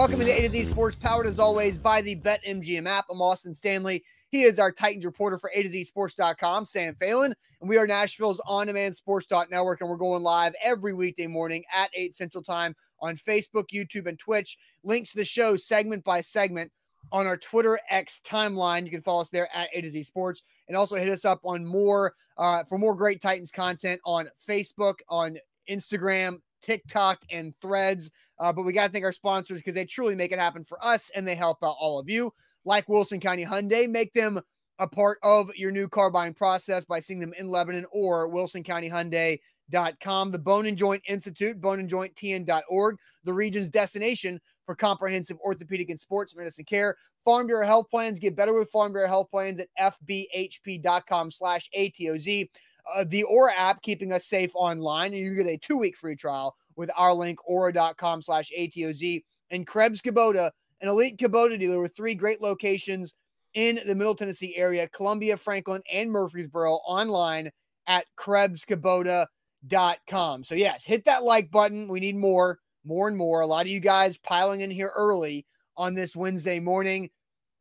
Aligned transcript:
Welcome 0.00 0.20
to 0.20 0.24
the 0.24 0.32
A 0.32 0.40
to 0.44 0.48
Z 0.48 0.64
Sports, 0.64 0.96
powered 0.96 1.26
as 1.26 1.38
always 1.38 1.78
by 1.78 2.00
the 2.00 2.16
BetMGM 2.16 2.86
app. 2.86 3.04
I'm 3.10 3.20
Austin 3.20 3.52
Stanley. 3.52 4.02
He 4.30 4.44
is 4.44 4.58
our 4.58 4.72
Titans 4.72 5.04
reporter 5.04 5.36
for 5.36 5.50
A 5.54 5.62
to 5.62 5.68
Z 5.68 5.84
Sports.com, 5.84 6.64
Sam 6.64 6.94
Phelan, 6.98 7.34
and 7.60 7.68
we 7.68 7.76
are 7.76 7.86
Nashville's 7.86 8.40
on 8.46 8.68
demand 8.68 8.96
sports 8.96 9.26
network. 9.30 9.82
And 9.82 9.90
we're 9.90 9.98
going 9.98 10.22
live 10.22 10.54
every 10.62 10.94
weekday 10.94 11.26
morning 11.26 11.64
at 11.70 11.90
8 11.92 12.14
Central 12.14 12.42
Time 12.42 12.74
on 13.00 13.14
Facebook, 13.14 13.64
YouTube, 13.74 14.06
and 14.06 14.18
Twitch. 14.18 14.56
Links 14.84 15.10
to 15.10 15.18
the 15.18 15.24
show 15.24 15.54
segment 15.54 16.02
by 16.02 16.22
segment 16.22 16.72
on 17.12 17.26
our 17.26 17.36
Twitter 17.36 17.78
X 17.90 18.22
timeline. 18.24 18.86
You 18.86 18.90
can 18.90 19.02
follow 19.02 19.20
us 19.20 19.28
there 19.28 19.50
at 19.54 19.68
A 19.74 19.82
to 19.82 19.90
Z 19.90 20.04
Sports 20.04 20.42
and 20.68 20.78
also 20.78 20.96
hit 20.96 21.10
us 21.10 21.26
up 21.26 21.40
on 21.44 21.62
more 21.62 22.14
uh, 22.38 22.64
for 22.64 22.78
more 22.78 22.94
great 22.94 23.20
Titans 23.20 23.50
content 23.50 24.00
on 24.06 24.30
Facebook, 24.48 24.94
on 25.10 25.36
Instagram, 25.70 26.38
TikTok, 26.62 27.20
and 27.30 27.54
threads. 27.60 28.10
Uh, 28.40 28.52
but 28.52 28.62
we 28.62 28.72
got 28.72 28.86
to 28.86 28.92
thank 28.92 29.04
our 29.04 29.12
sponsors 29.12 29.58
because 29.58 29.74
they 29.74 29.84
truly 29.84 30.14
make 30.14 30.32
it 30.32 30.38
happen 30.38 30.64
for 30.64 30.82
us 30.84 31.10
and 31.14 31.28
they 31.28 31.34
help 31.34 31.58
out 31.62 31.76
all 31.78 31.98
of 31.98 32.08
you. 32.08 32.32
Like 32.64 32.88
Wilson 32.88 33.20
County 33.20 33.44
Hyundai, 33.44 33.88
make 33.88 34.12
them 34.14 34.40
a 34.78 34.88
part 34.88 35.18
of 35.22 35.54
your 35.54 35.70
new 35.70 35.86
car 35.86 36.10
buying 36.10 36.34
process 36.34 36.84
by 36.86 37.00
seeing 37.00 37.20
them 37.20 37.34
in 37.38 37.48
Lebanon 37.48 37.84
or 37.92 38.28
Wilson 38.28 38.62
County 38.62 38.88
Hyundai.com. 38.88 40.30
The 40.30 40.38
Bone 40.38 40.66
and 40.66 40.76
Joint 40.76 41.02
Institute, 41.06 41.60
boneandjointtn.org, 41.60 42.96
the 43.24 43.32
region's 43.32 43.68
destination 43.68 44.40
for 44.64 44.74
comprehensive 44.74 45.38
orthopedic 45.40 45.90
and 45.90 46.00
sports 46.00 46.34
medicine 46.34 46.64
care. 46.64 46.96
Farm 47.24 47.46
Bureau 47.46 47.66
Health 47.66 47.90
Plans. 47.90 48.18
Get 48.18 48.36
better 48.36 48.54
with 48.54 48.70
Farm 48.70 48.92
Bureau 48.92 49.08
Health 49.08 49.30
Plans 49.30 49.60
at 49.60 49.68
fbhp.com 49.78 51.30
slash 51.30 51.68
ATOZ. 51.76 52.48
Uh, 52.94 53.04
the 53.08 53.22
Aura 53.24 53.52
app, 53.54 53.82
keeping 53.82 54.12
us 54.12 54.24
safe 54.26 54.52
online. 54.54 55.12
And 55.12 55.22
you 55.22 55.34
get 55.34 55.46
a 55.46 55.58
two-week 55.58 55.96
free 55.96 56.16
trial 56.16 56.56
with 56.80 56.90
our 56.96 57.14
link, 57.14 57.38
aura.com 57.44 58.22
slash 58.22 58.50
ATOZ. 58.58 59.22
And 59.50 59.66
Krebs 59.66 60.00
Kubota, 60.00 60.50
an 60.80 60.88
elite 60.88 61.18
Kubota 61.18 61.58
dealer 61.58 61.80
with 61.80 61.94
three 61.94 62.14
great 62.14 62.40
locations 62.40 63.14
in 63.54 63.80
the 63.86 63.94
Middle 63.94 64.14
Tennessee 64.14 64.56
area, 64.56 64.88
Columbia, 64.88 65.36
Franklin, 65.36 65.82
and 65.92 66.10
Murfreesboro 66.10 66.74
online 66.86 67.50
at 67.86 68.06
krebskubota.com. 68.16 70.44
So 70.44 70.54
yes, 70.54 70.84
hit 70.84 71.04
that 71.04 71.24
like 71.24 71.50
button. 71.50 71.88
We 71.88 72.00
need 72.00 72.16
more 72.16 72.58
more 72.84 73.08
and 73.08 73.16
more. 73.16 73.42
A 73.42 73.46
lot 73.46 73.66
of 73.66 73.68
you 73.68 73.80
guys 73.80 74.16
piling 74.16 74.62
in 74.62 74.70
here 74.70 74.92
early 74.96 75.46
on 75.76 75.94
this 75.94 76.16
Wednesday 76.16 76.60
morning. 76.60 77.10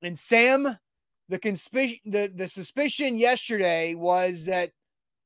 And 0.01 0.17
Sam, 0.17 0.77
the 1.27 1.37
conspic- 1.37 1.99
the, 2.05 2.31
the 2.33 2.47
suspicion 2.47 3.17
yesterday 3.17 3.95
was 3.95 4.45
that 4.45 4.71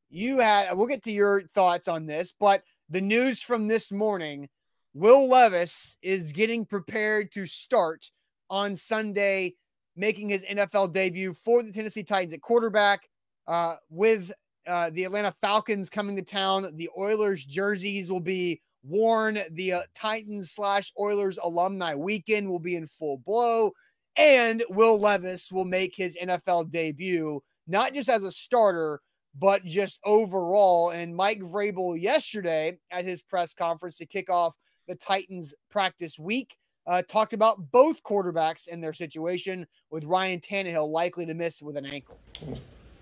you 0.09 0.39
had 0.39 0.73
we'll 0.73 0.87
get 0.87 1.03
to 1.03 1.11
your 1.11 1.43
thoughts 1.43 1.87
on 1.87 2.05
this, 2.05 2.33
but 2.39 2.63
the 2.89 3.01
news 3.01 3.41
from 3.41 3.67
this 3.67 3.91
morning, 3.91 4.49
Will 4.93 5.27
Levis 5.27 5.97
is 6.01 6.31
getting 6.31 6.65
prepared 6.65 7.31
to 7.33 7.45
start 7.45 8.09
on 8.49 8.75
Sunday, 8.75 9.55
making 9.95 10.29
his 10.29 10.43
NFL 10.43 10.93
debut 10.93 11.33
for 11.33 11.63
the 11.63 11.71
Tennessee 11.71 12.03
Titans 12.03 12.33
at 12.33 12.41
quarterback. 12.41 13.01
Uh, 13.47 13.75
with 13.89 14.31
uh, 14.67 14.89
the 14.91 15.03
Atlanta 15.03 15.33
Falcons 15.41 15.89
coming 15.89 16.15
to 16.15 16.21
town, 16.21 16.69
the 16.75 16.89
Oilers 16.97 17.43
jerseys 17.43 18.11
will 18.11 18.19
be 18.19 18.61
worn. 18.83 19.39
The 19.51 19.73
uh, 19.73 19.81
Titans 19.95 20.51
slash 20.51 20.91
Oilers 20.99 21.39
alumni 21.41 21.95
weekend 21.95 22.47
will 22.47 22.59
be 22.59 22.75
in 22.75 22.87
full 22.87 23.17
blow. 23.17 23.71
And 24.15 24.63
Will 24.69 24.99
Levis 24.99 25.51
will 25.51 25.65
make 25.65 25.95
his 25.95 26.15
NFL 26.21 26.69
debut, 26.69 27.41
not 27.67 27.93
just 27.93 28.09
as 28.09 28.23
a 28.23 28.31
starter, 28.31 29.01
but 29.37 29.65
just 29.65 29.99
overall. 30.03 30.91
And 30.91 31.15
Mike 31.15 31.41
Vrabel 31.41 31.99
yesterday 31.99 32.77
at 32.91 33.05
his 33.05 33.21
press 33.21 33.53
conference 33.53 33.97
to 33.97 34.05
kick 34.05 34.29
off 34.29 34.55
the 34.87 34.95
Titans 34.95 35.53
practice 35.69 36.19
week 36.19 36.57
uh, 36.85 37.01
talked 37.03 37.33
about 37.33 37.71
both 37.71 38.03
quarterbacks 38.03 38.67
and 38.71 38.83
their 38.83 38.93
situation, 38.93 39.65
with 39.89 40.03
Ryan 40.03 40.39
Tannehill 40.39 40.89
likely 40.89 41.25
to 41.25 41.33
miss 41.33 41.61
with 41.61 41.77
an 41.77 41.85
ankle. 41.85 42.19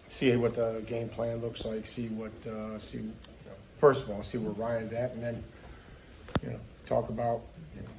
See 0.10 0.36
what 0.36 0.54
the 0.54 0.84
game 0.86 1.10
plan 1.10 1.42
looks 1.42 1.66
like. 1.66 1.88
See 1.88 2.08
what 2.10 2.32
uh, 2.46 2.78
see. 2.78 2.98
You 2.98 3.04
know, 3.04 3.54
first 3.78 4.04
of 4.04 4.12
all, 4.12 4.22
see 4.22 4.38
where 4.38 4.52
Ryan's 4.52 4.94
at, 4.94 5.14
and 5.14 5.24
then 5.24 5.44
you 6.44 6.50
know, 6.50 6.60
talk 6.86 7.10
about, 7.10 7.42
you 7.76 7.82
know, 7.82 7.90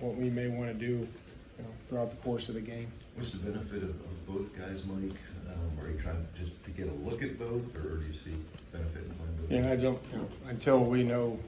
what 0.00 0.16
we 0.16 0.30
may 0.30 0.48
want 0.48 0.72
to 0.72 0.74
do, 0.74 0.86
you 0.86 1.62
know, 1.62 1.70
throughout 1.88 2.10
the 2.10 2.16
course 2.16 2.48
of 2.48 2.54
the 2.54 2.60
game. 2.60 2.90
What's 3.14 3.32
the 3.32 3.38
benefit 3.38 3.82
of, 3.82 3.90
of 3.90 4.26
both 4.26 4.56
guys, 4.58 4.82
Mike? 4.84 5.16
Um, 5.48 5.84
are 5.84 5.90
you 5.90 5.98
trying 5.98 6.26
just 6.38 6.62
to 6.64 6.70
get 6.70 6.88
a 6.88 6.92
look 7.08 7.22
at 7.22 7.38
both, 7.38 7.76
or 7.76 7.98
do 7.98 8.06
you 8.06 8.12
see 8.12 8.34
benefit 8.72 9.04
in 9.04 9.14
playing 9.14 9.36
both? 9.36 9.50
Yeah, 9.50 9.72
I 9.72 9.76
don't, 9.76 10.00
you 10.12 10.18
know, 10.18 10.28
until 10.48 10.80
we 10.80 11.02
know, 11.02 11.38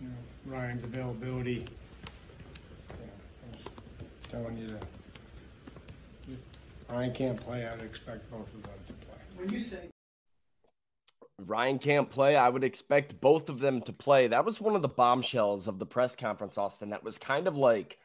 you 0.00 0.08
know, 0.08 0.14
Ryan's 0.54 0.84
availability, 0.84 1.52
you 1.52 1.64
know, 2.90 3.12
I 3.42 3.56
was 3.56 4.28
telling 4.30 4.58
you 4.58 4.66
that 4.68 4.84
Ryan 6.88 7.12
can't 7.12 7.40
play, 7.40 7.66
I'd 7.66 7.82
expect 7.82 8.30
both 8.30 8.52
of 8.54 8.62
them 8.62 8.72
to 8.86 8.92
play. 8.92 9.18
When 9.36 9.48
you 9.50 9.60
say 9.60 9.88
Ryan 11.44 11.78
can't 11.78 12.08
play. 12.08 12.36
I 12.36 12.48
would 12.48 12.64
expect 12.64 13.20
both 13.20 13.48
of 13.48 13.58
them 13.58 13.82
to 13.82 13.92
play. 13.92 14.26
That 14.26 14.44
was 14.44 14.60
one 14.60 14.74
of 14.74 14.82
the 14.82 14.88
bombshells 14.88 15.68
of 15.68 15.78
the 15.78 15.86
press 15.86 16.16
conference, 16.16 16.56
Austin. 16.56 16.90
That 16.90 17.04
was 17.04 17.18
kind 17.18 17.46
of 17.46 17.56
like 17.56 17.98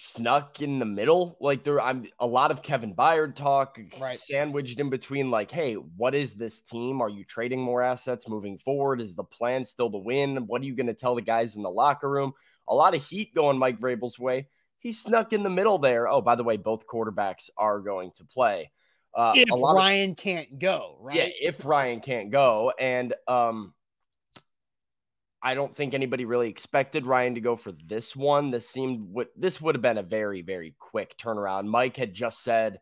snuck 0.00 0.62
in 0.62 0.78
the 0.78 0.84
middle. 0.84 1.36
Like 1.40 1.62
there, 1.62 1.80
I'm 1.80 2.06
a 2.18 2.26
lot 2.26 2.50
of 2.50 2.62
Kevin 2.62 2.94
Byard 2.94 3.36
talk, 3.36 3.78
Right. 4.00 4.18
sandwiched 4.18 4.80
in 4.80 4.90
between. 4.90 5.30
Like, 5.30 5.50
hey, 5.50 5.74
what 5.74 6.14
is 6.14 6.34
this 6.34 6.60
team? 6.62 7.00
Are 7.00 7.08
you 7.08 7.24
trading 7.24 7.60
more 7.60 7.82
assets 7.82 8.28
moving 8.28 8.58
forward? 8.58 9.00
Is 9.00 9.14
the 9.14 9.24
plan 9.24 9.64
still 9.64 9.90
to 9.90 9.98
win? 9.98 10.46
What 10.46 10.62
are 10.62 10.64
you 10.64 10.74
going 10.74 10.86
to 10.86 10.94
tell 10.94 11.14
the 11.14 11.22
guys 11.22 11.56
in 11.56 11.62
the 11.62 11.70
locker 11.70 12.08
room? 12.08 12.32
A 12.68 12.74
lot 12.74 12.94
of 12.94 13.04
heat 13.04 13.34
going 13.34 13.58
Mike 13.58 13.78
Vrabel's 13.78 14.18
way. 14.18 14.48
He 14.78 14.92
snuck 14.92 15.32
in 15.32 15.42
the 15.42 15.50
middle 15.50 15.78
there. 15.78 16.08
Oh, 16.08 16.22
by 16.22 16.34
the 16.36 16.44
way, 16.44 16.56
both 16.56 16.86
quarterbacks 16.86 17.50
are 17.58 17.80
going 17.80 18.12
to 18.16 18.24
play. 18.24 18.70
Uh, 19.14 19.32
if 19.36 19.50
a 19.50 19.54
lot 19.54 19.72
of- 19.72 19.76
Ryan 19.78 20.14
can't 20.14 20.58
go, 20.58 20.96
right? 21.00 21.16
yeah, 21.16 21.28
if 21.42 21.64
Ryan 21.64 22.00
can't 22.00 22.30
go, 22.30 22.72
and 22.78 23.12
um, 23.28 23.74
I 25.42 25.54
don't 25.54 25.74
think 25.74 25.94
anybody 25.94 26.24
really 26.24 26.48
expected 26.48 27.06
Ryan 27.06 27.34
to 27.36 27.40
go 27.40 27.56
for 27.56 27.72
this 27.86 28.14
one. 28.14 28.50
This 28.50 28.68
seemed 28.68 29.00
what 29.12 29.28
this 29.36 29.60
would 29.60 29.74
have 29.74 29.82
been 29.82 29.98
a 29.98 30.02
very 30.02 30.42
very 30.42 30.74
quick 30.78 31.16
turnaround. 31.18 31.66
Mike 31.66 31.96
had 31.96 32.12
just 32.12 32.42
said 32.42 32.78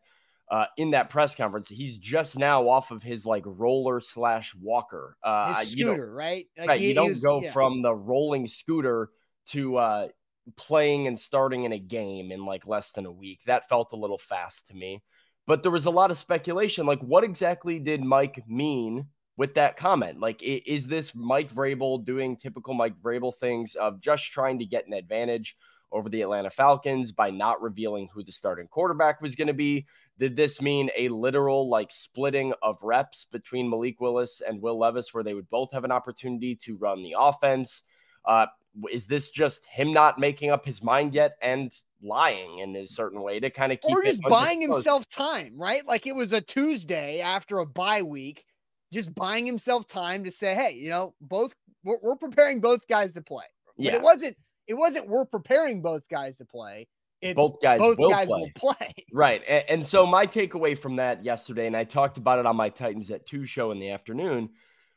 uh, 0.51 0.65
in 0.77 0.91
that 0.91 1.09
press 1.09 1.35
conference 1.35 1.69
he's 1.69 1.97
just 1.97 2.37
now 2.37 2.67
off 2.67 2.91
of 2.91 3.01
his 3.03 3.25
like 3.25 3.43
roller 3.45 3.99
slash 4.01 4.53
walker. 4.59 5.15
Uh, 5.23 5.53
His 5.53 5.71
scooter, 5.71 6.11
right? 6.13 6.47
Like, 6.57 6.69
right, 6.69 6.79
he- 6.79 6.89
you 6.89 6.95
don't 6.95 7.09
was- 7.09 7.21
go 7.21 7.39
yeah. 7.41 7.51
from 7.51 7.81
the 7.81 7.93
rolling 7.95 8.47
scooter 8.47 9.09
to 9.49 9.77
uh, 9.77 10.07
playing 10.57 11.07
and 11.07 11.19
starting 11.19 11.63
in 11.63 11.71
a 11.71 11.79
game 11.79 12.31
in 12.31 12.45
like 12.45 12.67
less 12.67 12.91
than 12.91 13.05
a 13.05 13.11
week. 13.11 13.39
That 13.45 13.69
felt 13.69 13.93
a 13.93 13.95
little 13.97 14.17
fast 14.17 14.67
to 14.67 14.73
me. 14.75 15.03
But 15.47 15.63
there 15.63 15.71
was 15.71 15.85
a 15.85 15.91
lot 15.91 16.11
of 16.11 16.17
speculation. 16.17 16.85
Like, 16.85 16.99
what 17.01 17.23
exactly 17.23 17.79
did 17.79 18.03
Mike 18.03 18.43
mean 18.47 19.07
with 19.39 19.53
that 19.53 19.77
comment? 19.77 20.19
Like, 20.19 20.43
is 20.43 20.85
this 20.85 21.15
Mike 21.15 21.51
Vrabel 21.53 22.03
doing 22.03 22.35
typical 22.35 22.73
Mike 22.73 23.01
Vrabel 23.01 23.33
things 23.33 23.73
of 23.75 24.01
just 24.01 24.25
trying 24.25 24.59
to 24.59 24.65
get 24.65 24.85
an 24.85 24.91
advantage 24.91 25.55
over 25.93 26.09
the 26.09 26.21
Atlanta 26.21 26.49
Falcons 26.49 27.13
by 27.13 27.29
not 27.29 27.61
revealing 27.61 28.09
who 28.13 28.21
the 28.21 28.33
starting 28.33 28.67
quarterback 28.67 29.21
was 29.21 29.37
going 29.37 29.47
to 29.47 29.53
be? 29.53 29.87
Did 30.19 30.35
this 30.35 30.61
mean 30.61 30.89
a 30.97 31.07
literal 31.07 31.69
like 31.69 31.89
splitting 31.89 32.53
of 32.61 32.83
reps 32.83 33.27
between 33.31 33.69
Malik 33.69 34.01
Willis 34.01 34.41
and 34.45 34.61
Will 34.61 34.77
Levis, 34.77 35.13
where 35.13 35.23
they 35.23 35.33
would 35.33 35.49
both 35.49 35.71
have 35.71 35.85
an 35.85 35.91
opportunity 35.91 36.53
to 36.63 36.75
run 36.75 37.01
the 37.01 37.15
offense? 37.17 37.83
Uh, 38.25 38.47
is 38.91 39.07
this 39.07 39.31
just 39.31 39.65
him 39.67 39.93
not 39.93 40.19
making 40.19 40.51
up 40.51 40.65
his 40.65 40.83
mind 40.83 41.13
yet 41.13 41.37
and 41.41 41.73
lying 42.03 42.59
in 42.59 42.75
a 42.75 42.85
certain 42.85 43.21
way 43.21 43.39
to 43.39 43.49
kind 43.49 43.71
of 43.71 43.79
keep 43.79 43.95
or 43.95 44.03
just 44.03 44.21
buying 44.23 44.59
himself 44.59 45.07
time, 45.07 45.53
right? 45.55 45.87
Like 45.87 46.07
it 46.07 46.15
was 46.15 46.33
a 46.33 46.41
Tuesday 46.41 47.21
after 47.21 47.59
a 47.59 47.65
bye 47.65 48.01
week, 48.01 48.43
just 48.91 49.13
buying 49.15 49.45
himself 49.45 49.87
time 49.87 50.23
to 50.23 50.31
say, 50.31 50.55
"Hey, 50.55 50.73
you 50.73 50.89
know, 50.89 51.13
both 51.21 51.55
we're, 51.83 51.97
we're 52.01 52.15
preparing 52.15 52.59
both 52.59 52.87
guys 52.87 53.13
to 53.13 53.21
play." 53.21 53.45
But 53.77 53.85
Yeah. 53.85 53.95
it 53.95 54.01
wasn't. 54.01 54.37
It 54.67 54.73
wasn't. 54.75 55.07
We're 55.07 55.25
preparing 55.25 55.81
both 55.81 56.07
guys 56.09 56.37
to 56.37 56.45
play. 56.45 56.87
It's 57.21 57.35
Both 57.35 57.61
guys 57.61 57.79
Both 57.79 57.97
will 57.97 58.09
guys 58.09 58.27
play. 58.29 58.39
will 58.39 58.51
play. 58.55 58.93
Right. 59.13 59.41
And, 59.45 59.65
and 59.67 59.85
so 59.85 60.05
my 60.05 60.25
takeaway 60.25 60.77
from 60.77 60.95
that 60.97 61.25
yesterday, 61.25 61.67
and 61.67 61.75
I 61.75 61.83
talked 61.83 62.17
about 62.17 62.39
it 62.39 62.45
on 62.45 62.55
my 62.55 62.69
Titans 62.69 63.11
at 63.11 63.25
2 63.25 63.45
show 63.45 63.71
in 63.71 63.79
the 63.79 63.89
afternoon, 63.89 64.51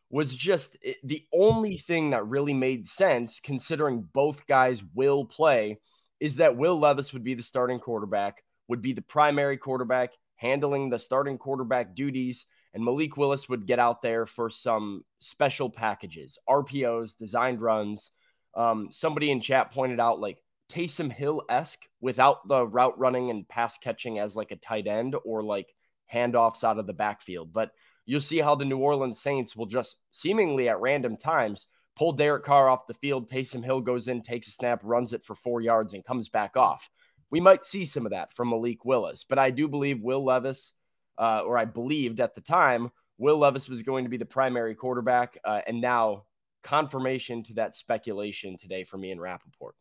was 0.09 0.33
just 0.33 0.77
eh, 0.85 0.93
the 1.03 1.27
only 1.33 1.79
thing 1.79 2.11
that 2.11 2.29
really 2.29 2.55
made 2.55 2.87
sense 2.87 3.41
considering 3.43 4.03
both 4.13 4.47
guys 4.47 4.85
will 4.95 5.25
play 5.25 5.81
is 6.21 6.37
that 6.37 6.57
Will 6.57 6.79
Levis 6.79 7.13
would 7.13 7.25
be 7.25 7.35
the 7.35 7.43
starting 7.43 7.81
quarterback, 7.81 8.45
would 8.69 8.83
be 8.83 8.93
the 8.93 9.03
primary 9.03 9.57
quarterback, 9.57 10.13
handling 10.37 10.91
the 10.91 11.01
starting 11.01 11.39
quarterback 11.39 11.97
duties, 11.97 12.47
and 12.75 12.85
Malik 12.85 13.17
Willis 13.17 13.49
would 13.49 13.67
get 13.67 13.79
out 13.79 14.03
there 14.03 14.27
for 14.27 14.49
some 14.49 15.05
special 15.19 15.69
packages, 15.69 16.39
RPOs, 16.49 17.17
designed 17.17 17.61
runs. 17.61 18.13
Um, 18.55 18.89
somebody 18.91 19.31
in 19.31 19.41
chat 19.41 19.73
pointed 19.73 20.01
out 20.01 20.21
like 20.21 20.39
Taysom 20.71 21.13
Hill 21.13 21.43
esque 21.51 21.85
without 22.01 22.49
the 22.49 22.67
route 22.67 22.99
running 22.99 23.31
and 23.31 23.49
pass 23.49 23.77
catching 23.79 24.19
as 24.19 24.37
like 24.37 24.51
a 24.53 24.57
tight 24.57 24.87
end 24.87 25.17
or 25.25 25.43
like 25.43 25.73
handoffs 26.13 26.65
out 26.65 26.79
of 26.79 26.87
the 26.87 26.93
backfield. 26.93 27.53
But 27.53 27.73
you'll 28.07 28.21
see 28.21 28.39
how 28.39 28.55
the 28.55 28.65
New 28.65 28.79
Orleans 28.79 29.21
Saints 29.21 29.55
will 29.55 29.67
just 29.67 29.97
seemingly 30.13 30.69
at 30.69 30.81
random 30.81 31.17
times 31.17 31.67
pull 31.97 32.13
Derek 32.13 32.45
Carr 32.45 32.71
off 32.71 32.87
the 32.87 32.95
field. 32.95 33.31
Taysom 33.31 33.65
Hill 33.65 33.81
goes 33.81 34.09
in, 34.09 34.23
takes 34.23 34.49
a 34.49 34.51
snap, 34.51 34.81
runs 34.83 35.13
it 35.13 35.25
for 35.25 35.35
four 35.35 35.61
yards, 35.61 35.93
and 35.95 36.05
comes 36.05 36.29
back 36.29 36.57
off. 36.57 36.89
We 37.31 37.41
might 37.41 37.65
see 37.65 37.85
some 37.85 38.07
of 38.07 38.13
that 38.13 38.33
from 38.33 38.51
Malik 38.51 38.85
Willis, 38.85 39.25
but 39.29 39.39
I 39.39 39.51
do 39.51 39.69
believe 39.69 40.03
Will 40.03 40.25
Levis, 40.25 40.75
uh, 41.19 41.43
or 41.45 41.59
I 41.59 41.65
believed 41.65 42.21
at 42.21 42.35
the 42.35 42.41
time, 42.41 42.91
Will 43.19 43.39
Levis 43.39 43.69
was 43.69 43.83
going 43.83 44.05
to 44.05 44.11
be 44.11 44.17
the 44.17 44.25
primary 44.25 44.75
quarterback. 44.75 45.39
Uh, 45.45 45.61
and 45.67 45.81
now 45.81 46.25
confirmation 46.63 47.43
to 47.45 47.55
that 47.55 47.75
speculation 47.75 48.57
today 48.57 48.85
from 48.85 49.05
Ian 49.05 49.21
Rapoport. 49.21 49.75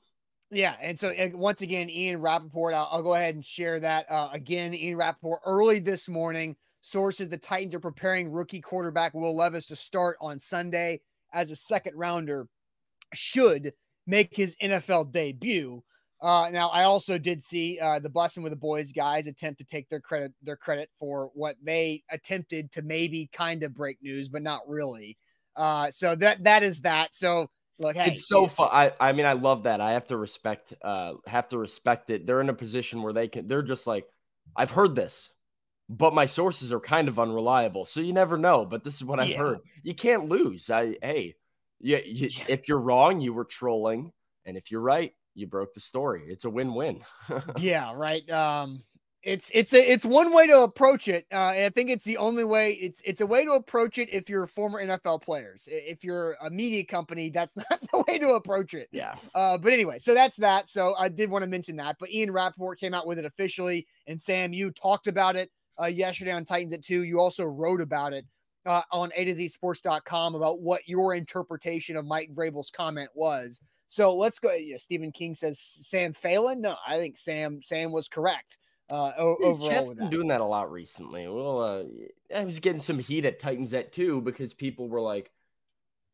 Yeah. 0.50 0.75
And 0.81 1.00
so, 1.00 1.13
once 1.33 1.62
again, 1.62 1.89
Ian 1.89 2.19
Rapoport, 2.19 2.74
I'll, 2.74 2.89
I'll 2.92 3.04
go 3.04 3.13
ahead 3.13 3.36
and 3.36 3.45
share 3.45 3.80
that 3.80 4.06
uh, 4.12 4.30
again. 4.33 4.74
Ian 4.74 4.98
Rapoport 4.98 5.42
early 5.45 5.80
this 5.80 6.10
morning. 6.10 6.56
Sources 6.81 7.30
the 7.30 7.38
Titans 7.38 7.75
are 7.75 7.80
preparing 7.80 8.31
rookie 8.31 8.60
quarterback 8.60 9.13
Will 9.13 9.36
Levis 9.36 9.68
to 9.68 9.75
start 9.75 10.18
on 10.19 10.39
Sunday 10.39 11.00
as 11.34 11.51
a 11.51 11.56
second 11.56 11.95
rounder, 11.95 12.48
should 13.13 13.74
make 14.07 14.36
his 14.36 14.57
NFL 14.62 15.12
debut. 15.12 15.84
Uh, 16.22 16.50
now, 16.52 16.70
I 16.70 16.84
also 16.84 17.18
did 17.18 17.42
see 17.42 17.80
uh, 17.80 18.00
the 18.00 18.10
Bussin' 18.10 18.44
with 18.44 18.52
the 18.52 18.58
Boys 18.58 18.92
guys 18.92 19.26
attempt 19.26 19.60
to 19.60 19.66
take 19.66 19.90
their 19.90 20.00
credit 20.00 20.34
their 20.44 20.56
credit 20.56 20.90
for 21.00 21.32
what 21.34 21.56
they 21.64 22.04
attempted 22.12 22.72
to 22.74 22.82
maybe 22.82 23.30
kind 23.34 23.64
of 23.64 23.74
break 23.74 23.98
news, 24.02 24.30
but 24.30 24.44
not 24.44 24.62
really. 24.68 25.18
Uh, 25.56 25.90
so 25.90 26.16
that 26.16 26.44
that 26.44 26.64
is 26.64 26.82
that. 26.82 27.16
So 27.16 27.50
look, 27.80 27.96
hey, 27.96 28.12
it's 28.12 28.28
so 28.28 28.48
fun. 28.48 28.70
I 28.72 28.94
I 29.00 29.14
mean, 29.14 29.26
I 29.26 29.34
love 29.34 29.64
that. 29.64 29.82
I 29.82 29.92
have 29.94 30.06
to 30.08 30.18
respect 30.18 30.74
uh 30.84 31.14
have 31.26 31.50
to 31.50 31.58
respect 31.58 32.10
it. 32.12 32.28
They're 32.28 32.42
in 32.42 32.50
a 32.50 32.54
position 32.54 33.02
where 33.02 33.14
they 33.14 33.28
can. 33.28 33.48
They're 33.48 33.64
just 33.64 33.88
like, 33.88 34.06
I've 34.56 34.72
heard 34.72 34.96
this 34.96 35.32
but 35.92 36.14
my 36.14 36.26
sources 36.26 36.72
are 36.72 36.80
kind 36.80 37.10
of 37.10 37.20
unreliable. 37.20 37.84
So 37.84 38.00
you 38.00 38.14
never 38.14 38.38
know. 38.38 38.66
But 38.66 38.84
this 38.84 38.96
is 38.96 39.04
what 39.04 39.20
I've 39.20 39.30
yeah. 39.30 39.38
heard. 39.38 39.60
You 39.84 39.94
can't 39.94 40.30
lose. 40.30 40.70
I 40.70 40.96
hey, 41.02 41.36
you, 41.82 42.00
you, 42.06 42.30
yeah. 42.32 42.46
if 42.48 42.70
you're 42.70 42.80
wrong, 42.80 43.20
you 43.20 43.34
were 43.34 43.44
trolling, 43.44 44.14
and 44.46 44.56
if 44.56 44.72
you're 44.72 44.82
right, 44.82 45.14
you 45.36 45.48
broke 45.48 45.74
the 45.74 45.80
story. 45.80 46.24
It's 46.28 46.45
a 46.45 46.50
win-win. 46.50 47.01
yeah, 47.57 47.94
right. 47.95 48.28
Um, 48.30 48.83
it's 49.24 49.51
it's 49.54 49.72
a 49.74 49.92
it's 49.92 50.04
one 50.04 50.33
way 50.33 50.48
to 50.48 50.63
approach 50.63 51.07
it. 51.07 51.28
Uh, 51.31 51.54
and 51.56 51.66
I 51.66 51.69
think 51.69 51.92
it's 51.92 52.04
the 52.04 52.18
only 52.18 52.44
way. 52.44 52.74
It's 52.74 53.01
it's 53.06 53.22
a 53.22 53.25
way 53.25 53.45
to 53.45 53.54
approach 53.54 53.98
it 53.98 54.12
if 54.12 54.30
you're 54.30 54.48
former 54.48 54.83
NFL 54.83 55.22
players. 55.22 55.68
If 55.72 56.04
you're 56.04 56.36
a 56.42 56.50
media 56.50 56.83
company, 56.83 57.30
that's 57.30 57.56
not 57.69 57.80
the 57.92 58.04
way 58.07 58.18
to 58.18 58.31
approach 58.31 58.74
it. 58.74 58.88
Yeah. 58.92 59.16
Uh, 59.36 59.57
but 59.57 59.74
anyway, 59.74 60.00
so 60.00 60.13
that's 60.13 60.38
that. 60.38 60.69
So 60.69 60.95
I 60.98 61.07
did 61.07 61.30
want 61.30 61.44
to 61.44 61.50
mention 61.50 61.75
that. 61.77 61.98
But 62.00 62.12
Ian 62.12 62.31
Rapoport 62.31 62.80
came 62.80 62.94
out 62.94 63.06
with 63.06 63.19
it 63.19 63.25
officially, 63.25 63.86
and 64.07 64.19
Sam, 64.19 64.54
you 64.54 64.72
talked 64.72 65.07
about 65.07 65.36
it 65.36 65.51
uh, 65.80 65.86
yesterday 65.86 66.31
on 66.31 66.44
Titans 66.44 66.74
at 66.74 66.84
2. 66.84 67.04
You 67.04 67.19
also 67.19 67.45
wrote 67.45 67.81
about 67.81 68.13
it 68.13 68.25
uh, 68.66 68.81
on 68.92 69.12
A 69.16 69.25
to 69.25 69.34
Z 69.34 69.48
Sports.com 69.50 70.36
about 70.36 70.62
what 70.62 70.88
your 70.88 71.13
interpretation 71.13 71.95
of 71.95 72.06
Mike 72.06 72.31
Vrabel's 72.31 72.72
comment 72.72 73.10
was. 73.13 73.62
So 73.92 74.16
let's 74.16 74.40
go. 74.40 74.54
Yeah, 74.54 74.78
Stephen 74.78 75.12
King 75.12 75.36
says 75.36 75.60
Sam 75.60 76.14
Phelan. 76.14 76.62
No, 76.62 76.78
I 76.88 76.96
think 76.96 77.18
Sam 77.18 77.62
Sam 77.62 77.92
was 77.92 78.08
correct. 78.08 78.58
Uh, 78.90 79.12
overall, 79.18 79.94
been 79.94 80.10
doing 80.10 80.30
that 80.30 80.40
a 80.40 80.46
lot 80.46 80.72
recently. 80.72 81.28
Well, 81.28 81.62
uh, 81.62 81.84
I 82.34 82.46
was 82.46 82.62
getting 82.62 82.80
some 82.80 83.00
heat 83.00 83.26
at 83.26 83.42
Titans 83.42 83.74
at 83.74 83.92
two 83.92 84.22
because 84.22 84.54
people 84.54 84.88
were 84.88 85.02
like, 85.02 85.30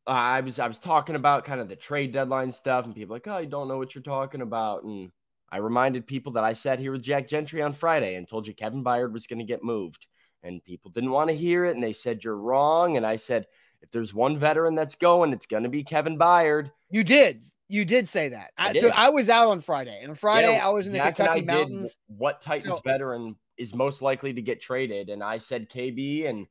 uh, 0.08 0.10
I 0.10 0.42
was 0.42 0.58
I 0.58 0.68
was 0.68 0.80
talking 0.80 1.16
about 1.16 1.46
kind 1.46 1.62
of 1.62 1.70
the 1.70 1.76
trade 1.76 2.14
deadline 2.14 2.52
stuff, 2.52 2.86
and 2.86 2.96
people 2.96 3.16
like, 3.16 3.28
oh, 3.28 3.38
you 3.38 3.48
don't 3.48 3.68
know 3.68 3.78
what 3.78 3.94
you're 3.94 4.02
talking 4.02 4.42
about, 4.42 4.82
and 4.82 5.12
I 5.52 5.58
reminded 5.58 6.08
people 6.08 6.32
that 6.32 6.44
I 6.44 6.54
sat 6.54 6.80
here 6.80 6.92
with 6.92 7.04
Jack 7.04 7.28
Gentry 7.28 7.62
on 7.62 7.74
Friday 7.74 8.16
and 8.16 8.28
told 8.28 8.48
you 8.48 8.56
Kevin 8.56 8.84
Byard 8.84 9.14
was 9.14 9.28
going 9.28 9.38
to 9.38 9.46
get 9.46 9.64
moved. 9.64 10.08
And 10.42 10.64
people 10.64 10.90
didn't 10.90 11.12
want 11.12 11.30
to 11.30 11.36
hear 11.36 11.66
it. 11.66 11.76
And 11.76 11.84
they 11.84 11.94
said, 11.94 12.24
You're 12.24 12.38
wrong. 12.38 12.98
And 12.98 13.06
I 13.06 13.18
said, 13.18 13.46
If 13.82 13.92
there's 13.92 14.14
one 14.14 14.38
veteran 14.38 14.76
that's 14.76 14.96
going, 14.96 15.34
it's 15.34 15.46
going 15.46 15.64
to 15.64 15.70
be 15.70 15.84
Kevin 15.84 16.18
Byard. 16.18 16.72
You 16.90 17.04
did. 17.04 17.46
You 17.70 17.86
did 17.86 18.08
say 18.08 18.30
that. 18.30 18.52
I, 18.58 18.70
I 18.70 18.74
so 18.74 18.90
I 18.90 19.10
was 19.10 19.30
out 19.30 19.50
on 19.50 19.62
Friday. 19.62 20.00
And 20.02 20.10
on 20.10 20.16
Friday, 20.16 20.54
yeah, 20.54 20.66
I 20.66 20.70
was 20.70 20.88
in 20.88 20.94
the 20.94 21.00
Kentucky 21.00 21.42
Mountains. 21.42 21.96
What 22.08 22.42
Titans 22.42 22.76
so, 22.76 22.82
veteran 22.84 23.36
is 23.58 23.76
most 23.76 24.02
likely 24.02 24.34
to 24.34 24.42
get 24.42 24.62
traded? 24.62 25.10
And 25.10 25.24
I 25.24 25.38
said 25.38 25.70
KB, 25.70 26.28
and 26.28 26.48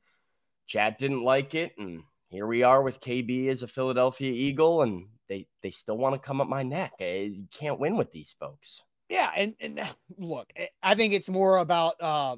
Chad 0.66 0.96
didn't 0.98 1.22
like 1.22 1.54
it. 1.54 1.72
And 1.78 2.02
here 2.28 2.46
we 2.46 2.62
are 2.62 2.82
with 2.82 3.00
KB 3.00 3.48
as 3.48 3.62
a 3.62 3.68
Philadelphia 3.68 4.30
Eagle. 4.30 4.82
And 4.82 5.08
they 5.28 5.46
they 5.62 5.70
still 5.70 5.98
want 5.98 6.14
to 6.14 6.18
come 6.18 6.40
up 6.40 6.48
my 6.48 6.62
neck. 6.62 6.92
Eh, 7.00 7.22
you 7.22 7.46
can't 7.50 7.80
win 7.80 7.96
with 7.96 8.12
these 8.12 8.34
folks. 8.38 8.82
Yeah, 9.08 9.30
and 9.36 9.54
and 9.60 9.80
look, 10.18 10.52
I 10.82 10.94
think 10.94 11.12
it's 11.12 11.28
more 11.28 11.58
about 11.58 11.94
uh, 12.00 12.36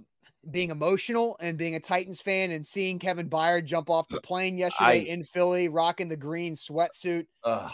being 0.50 0.70
emotional 0.70 1.36
and 1.40 1.58
being 1.58 1.74
a 1.74 1.80
Titans 1.80 2.20
fan 2.20 2.50
and 2.50 2.66
seeing 2.66 2.98
Kevin 2.98 3.28
Byard 3.28 3.64
jump 3.64 3.90
off 3.90 4.08
the 4.08 4.20
plane 4.20 4.56
yesterday 4.56 5.00
I, 5.00 5.12
in 5.12 5.24
Philly, 5.24 5.68
rocking 5.68 6.08
the 6.08 6.16
green 6.16 6.54
sweatsuit, 6.54 7.26
uh, 7.44 7.70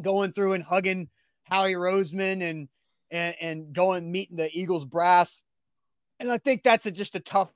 going 0.00 0.32
through 0.32 0.54
and 0.54 0.64
hugging 0.64 1.08
Howie 1.44 1.74
Roseman 1.74 2.42
and 2.42 2.68
and 3.10 3.36
and 3.40 3.72
going 3.72 4.10
meeting 4.10 4.36
the 4.36 4.50
Eagles 4.52 4.84
brass. 4.84 5.42
And 6.20 6.32
I 6.32 6.38
think 6.38 6.62
that's 6.62 6.86
a, 6.86 6.90
just 6.90 7.14
a 7.14 7.20
tough 7.20 7.52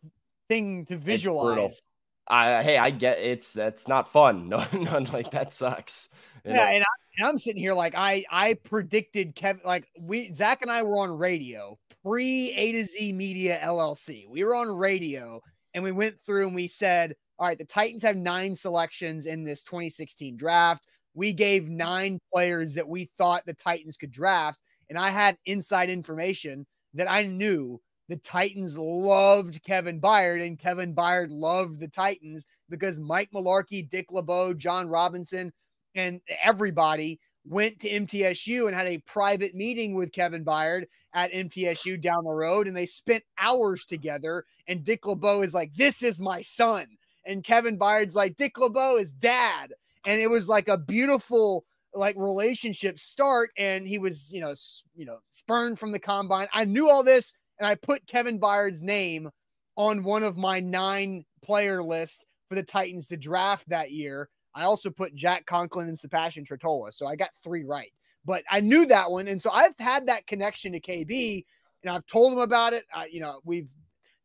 thing 0.48 0.84
to 0.86 0.96
visualize. 0.96 1.82
I 2.28 2.62
hey, 2.62 2.78
I 2.78 2.90
get 2.90 3.18
it's 3.18 3.52
that's 3.52 3.88
not 3.88 4.08
fun. 4.08 4.48
No, 4.52 4.64
none 4.72 5.04
like 5.12 5.30
that 5.32 5.52
sucks. 5.52 6.08
You 6.44 6.52
yeah, 6.52 6.56
know? 6.56 6.62
and, 6.62 6.84
I, 7.20 7.28
am 7.28 7.38
sitting 7.38 7.60
here 7.60 7.74
like 7.74 7.94
I 7.94 8.24
I 8.30 8.54
predicted 8.54 9.34
Kevin 9.34 9.62
like 9.64 9.88
we 9.98 10.32
Zach 10.32 10.62
and 10.62 10.70
I 10.70 10.82
were 10.82 10.98
on 10.98 11.10
radio 11.10 11.78
pre 12.04 12.52
A 12.52 12.72
to 12.72 12.84
Z 12.84 13.12
Media 13.12 13.58
LLC. 13.62 14.28
We 14.28 14.44
were 14.44 14.54
on 14.54 14.68
radio 14.70 15.40
and 15.74 15.84
we 15.84 15.92
went 15.92 16.18
through 16.18 16.46
and 16.46 16.54
we 16.54 16.68
said, 16.68 17.14
all 17.38 17.46
right, 17.48 17.58
the 17.58 17.64
Titans 17.64 18.02
have 18.02 18.16
nine 18.16 18.54
selections 18.54 19.26
in 19.26 19.44
this 19.44 19.62
2016 19.62 20.36
draft. 20.36 20.86
We 21.14 21.32
gave 21.32 21.68
nine 21.68 22.18
players 22.32 22.74
that 22.74 22.88
we 22.88 23.10
thought 23.18 23.44
the 23.44 23.54
Titans 23.54 23.96
could 23.96 24.10
draft, 24.10 24.60
and 24.88 24.98
I 24.98 25.10
had 25.10 25.36
inside 25.44 25.90
information 25.90 26.66
that 26.94 27.10
I 27.10 27.26
knew 27.26 27.80
the 28.08 28.16
Titans 28.16 28.76
loved 28.76 29.62
Kevin 29.64 30.00
Byard, 30.00 30.44
and 30.44 30.58
Kevin 30.58 30.94
Byard 30.94 31.28
loved 31.30 31.80
the 31.80 31.88
Titans 31.88 32.44
because 32.68 32.98
Mike 32.98 33.30
Mularkey, 33.32 33.88
Dick 33.88 34.10
LeBeau, 34.10 34.54
Jon 34.54 34.88
Robinson, 34.88 35.52
and 35.94 36.20
everybody 36.42 37.20
went 37.44 37.80
to 37.80 37.88
MTSU 37.88 38.66
and 38.66 38.74
had 38.74 38.86
a 38.86 38.98
private 38.98 39.54
meeting 39.54 39.94
with 39.94 40.12
Kevin 40.12 40.44
Byard 40.44 40.84
at 41.12 41.32
MTSU 41.32 42.00
down 42.00 42.24
the 42.24 42.30
road, 42.30 42.66
and 42.66 42.76
they 42.76 42.86
spent 42.86 43.24
hours 43.38 43.84
together. 43.84 44.44
And 44.68 44.84
Dick 44.84 45.06
LeBeau 45.06 45.42
is 45.42 45.54
like, 45.54 45.74
"This 45.74 46.02
is 46.02 46.20
my 46.20 46.40
son," 46.42 46.86
and 47.24 47.44
Kevin 47.44 47.78
Byard's 47.78 48.14
like, 48.16 48.36
"Dick 48.36 48.58
LeBeau 48.58 48.98
is 48.98 49.12
dad," 49.12 49.72
and 50.06 50.20
it 50.20 50.28
was 50.28 50.48
like 50.48 50.68
a 50.68 50.78
beautiful 50.78 51.64
like 51.94 52.16
relationship 52.16 52.98
start. 52.98 53.50
And 53.58 53.86
he 53.86 53.98
was, 53.98 54.32
you 54.32 54.40
know, 54.40 54.54
you 54.94 55.04
know, 55.04 55.18
spurned 55.30 55.78
from 55.78 55.92
the 55.92 55.98
combine. 55.98 56.48
I 56.52 56.64
knew 56.64 56.88
all 56.88 57.02
this 57.02 57.34
and 57.62 57.66
I 57.66 57.76
put 57.76 58.06
Kevin 58.08 58.40
Byard's 58.40 58.82
name 58.82 59.30
on 59.76 60.02
one 60.02 60.24
of 60.24 60.36
my 60.36 60.58
nine 60.58 61.24
player 61.42 61.80
lists 61.80 62.26
for 62.48 62.56
the 62.56 62.62
Titans 62.62 63.06
to 63.08 63.16
draft 63.16 63.68
that 63.68 63.92
year. 63.92 64.28
I 64.54 64.64
also 64.64 64.90
put 64.90 65.14
Jack 65.14 65.46
Conklin 65.46 65.88
and 65.88 65.98
Sebastian 65.98 66.44
Tretola. 66.44 66.92
So 66.92 67.06
I 67.06 67.16
got 67.16 67.30
three 67.42 67.64
right. 67.64 67.92
But 68.24 68.44
I 68.50 68.60
knew 68.60 68.86
that 68.86 69.10
one. 69.10 69.28
And 69.28 69.40
so 69.40 69.50
I've 69.50 69.76
had 69.78 70.06
that 70.06 70.26
connection 70.26 70.72
to 70.72 70.80
KB 70.80 71.44
and 71.82 71.90
I've 71.90 72.06
told 72.06 72.32
him 72.32 72.38
about 72.38 72.72
it. 72.72 72.84
Uh, 72.94 73.04
you 73.10 73.20
know, 73.20 73.40
we've 73.44 73.70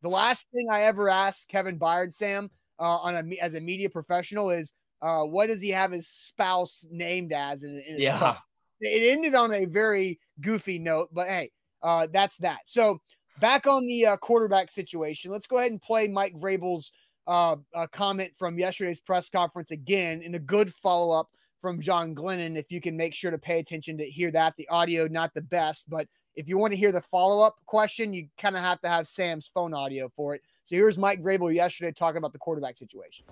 the 0.02 0.08
last 0.08 0.48
thing 0.52 0.68
I 0.70 0.82
ever 0.82 1.08
asked 1.08 1.48
Kevin 1.48 1.78
Byard, 1.78 2.12
Sam, 2.12 2.50
uh, 2.78 2.98
on 2.98 3.16
a 3.16 3.38
as 3.40 3.54
a 3.54 3.60
media 3.60 3.90
professional 3.90 4.50
is 4.50 4.72
uh, 5.02 5.24
what 5.24 5.48
does 5.48 5.60
he 5.60 5.70
have 5.70 5.92
his 5.92 6.08
spouse 6.08 6.86
named 6.90 7.32
as? 7.32 7.62
And, 7.62 7.82
yeah, 7.98 8.36
it 8.80 9.12
ended 9.12 9.34
on 9.34 9.52
a 9.52 9.64
very 9.64 10.20
goofy 10.40 10.78
note, 10.78 11.08
but 11.12 11.28
hey, 11.28 11.50
uh, 11.82 12.06
that's 12.12 12.36
that. 12.38 12.60
So 12.66 13.00
back 13.40 13.66
on 13.66 13.86
the 13.86 14.06
uh, 14.06 14.16
quarterback 14.16 14.70
situation, 14.70 15.30
let's 15.30 15.46
go 15.46 15.58
ahead 15.58 15.70
and 15.70 15.82
play 15.82 16.08
Mike 16.08 16.34
Vrabel's 16.34 16.92
uh, 17.28 17.56
uh, 17.74 17.86
comment 17.88 18.32
from 18.36 18.58
yesterday's 18.58 19.00
press 19.00 19.28
conference 19.28 19.70
again 19.70 20.22
in 20.22 20.34
a 20.34 20.38
good 20.38 20.72
follow 20.72 21.16
up 21.16 21.28
from 21.60 21.80
John 21.80 22.14
Glennon. 22.14 22.56
If 22.56 22.72
you 22.72 22.80
can 22.80 22.96
make 22.96 23.14
sure 23.14 23.30
to 23.30 23.38
pay 23.38 23.58
attention 23.58 23.98
to 23.98 24.04
hear 24.04 24.30
that, 24.32 24.54
the 24.56 24.66
audio 24.68 25.06
not 25.06 25.34
the 25.34 25.42
best, 25.42 25.90
but 25.90 26.08
if 26.36 26.48
you 26.48 26.56
want 26.56 26.72
to 26.72 26.78
hear 26.78 26.90
the 26.90 27.02
follow 27.02 27.44
up 27.44 27.56
question, 27.66 28.14
you 28.14 28.28
kind 28.38 28.56
of 28.56 28.62
have 28.62 28.80
to 28.80 28.88
have 28.88 29.06
Sam's 29.06 29.48
phone 29.48 29.74
audio 29.74 30.08
for 30.16 30.34
it. 30.34 30.40
So 30.64 30.74
here's 30.76 30.96
Mike 30.96 31.20
Vrabel 31.20 31.54
yesterday 31.54 31.92
talking 31.92 32.16
about 32.16 32.32
the 32.32 32.38
quarterback 32.38 32.78
situation. 32.78 33.26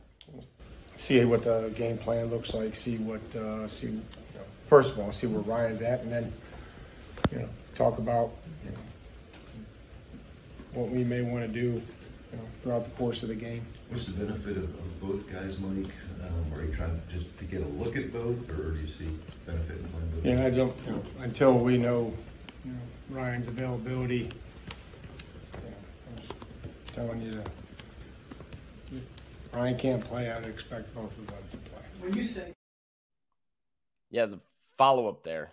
see 0.99 1.25
what 1.25 1.43
the 1.43 1.73
game 1.75 1.97
plan 1.97 2.27
looks 2.27 2.53
like, 2.53 2.77
see 2.77 2.99
what, 2.99 3.21
uh, 3.37 3.67
see, 3.69 3.87
you 3.87 3.95
know, 3.95 4.41
first 4.67 4.93
of 4.93 4.99
all, 4.99 5.13
see 5.13 5.27
where 5.27 5.41
Ryan's 5.43 5.83
at, 5.83 6.03
and 6.03 6.13
then, 6.13 6.33
you 7.33 7.39
know, 7.39 7.49
talk 7.75 7.99
about, 7.99 8.31
you 8.65 8.73
know, 8.73 8.79
what 10.73 10.91
we 10.91 11.05
may 11.05 11.23
want 11.23 11.47
to 11.47 11.49
do, 11.49 11.81
you 11.81 12.37
know, 12.37 12.45
throughout 12.63 12.85
the 12.85 12.91
course 12.91 13.23
of 13.23 13.29
the 13.31 13.35
game. 13.35 13.65
What's 13.89 14.07
the 14.07 14.25
benefit 14.25 14.57
of, 14.57 14.65
of 14.65 15.01
both 15.01 15.33
guys, 15.33 15.59
Mike? 15.59 15.91
Um, 16.23 16.59
are 16.59 16.65
you 16.65 16.73
trying 16.75 17.01
just 17.11 17.39
to 17.39 17.45
get 17.45 17.63
a 17.63 17.67
look 17.67 17.97
at 17.97 18.13
both, 18.13 18.51
or 18.51 18.73
do 18.73 18.81
you 18.81 18.89
see 18.89 19.09
benefit 19.47 19.79
in 19.79 19.89
playing 19.89 20.11
both? 20.11 20.25
Yeah, 20.25 20.45
I 20.45 20.51
don't, 20.51 20.75
you 20.87 20.93
know, 20.93 21.03
until 21.21 21.55
we 21.55 21.79
know, 21.79 22.13
you 22.65 22.73
know, 22.73 22.79
Ryan's 23.11 23.47
availability, 23.47 24.17
you 24.17 24.25
know, 25.63 25.77
I'm 26.11 26.17
just 26.19 26.95
telling 26.95 27.23
you 27.23 27.33
to, 27.33 27.45
Ryan 29.57 29.79
can't 29.79 30.03
play, 30.03 30.31
I'd 30.31 30.47
expect 30.47 30.93
both 30.95 31.17
of 31.17 31.27
them 31.29 31.37
to 31.53 31.57
play. 31.59 31.83
When 32.01 32.13
you 32.15 32.25
say 32.25 32.53
Yeah, 34.11 34.27
the 34.27 34.41
follow 34.77 35.09
up 35.09 35.23
there. 35.23 35.53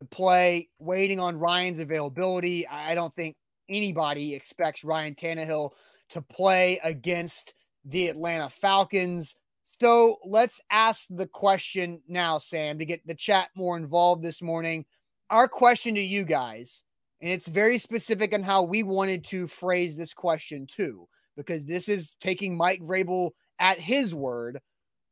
The 0.00 0.06
play, 0.06 0.68
waiting 0.78 1.20
on 1.20 1.38
Ryan's 1.38 1.78
availability, 1.78 2.66
I 2.66 2.94
don't 2.94 3.12
think 3.14 3.36
anybody 3.68 4.34
expects 4.34 4.82
Ryan 4.82 5.14
Tannehill 5.14 5.72
to 6.12 6.22
play 6.22 6.80
against 6.82 7.54
the 7.84 8.08
Atlanta 8.08 8.48
Falcons. 8.48 9.36
So 9.64 10.18
let's 10.24 10.60
ask 10.70 11.06
the 11.10 11.26
question 11.26 12.02
now, 12.06 12.38
Sam, 12.38 12.78
to 12.78 12.84
get 12.84 13.06
the 13.06 13.14
chat 13.14 13.48
more 13.56 13.76
involved 13.76 14.22
this 14.22 14.42
morning. 14.42 14.84
Our 15.30 15.48
question 15.48 15.94
to 15.94 16.00
you 16.00 16.24
guys, 16.24 16.84
and 17.20 17.30
it's 17.30 17.48
very 17.48 17.78
specific 17.78 18.34
on 18.34 18.42
how 18.42 18.62
we 18.62 18.82
wanted 18.82 19.24
to 19.26 19.46
phrase 19.46 19.96
this 19.96 20.12
question 20.12 20.66
too, 20.66 21.08
because 21.36 21.64
this 21.64 21.88
is 21.88 22.16
taking 22.20 22.56
Mike 22.56 22.82
Vrabel 22.82 23.30
at 23.58 23.80
his 23.80 24.14
word. 24.14 24.58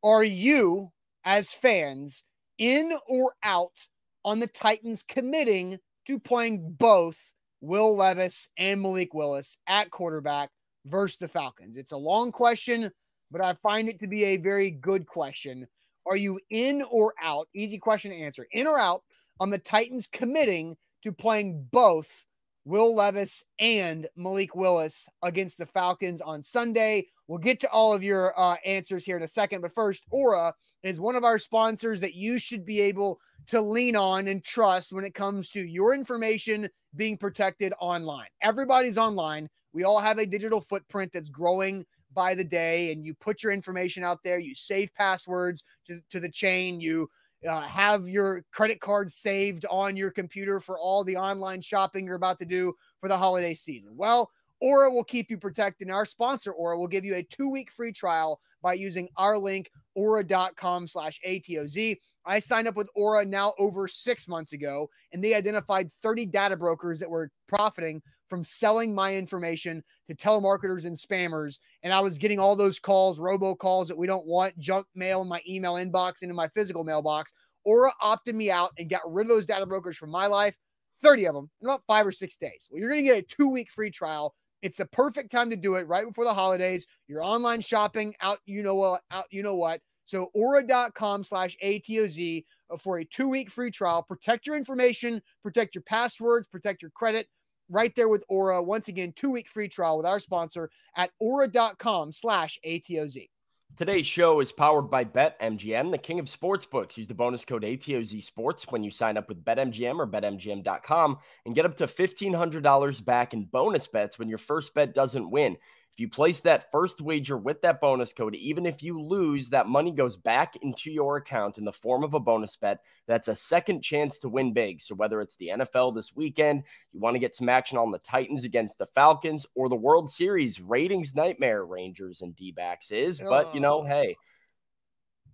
Are 0.03 0.23
you, 0.23 0.91
as 1.25 1.51
fans, 1.51 2.23
in 2.57 2.91
or 3.07 3.33
out 3.43 3.87
on 4.23 4.39
the 4.39 4.47
Titans 4.47 5.03
committing 5.03 5.79
to 6.05 6.19
playing 6.19 6.75
both 6.77 7.17
Will 7.61 7.95
Levis 7.95 8.47
and 8.57 8.81
Malik 8.81 9.13
Willis 9.13 9.57
at 9.67 9.89
quarterback 9.89 10.49
versus 10.85 11.17
the 11.17 11.27
Falcons? 11.27 11.77
It's 11.77 11.91
a 11.91 11.97
long 11.97 12.31
question, 12.31 12.91
but 13.31 13.41
I 13.41 13.53
find 13.61 13.89
it 13.89 13.99
to 13.99 14.07
be 14.07 14.23
a 14.25 14.37
very 14.37 14.71
good 14.71 15.05
question. 15.05 15.67
Are 16.07 16.17
you 16.17 16.39
in 16.49 16.83
or 16.89 17.13
out? 17.21 17.47
Easy 17.55 17.77
question 17.77 18.11
to 18.11 18.17
answer. 18.17 18.47
In 18.51 18.67
or 18.67 18.79
out 18.79 19.03
on 19.39 19.49
the 19.49 19.59
Titans 19.59 20.07
committing 20.07 20.75
to 21.03 21.11
playing 21.11 21.67
both 21.71 22.25
Will 22.65 22.93
Levis 22.93 23.43
and 23.59 24.07
Malik 24.15 24.55
Willis 24.55 25.07
against 25.23 25.57
the 25.57 25.65
Falcons 25.65 26.21
on 26.21 26.43
Sunday. 26.43 27.07
We'll 27.27 27.39
get 27.39 27.59
to 27.61 27.69
all 27.69 27.93
of 27.93 28.03
your 28.03 28.39
uh, 28.39 28.57
answers 28.65 29.03
here 29.03 29.17
in 29.17 29.23
a 29.23 29.27
second. 29.27 29.61
But 29.61 29.73
first, 29.73 30.05
Aura 30.11 30.53
is 30.83 30.99
one 30.99 31.15
of 31.15 31.23
our 31.23 31.39
sponsors 31.39 31.99
that 32.01 32.13
you 32.13 32.37
should 32.37 32.65
be 32.65 32.79
able 32.81 33.19
to 33.47 33.61
lean 33.61 33.95
on 33.95 34.27
and 34.27 34.43
trust 34.43 34.93
when 34.93 35.05
it 35.05 35.15
comes 35.15 35.49
to 35.51 35.65
your 35.65 35.93
information 35.93 36.69
being 36.95 37.17
protected 37.17 37.73
online. 37.79 38.27
Everybody's 38.41 38.97
online. 38.97 39.49
We 39.73 39.83
all 39.83 39.99
have 39.99 40.17
a 40.17 40.25
digital 40.25 40.61
footprint 40.61 41.11
that's 41.13 41.29
growing 41.29 41.85
by 42.13 42.35
the 42.35 42.43
day, 42.43 42.91
and 42.91 43.05
you 43.05 43.13
put 43.13 43.41
your 43.43 43.51
information 43.51 44.03
out 44.03 44.19
there, 44.23 44.37
you 44.37 44.53
save 44.53 44.93
passwords 44.95 45.63
to, 45.87 46.01
to 46.09 46.19
the 46.19 46.29
chain, 46.29 46.81
you 46.81 47.09
uh, 47.47 47.61
have 47.61 48.07
your 48.07 48.43
credit 48.51 48.79
card 48.79 49.11
saved 49.11 49.65
on 49.69 49.97
your 49.97 50.11
computer 50.11 50.59
for 50.59 50.77
all 50.77 51.03
the 51.03 51.17
online 51.17 51.61
shopping 51.61 52.05
you're 52.05 52.15
about 52.15 52.39
to 52.39 52.45
do 52.45 52.73
for 52.99 53.09
the 53.09 53.17
holiday 53.17 53.53
season. 53.53 53.91
Well, 53.95 54.29
Aura 54.61 54.91
will 54.91 55.03
keep 55.03 55.29
you 55.29 55.37
protected. 55.37 55.87
And 55.87 55.95
our 55.95 56.05
sponsor, 56.05 56.51
Aura, 56.51 56.77
will 56.77 56.87
give 56.87 57.03
you 57.03 57.15
a 57.15 57.23
two 57.23 57.49
week 57.49 57.71
free 57.71 57.91
trial 57.91 58.39
by 58.61 58.73
using 58.73 59.09
our 59.17 59.37
link, 59.37 59.69
aura.com 59.95 60.87
slash 60.87 61.19
ATOZ. 61.27 61.97
I 62.25 62.39
signed 62.39 62.67
up 62.67 62.75
with 62.75 62.89
Aura 62.95 63.25
now 63.25 63.53
over 63.57 63.87
six 63.87 64.27
months 64.27 64.53
ago, 64.53 64.87
and 65.11 65.23
they 65.23 65.33
identified 65.33 65.91
30 65.91 66.27
data 66.27 66.55
brokers 66.55 66.99
that 66.99 67.09
were 67.09 67.31
profiting 67.47 68.01
from 68.29 68.43
selling 68.43 68.93
my 68.93 69.15
information 69.15 69.83
to 70.07 70.15
telemarketers 70.15 70.85
and 70.85 70.95
spammers. 70.95 71.57
And 71.83 71.91
I 71.91 71.99
was 71.99 72.17
getting 72.17 72.39
all 72.39 72.55
those 72.55 72.79
calls, 72.79 73.19
robocalls 73.19 73.87
that 73.87 73.97
we 73.97 74.07
don't 74.07 74.25
want, 74.25 74.57
junk 74.59 74.85
mail 74.95 75.23
in 75.23 75.27
my 75.27 75.41
email 75.49 75.73
inbox, 75.73 76.21
into 76.21 76.35
my 76.35 76.47
physical 76.49 76.83
mailbox. 76.83 77.33
Aura 77.63 77.91
opted 78.01 78.35
me 78.35 78.49
out 78.51 78.71
and 78.77 78.89
got 78.89 79.01
rid 79.05 79.25
of 79.25 79.29
those 79.29 79.45
data 79.45 79.65
brokers 79.65 79.97
from 79.97 80.11
my 80.11 80.27
life, 80.27 80.55
30 81.01 81.27
of 81.27 81.35
them 81.35 81.49
in 81.61 81.67
about 81.67 81.83
five 81.87 82.05
or 82.05 82.11
six 82.11 82.37
days. 82.37 82.69
Well, 82.71 82.79
you're 82.79 82.89
going 82.89 83.03
to 83.03 83.09
get 83.09 83.23
a 83.23 83.35
two 83.35 83.49
week 83.49 83.71
free 83.71 83.91
trial. 83.91 84.33
It's 84.61 84.77
the 84.77 84.85
perfect 84.87 85.31
time 85.31 85.49
to 85.49 85.55
do 85.55 85.75
it 85.75 85.87
right 85.87 86.07
before 86.07 86.25
the 86.25 86.33
holidays. 86.33 86.85
You're 87.07 87.23
online 87.23 87.61
shopping 87.61 88.13
out, 88.21 88.39
you 88.45 88.63
know 88.63 88.75
what, 88.75 89.01
out, 89.11 89.25
you 89.31 89.43
know 89.43 89.55
what. 89.55 89.81
So 90.05 90.29
aura.com 90.33 91.23
slash 91.23 91.55
ATOZ 91.63 92.43
uh, 92.69 92.77
for 92.77 92.99
a 92.99 93.05
two 93.05 93.29
week 93.29 93.49
free 93.49 93.71
trial. 93.71 94.03
Protect 94.03 94.45
your 94.45 94.55
information, 94.55 95.21
protect 95.41 95.75
your 95.75 95.83
passwords, 95.83 96.47
protect 96.47 96.81
your 96.81 96.91
credit 96.91 97.27
right 97.69 97.95
there 97.95 98.09
with 98.09 98.23
Aura. 98.27 98.61
Once 98.61 98.87
again, 98.89 99.13
two 99.15 99.29
week 99.29 99.49
free 99.49 99.67
trial 99.67 99.97
with 99.97 100.05
our 100.05 100.19
sponsor 100.19 100.69
at 100.95 101.11
aura.com 101.19 102.11
slash 102.11 102.59
ATOZ. 102.65 103.29
Today's 103.77 104.05
show 104.05 104.41
is 104.41 104.51
powered 104.51 104.91
by 104.91 105.05
BetMGM, 105.05 105.91
the 105.91 105.97
king 105.97 106.19
of 106.19 106.25
sportsbooks. 106.25 106.97
Use 106.97 107.07
the 107.07 107.13
bonus 107.13 107.45
code 107.45 107.63
ATOZ 107.63 108.21
Sports 108.21 108.65
when 108.69 108.83
you 108.83 108.91
sign 108.91 109.17
up 109.17 109.29
with 109.29 109.45
BetMGM 109.45 109.97
or 109.97 110.05
BetMGM.com 110.05 111.17
and 111.45 111.55
get 111.55 111.65
up 111.65 111.77
to 111.77 111.87
$1,500 111.87 113.05
back 113.05 113.33
in 113.33 113.45
bonus 113.45 113.87
bets 113.87 114.19
when 114.19 114.27
your 114.27 114.37
first 114.37 114.73
bet 114.73 114.93
doesn't 114.93 115.31
win. 115.31 115.57
If 115.93 115.99
you 115.99 116.07
place 116.07 116.39
that 116.41 116.71
first 116.71 117.01
wager 117.01 117.37
with 117.37 117.61
that 117.61 117.81
bonus 117.81 118.13
code, 118.13 118.33
even 118.35 118.65
if 118.65 118.81
you 118.81 119.01
lose, 119.01 119.49
that 119.49 119.67
money 119.67 119.91
goes 119.91 120.15
back 120.15 120.55
into 120.61 120.89
your 120.89 121.17
account 121.17 121.57
in 121.57 121.65
the 121.65 121.73
form 121.73 122.05
of 122.05 122.13
a 122.13 122.19
bonus 122.19 122.55
bet. 122.55 122.79
That's 123.07 123.27
a 123.27 123.35
second 123.35 123.81
chance 123.81 124.17
to 124.19 124.29
win 124.29 124.53
big. 124.53 124.81
So, 124.81 124.95
whether 124.95 125.19
it's 125.19 125.35
the 125.35 125.49
NFL 125.49 125.93
this 125.93 126.15
weekend, 126.15 126.63
you 126.93 127.01
want 127.01 127.15
to 127.15 127.19
get 127.19 127.35
some 127.35 127.49
action 127.49 127.77
on 127.77 127.91
the 127.91 127.99
Titans 127.99 128.45
against 128.45 128.77
the 128.77 128.85
Falcons, 128.85 129.45
or 129.53 129.67
the 129.67 129.75
World 129.75 130.09
Series 130.09 130.61
ratings 130.61 131.13
nightmare 131.13 131.65
Rangers 131.65 132.21
and 132.21 132.33
D 132.37 132.53
backs 132.53 132.91
is. 132.91 133.19
But, 133.19 133.53
you 133.53 133.59
know, 133.59 133.81
oh. 133.81 133.83
hey, 133.83 134.15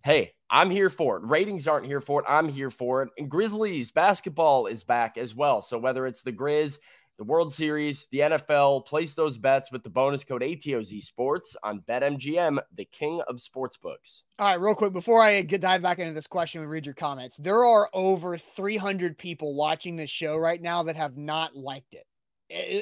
hey, 0.04 0.34
I'm 0.50 0.72
here 0.72 0.90
for 0.90 1.18
it. 1.18 1.24
Ratings 1.24 1.68
aren't 1.68 1.86
here 1.86 2.02
for 2.02 2.22
it. 2.22 2.26
I'm 2.28 2.50
here 2.50 2.72
for 2.72 3.04
it. 3.04 3.10
And 3.20 3.30
Grizzlies 3.30 3.92
basketball 3.92 4.66
is 4.66 4.84
back 4.84 5.18
as 5.18 5.36
well. 5.36 5.62
So, 5.62 5.78
whether 5.78 6.08
it's 6.08 6.24
the 6.24 6.34
Grizz, 6.34 6.80
the 7.18 7.24
World 7.24 7.54
Series, 7.54 8.06
the 8.12 8.20
NFL. 8.20 8.86
Place 8.86 9.14
those 9.14 9.38
bets 9.38 9.72
with 9.72 9.84
the 9.84 9.90
bonus 9.90 10.24
code 10.24 10.42
ATOZ 10.44 11.04
Sports 11.04 11.56
on 11.64 11.82
BetMGM, 11.82 12.60
the 12.76 12.86
king 12.86 13.22
of 13.28 13.38
sportsbooks. 13.38 14.22
All 14.40 14.48
right, 14.48 14.60
real 14.60 14.76
quick 14.76 14.94
before 14.94 15.22
I 15.22 15.42
dive 15.42 15.82
back 15.82 16.00
into 16.00 16.14
this 16.14 16.28
question 16.28 16.62
and 16.62 16.70
read 16.70 16.86
your 16.86 16.96
comments, 16.96 17.38
there 17.38 17.66
are 17.66 17.90
over 17.94 18.38
300 18.38 19.18
people 19.18 19.56
watching 19.56 19.96
this 19.96 20.10
show 20.10 20.38
right 20.38 20.62
now 20.62 20.84
that 20.84 20.96
have 20.96 21.18
not 21.18 21.56
liked 21.56 21.96
it, 21.96 22.06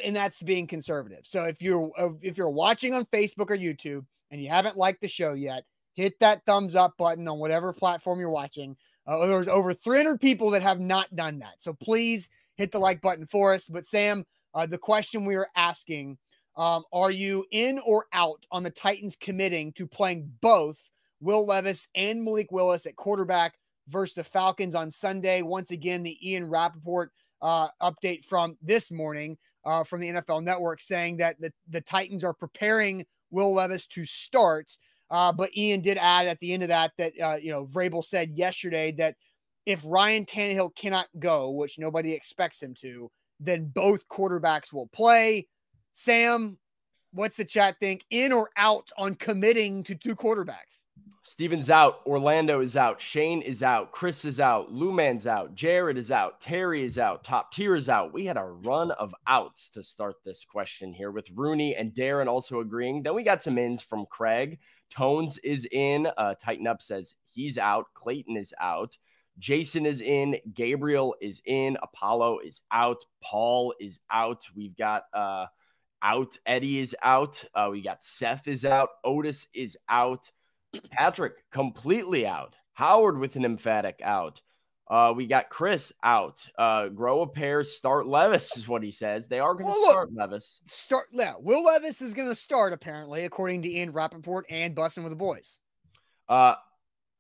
and 0.03 0.15
that's 0.15 0.41
being 0.41 0.67
conservative. 0.67 1.21
So 1.23 1.45
if 1.45 1.61
you're 1.61 1.91
if 2.21 2.37
you're 2.37 2.49
watching 2.49 2.93
on 2.93 3.05
Facebook 3.05 3.49
or 3.49 3.57
YouTube 3.57 4.05
and 4.31 4.41
you 4.41 4.49
haven't 4.49 4.77
liked 4.77 5.01
the 5.01 5.07
show 5.07 5.33
yet, 5.33 5.63
hit 5.93 6.19
that 6.19 6.45
thumbs 6.45 6.75
up 6.75 6.97
button 6.97 7.27
on 7.27 7.39
whatever 7.39 7.71
platform 7.71 8.19
you're 8.19 8.29
watching. 8.29 8.75
Uh, 9.07 9.27
there's 9.27 9.47
over 9.47 9.71
300 9.71 10.19
people 10.19 10.49
that 10.49 10.63
have 10.63 10.79
not 10.79 11.15
done 11.15 11.39
that, 11.39 11.61
so 11.61 11.73
please 11.73 12.27
hit 12.55 12.71
the 12.71 12.79
like 12.79 13.01
button 13.01 13.25
for 13.25 13.53
us. 13.53 13.67
But 13.67 13.85
Sam, 13.85 14.23
uh, 14.53 14.65
the 14.65 14.77
question 14.77 15.25
we 15.25 15.35
were 15.35 15.49
asking 15.55 16.17
um, 16.57 16.83
are 16.93 17.11
you 17.11 17.45
in 17.51 17.79
or 17.85 18.05
out 18.13 18.45
on 18.51 18.63
the 18.63 18.69
Titans 18.69 19.15
committing 19.15 19.73
to 19.73 19.85
playing 19.85 20.31
both 20.41 20.89
Will 21.19 21.45
Levis 21.45 21.87
and 21.95 22.23
Malik 22.23 22.51
Willis 22.51 22.85
at 22.85 22.95
quarterback 22.95 23.55
versus 23.89 24.15
the 24.15 24.23
Falcons 24.23 24.75
on 24.75 24.89
Sunday? 24.89 25.41
Once 25.41 25.71
again, 25.71 26.01
the 26.01 26.17
Ian 26.29 26.47
Rapoport 26.47 27.11
uh, 27.41 27.67
update 27.81 28.23
from 28.23 28.57
this 28.61 28.91
morning 28.91 29.37
uh, 29.65 29.83
from 29.83 29.99
the 29.99 30.09
NFL 30.09 30.43
Network 30.43 30.79
saying 30.79 31.17
that 31.17 31.39
the, 31.39 31.51
the 31.69 31.81
Titans 31.81 32.23
are 32.23 32.33
preparing 32.33 33.05
Will 33.31 33.53
Levis 33.53 33.87
to 33.87 34.05
start. 34.05 34.71
Uh, 35.11 35.31
but 35.31 35.55
Ian 35.55 35.81
did 35.81 35.97
add 35.97 36.27
at 36.27 36.39
the 36.39 36.53
end 36.53 36.63
of 36.63 36.69
that 36.69 36.91
that, 36.97 37.13
uh, 37.21 37.37
you 37.39 37.51
know, 37.51 37.65
Vrabel 37.65 38.03
said 38.03 38.31
yesterday 38.35 38.91
that 38.93 39.15
if 39.65 39.83
Ryan 39.85 40.25
Tannehill 40.25 40.75
cannot 40.75 41.07
go, 41.19 41.51
which 41.51 41.79
nobody 41.79 42.13
expects 42.13 42.61
him 42.61 42.73
to, 42.81 43.11
then 43.39 43.65
both 43.65 44.07
quarterbacks 44.07 44.71
will 44.71 44.87
play. 44.87 45.47
Sam, 45.93 46.57
what's 47.11 47.37
the 47.37 47.45
chat 47.45 47.77
think? 47.79 48.05
In 48.09 48.31
or 48.31 48.49
out 48.57 48.91
on 48.97 49.15
committing 49.15 49.83
to 49.83 49.95
two 49.95 50.15
quarterbacks? 50.15 50.85
Steven's 51.27 51.71
out. 51.71 52.01
Orlando 52.05 52.61
is 52.61 52.77
out. 52.77 53.01
Shane 53.01 53.41
is 53.41 53.63
out. 53.63 53.91
Chris 53.91 54.25
is 54.25 54.39
out. 54.39 54.71
Luman's 54.71 55.25
out. 55.25 55.55
Jared 55.55 55.97
is 55.97 56.11
out. 56.11 56.39
Terry 56.39 56.83
is 56.83 56.99
out. 56.99 57.23
Top 57.23 57.51
tier 57.51 57.75
is 57.75 57.89
out. 57.89 58.13
We 58.13 58.25
had 58.25 58.37
a 58.37 58.43
run 58.43 58.91
of 58.91 59.13
outs 59.25 59.69
to 59.69 59.81
start 59.81 60.17
this 60.23 60.45
question 60.45 60.93
here 60.93 61.09
with 61.09 61.31
Rooney 61.33 61.75
and 61.75 61.93
Darren 61.93 62.27
also 62.27 62.59
agreeing. 62.59 63.01
Then 63.01 63.15
we 63.15 63.23
got 63.23 63.41
some 63.41 63.57
ins 63.57 63.81
from 63.81 64.05
Craig. 64.05 64.59
Tones 64.91 65.39
is 65.39 65.67
in. 65.71 66.07
Uh, 66.15 66.35
Tighten 66.35 66.67
Up 66.67 66.81
says 66.81 67.15
he's 67.25 67.57
out. 67.57 67.87
Clayton 67.95 68.37
is 68.37 68.53
out. 68.59 68.95
Jason 69.39 69.85
is 69.85 70.01
in, 70.01 70.37
Gabriel 70.53 71.15
is 71.21 71.41
in, 71.45 71.77
Apollo 71.81 72.39
is 72.39 72.61
out, 72.71 73.05
Paul 73.21 73.73
is 73.79 73.99
out. 74.09 74.45
We've 74.55 74.75
got 74.75 75.03
uh 75.13 75.47
out, 76.01 76.37
Eddie 76.45 76.79
is 76.79 76.95
out. 77.01 77.43
Uh, 77.53 77.69
we 77.71 77.81
got 77.81 78.03
Seth 78.03 78.47
is 78.47 78.63
out, 78.65 78.89
Otis 79.03 79.47
is 79.53 79.77
out. 79.89 80.31
Patrick 80.91 81.43
completely 81.51 82.27
out. 82.27 82.55
Howard 82.73 83.17
with 83.17 83.35
an 83.35 83.45
emphatic 83.45 84.01
out. 84.03 84.41
Uh, 84.87 85.11
we 85.15 85.25
got 85.25 85.49
Chris 85.49 85.91
out. 86.03 86.45
Uh, 86.59 86.89
grow 86.89 87.21
a 87.21 87.27
pair, 87.27 87.63
start 87.63 88.05
Levis 88.05 88.55
is 88.55 88.67
what 88.67 88.83
he 88.83 88.91
says. 88.91 89.27
They 89.27 89.39
are 89.39 89.53
going 89.53 89.65
to 89.65 89.71
well, 89.71 89.89
start 89.89 90.13
Levis. 90.13 90.61
Start, 90.65 91.07
yeah. 91.11 91.33
Will 91.39 91.63
Levis 91.63 92.01
is 92.01 92.13
going 92.13 92.29
to 92.29 92.35
start 92.35 92.71
apparently, 92.71 93.25
according 93.25 93.63
to 93.63 93.69
Ian 93.69 93.91
Rapoport 93.91 94.45
and 94.49 94.75
Bussin' 94.75 95.03
with 95.03 95.11
the 95.11 95.15
Boys. 95.15 95.57
Uh, 96.29 96.55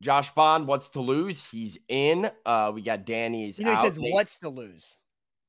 Josh 0.01 0.33
Bond, 0.33 0.67
what's 0.67 0.89
to 0.91 1.01
lose? 1.01 1.43
He's 1.43 1.77
in. 1.87 2.29
Uh, 2.45 2.71
we 2.73 2.81
got 2.81 3.05
Danny's. 3.05 3.59
You 3.59 3.65
know, 3.65 3.75
he 3.75 3.77
says 3.77 3.97
what's 3.99 4.39
to 4.39 4.49
lose. 4.49 4.99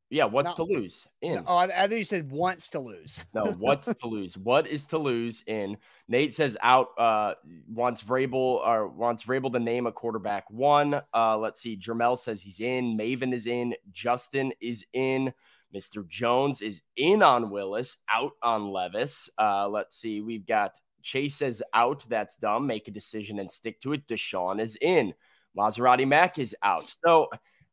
Yeah, 0.08 0.26
what's 0.26 0.54
to 0.54 0.62
lose? 0.62 1.08
In. 1.20 1.34
No, 1.34 1.44
oh, 1.48 1.56
I, 1.56 1.64
I 1.64 1.88
think 1.88 1.98
you 1.98 2.04
said 2.04 2.30
wants 2.30 2.70
to 2.70 2.78
lose. 2.78 3.24
no, 3.34 3.44
what's 3.58 3.92
to 3.92 4.06
lose? 4.06 4.38
What 4.38 4.68
is 4.68 4.86
to 4.86 4.98
lose? 4.98 5.42
In 5.48 5.76
Nate 6.08 6.32
says 6.32 6.56
out. 6.62 6.88
Uh, 6.96 7.34
wants 7.68 8.02
Vrabel 8.04 8.34
or 8.34 8.86
wants 8.88 9.24
Vrabel 9.24 9.52
to 9.52 9.58
name 9.58 9.86
a 9.86 9.92
quarterback 9.92 10.48
one. 10.48 11.00
Uh, 11.12 11.36
let's 11.36 11.60
see. 11.60 11.76
Jermel 11.76 12.16
says 12.16 12.40
he's 12.40 12.60
in. 12.60 12.96
Maven 12.96 13.34
is 13.34 13.46
in. 13.46 13.74
Justin 13.90 14.52
is 14.60 14.86
in. 14.92 15.32
Mr. 15.74 16.06
Jones 16.06 16.62
is 16.62 16.82
in 16.96 17.22
on 17.22 17.50
Willis, 17.50 17.96
out 18.08 18.32
on 18.42 18.68
Levis. 18.68 19.28
Uh, 19.36 19.68
let's 19.68 19.96
see. 19.96 20.20
We've 20.20 20.46
got 20.46 20.78
Chase 21.06 21.40
is 21.40 21.62
out. 21.72 22.04
That's 22.08 22.36
dumb. 22.36 22.66
Make 22.66 22.88
a 22.88 22.90
decision 22.90 23.38
and 23.38 23.48
stick 23.48 23.80
to 23.82 23.92
it. 23.92 24.08
Deshaun 24.08 24.60
is 24.60 24.76
in. 24.80 25.14
Maserati 25.56 26.06
Mac 26.06 26.36
is 26.36 26.54
out. 26.64 26.84
So 26.84 27.28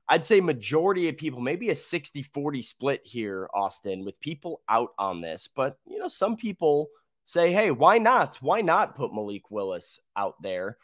I'd 0.08 0.24
say 0.24 0.40
majority 0.40 1.10
of 1.10 1.18
people, 1.18 1.42
maybe 1.42 1.72
a 1.72 1.75
60 1.75 2.22
40 2.22 2.62
split 2.62 3.02
here, 3.04 3.50
Austin, 3.52 4.06
with 4.06 4.20
people 4.20 4.62
out 4.70 4.92
on 5.00 5.20
this. 5.20 5.50
But, 5.54 5.80
you 5.88 5.98
know, 5.98 6.08
some 6.08 6.38
people 6.38 6.90
say, 7.25 7.52
hey, 7.52 7.72
why 7.72 7.98
not? 7.98 8.38
Why 8.40 8.62
not 8.62 8.96
put 8.96 9.16
Malik 9.16 9.50
Willis 9.50 10.00
out 10.16 10.40
there 10.44 10.78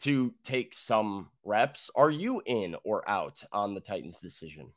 to 0.00 0.34
take 0.42 0.74
some 0.74 1.30
reps? 1.44 1.88
Are 1.94 2.10
you 2.10 2.42
in 2.44 2.74
or 2.84 3.08
out 3.08 3.44
on 3.52 3.74
the 3.74 3.80
Titans' 3.80 4.18
decision? 4.18 4.72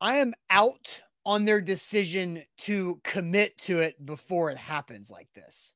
I 0.00 0.16
am 0.16 0.34
out 0.50 1.02
on 1.26 1.44
their 1.44 1.60
decision 1.60 2.40
to 2.56 3.00
commit 3.02 3.58
to 3.58 3.80
it 3.80 4.06
before 4.06 4.48
it 4.48 4.56
happens 4.56 5.10
like 5.10 5.28
this. 5.34 5.74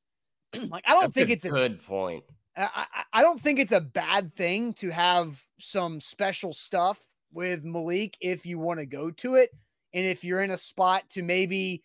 like, 0.69 0.83
I 0.87 0.93
don't 0.93 1.01
That's 1.01 1.13
think 1.13 1.29
a 1.29 1.33
it's 1.33 1.45
a 1.45 1.49
good 1.49 1.85
point. 1.85 2.23
I, 2.55 2.85
I 3.13 3.21
don't 3.21 3.39
think 3.39 3.59
it's 3.59 3.73
a 3.73 3.81
bad 3.81 4.33
thing 4.33 4.73
to 4.75 4.89
have 4.89 5.41
some 5.59 5.99
special 5.99 6.53
stuff 6.53 6.99
with 7.33 7.65
Malik 7.65 8.17
if 8.21 8.45
you 8.45 8.59
want 8.59 8.79
to 8.79 8.85
go 8.85 9.11
to 9.11 9.35
it. 9.35 9.49
And 9.93 10.05
if 10.05 10.23
you're 10.23 10.41
in 10.41 10.51
a 10.51 10.57
spot 10.57 11.03
to 11.11 11.21
maybe 11.21 11.83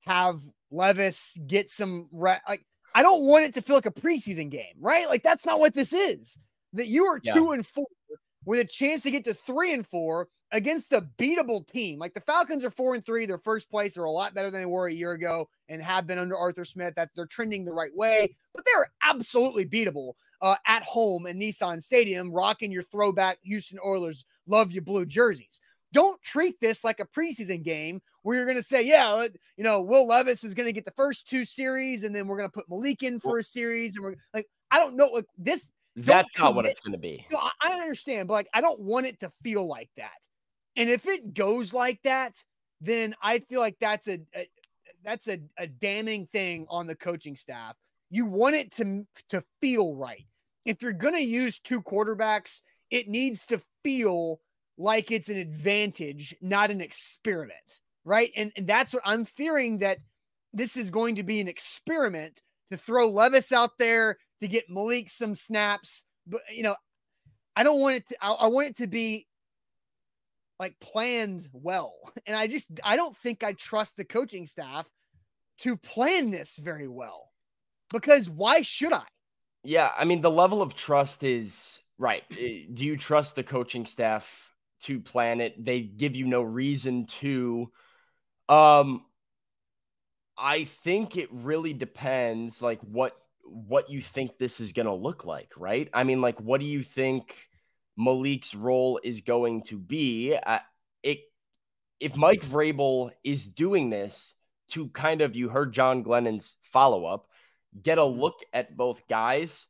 have 0.00 0.42
Levis 0.70 1.38
get 1.46 1.70
some, 1.70 2.08
re- 2.12 2.40
like, 2.48 2.64
I 2.94 3.02
don't 3.02 3.26
want 3.26 3.44
it 3.44 3.54
to 3.54 3.62
feel 3.62 3.76
like 3.76 3.86
a 3.86 3.90
preseason 3.90 4.50
game, 4.50 4.74
right? 4.80 5.08
Like, 5.08 5.22
that's 5.22 5.46
not 5.46 5.60
what 5.60 5.74
this 5.74 5.92
is. 5.92 6.38
That 6.74 6.88
you 6.88 7.04
are 7.04 7.20
yeah. 7.22 7.34
two 7.34 7.52
and 7.52 7.66
four 7.66 7.86
with 8.46 8.60
a 8.60 8.64
chance 8.64 9.02
to 9.02 9.10
get 9.10 9.24
to 9.24 9.34
three 9.34 9.72
and 9.74 9.86
four 9.86 10.28
against 10.52 10.92
a 10.92 11.06
beatable 11.18 11.66
team. 11.66 11.98
Like 11.98 12.14
the 12.14 12.20
Falcons 12.20 12.64
are 12.64 12.70
four 12.70 12.94
and 12.94 13.04
three, 13.04 13.26
they're 13.26 13.38
first 13.38 13.70
place. 13.70 13.94
They're 13.94 14.04
a 14.04 14.10
lot 14.10 14.34
better 14.34 14.50
than 14.50 14.60
they 14.60 14.66
were 14.66 14.86
a 14.86 14.92
year 14.92 15.12
ago 15.12 15.48
and 15.68 15.82
have 15.82 16.06
been 16.06 16.18
under 16.18 16.36
Arthur 16.36 16.64
Smith. 16.64 16.94
That 16.94 17.10
they're 17.16 17.26
trending 17.26 17.64
the 17.64 17.72
right 17.72 17.94
way, 17.94 18.34
but 18.54 18.64
they're 18.64 18.90
absolutely 19.02 19.66
beatable 19.66 20.12
uh, 20.42 20.56
at 20.66 20.82
home 20.82 21.26
in 21.26 21.38
Nissan 21.38 21.82
Stadium, 21.82 22.30
rocking 22.30 22.70
your 22.70 22.82
throwback 22.82 23.38
Houston 23.42 23.78
Oilers 23.84 24.24
love 24.46 24.72
you 24.72 24.80
blue 24.80 25.06
jerseys. 25.06 25.60
Don't 25.92 26.20
treat 26.22 26.58
this 26.60 26.84
like 26.84 27.00
a 27.00 27.06
preseason 27.06 27.62
game 27.62 28.00
where 28.22 28.36
you're 28.36 28.46
going 28.46 28.56
to 28.56 28.62
say, 28.62 28.82
yeah, 28.82 29.26
you 29.56 29.64
know, 29.64 29.82
Will 29.82 30.06
Levis 30.06 30.42
is 30.42 30.54
going 30.54 30.66
to 30.66 30.72
get 30.72 30.84
the 30.84 30.92
first 30.92 31.28
two 31.28 31.44
series, 31.44 32.04
and 32.04 32.14
then 32.14 32.26
we're 32.26 32.38
going 32.38 32.48
to 32.48 32.52
put 32.52 32.68
Malik 32.68 33.02
in 33.02 33.20
for 33.20 33.38
a 33.38 33.42
series, 33.42 33.94
and 33.94 34.04
we're 34.04 34.14
like, 34.32 34.48
I 34.70 34.78
don't 34.78 34.96
know, 34.96 35.08
like 35.08 35.26
this. 35.36 35.68
That's 35.96 36.38
not 36.38 36.54
what 36.54 36.64
it's 36.64 36.80
going 36.80 36.92
to 36.92 36.98
be. 36.98 37.26
No, 37.30 37.38
I 37.60 37.74
understand, 37.74 38.28
but 38.28 38.34
like, 38.34 38.48
I 38.54 38.62
don't 38.62 38.80
want 38.80 39.04
it 39.04 39.20
to 39.20 39.30
feel 39.42 39.66
like 39.66 39.90
that. 39.98 40.12
And 40.76 40.88
if 40.88 41.06
it 41.06 41.34
goes 41.34 41.72
like 41.72 42.00
that, 42.04 42.36
then 42.80 43.14
I 43.22 43.38
feel 43.38 43.60
like 43.60 43.76
that's 43.80 44.08
a, 44.08 44.20
a 44.34 44.48
that's 45.04 45.28
a, 45.28 45.38
a 45.58 45.66
damning 45.66 46.26
thing 46.32 46.66
on 46.68 46.86
the 46.86 46.96
coaching 46.96 47.36
staff. 47.36 47.76
You 48.10 48.26
want 48.26 48.56
it 48.56 48.72
to 48.72 49.06
to 49.28 49.42
feel 49.60 49.94
right. 49.94 50.26
If 50.64 50.82
you're 50.82 50.92
going 50.92 51.14
to 51.14 51.20
use 51.20 51.58
two 51.58 51.82
quarterbacks, 51.82 52.62
it 52.90 53.08
needs 53.08 53.44
to 53.46 53.60
feel 53.82 54.40
like 54.78 55.10
it's 55.10 55.28
an 55.28 55.38
advantage, 55.38 56.34
not 56.40 56.70
an 56.70 56.80
experiment, 56.80 57.80
right? 58.04 58.30
And, 58.36 58.52
and 58.56 58.66
that's 58.66 58.94
what 58.94 59.02
I'm 59.04 59.24
fearing 59.24 59.78
that 59.78 59.98
this 60.52 60.76
is 60.76 60.90
going 60.90 61.16
to 61.16 61.22
be 61.22 61.40
an 61.40 61.48
experiment 61.48 62.42
to 62.70 62.76
throw 62.76 63.08
Levis 63.08 63.52
out 63.52 63.78
there 63.78 64.18
to 64.40 64.48
get 64.48 64.68
Malik 64.68 65.08
some 65.08 65.34
snaps. 65.34 66.04
But 66.26 66.42
you 66.52 66.62
know, 66.62 66.76
I 67.56 67.64
don't 67.64 67.80
want 67.80 67.96
it 67.96 68.08
to. 68.08 68.16
I, 68.20 68.32
I 68.32 68.46
want 68.48 68.68
it 68.68 68.76
to 68.78 68.86
be 68.86 69.26
like 70.62 70.78
planned 70.78 71.48
well. 71.52 71.92
And 72.26 72.36
I 72.36 72.46
just 72.46 72.68
I 72.84 72.94
don't 72.96 73.16
think 73.16 73.42
I 73.42 73.52
trust 73.52 73.96
the 73.96 74.04
coaching 74.04 74.46
staff 74.46 74.88
to 75.58 75.76
plan 75.76 76.30
this 76.30 76.56
very 76.56 76.86
well. 76.86 77.30
Because 77.92 78.30
why 78.30 78.62
should 78.62 78.92
I? 78.92 79.04
Yeah, 79.64 79.90
I 79.96 80.04
mean 80.04 80.20
the 80.20 80.30
level 80.30 80.62
of 80.62 80.76
trust 80.76 81.24
is 81.24 81.80
right. 81.98 82.22
Eh, 82.38 82.66
do 82.72 82.84
you 82.86 82.96
trust 82.96 83.34
the 83.34 83.42
coaching 83.42 83.86
staff 83.86 84.54
to 84.82 85.00
plan 85.00 85.40
it? 85.40 85.64
They 85.64 85.80
give 85.80 86.14
you 86.14 86.26
no 86.26 86.42
reason 86.42 87.06
to 87.20 87.72
um 88.48 89.04
I 90.38 90.64
think 90.64 91.16
it 91.16 91.28
really 91.32 91.72
depends 91.72 92.62
like 92.62 92.80
what 92.82 93.16
what 93.44 93.90
you 93.90 94.00
think 94.00 94.38
this 94.38 94.60
is 94.60 94.72
going 94.72 94.86
to 94.86 94.94
look 94.94 95.24
like, 95.24 95.52
right? 95.56 95.88
I 95.92 96.04
mean 96.04 96.20
like 96.20 96.40
what 96.40 96.60
do 96.60 96.66
you 96.66 96.84
think 96.84 97.34
Malik's 97.96 98.54
role 98.54 99.00
is 99.02 99.20
going 99.20 99.62
to 99.64 99.78
be. 99.78 100.34
Uh, 100.34 100.58
it, 101.02 101.20
if 102.00 102.16
Mike 102.16 102.44
Vrabel 102.44 103.10
is 103.22 103.46
doing 103.46 103.90
this 103.90 104.34
to 104.70 104.88
kind 104.88 105.20
of, 105.20 105.36
you 105.36 105.48
heard 105.48 105.72
John 105.72 106.02
Glennon's 106.02 106.56
follow 106.62 107.04
up, 107.04 107.28
get 107.80 107.98
a 107.98 108.04
look 108.04 108.40
at 108.52 108.76
both 108.76 109.06
guys, 109.08 109.66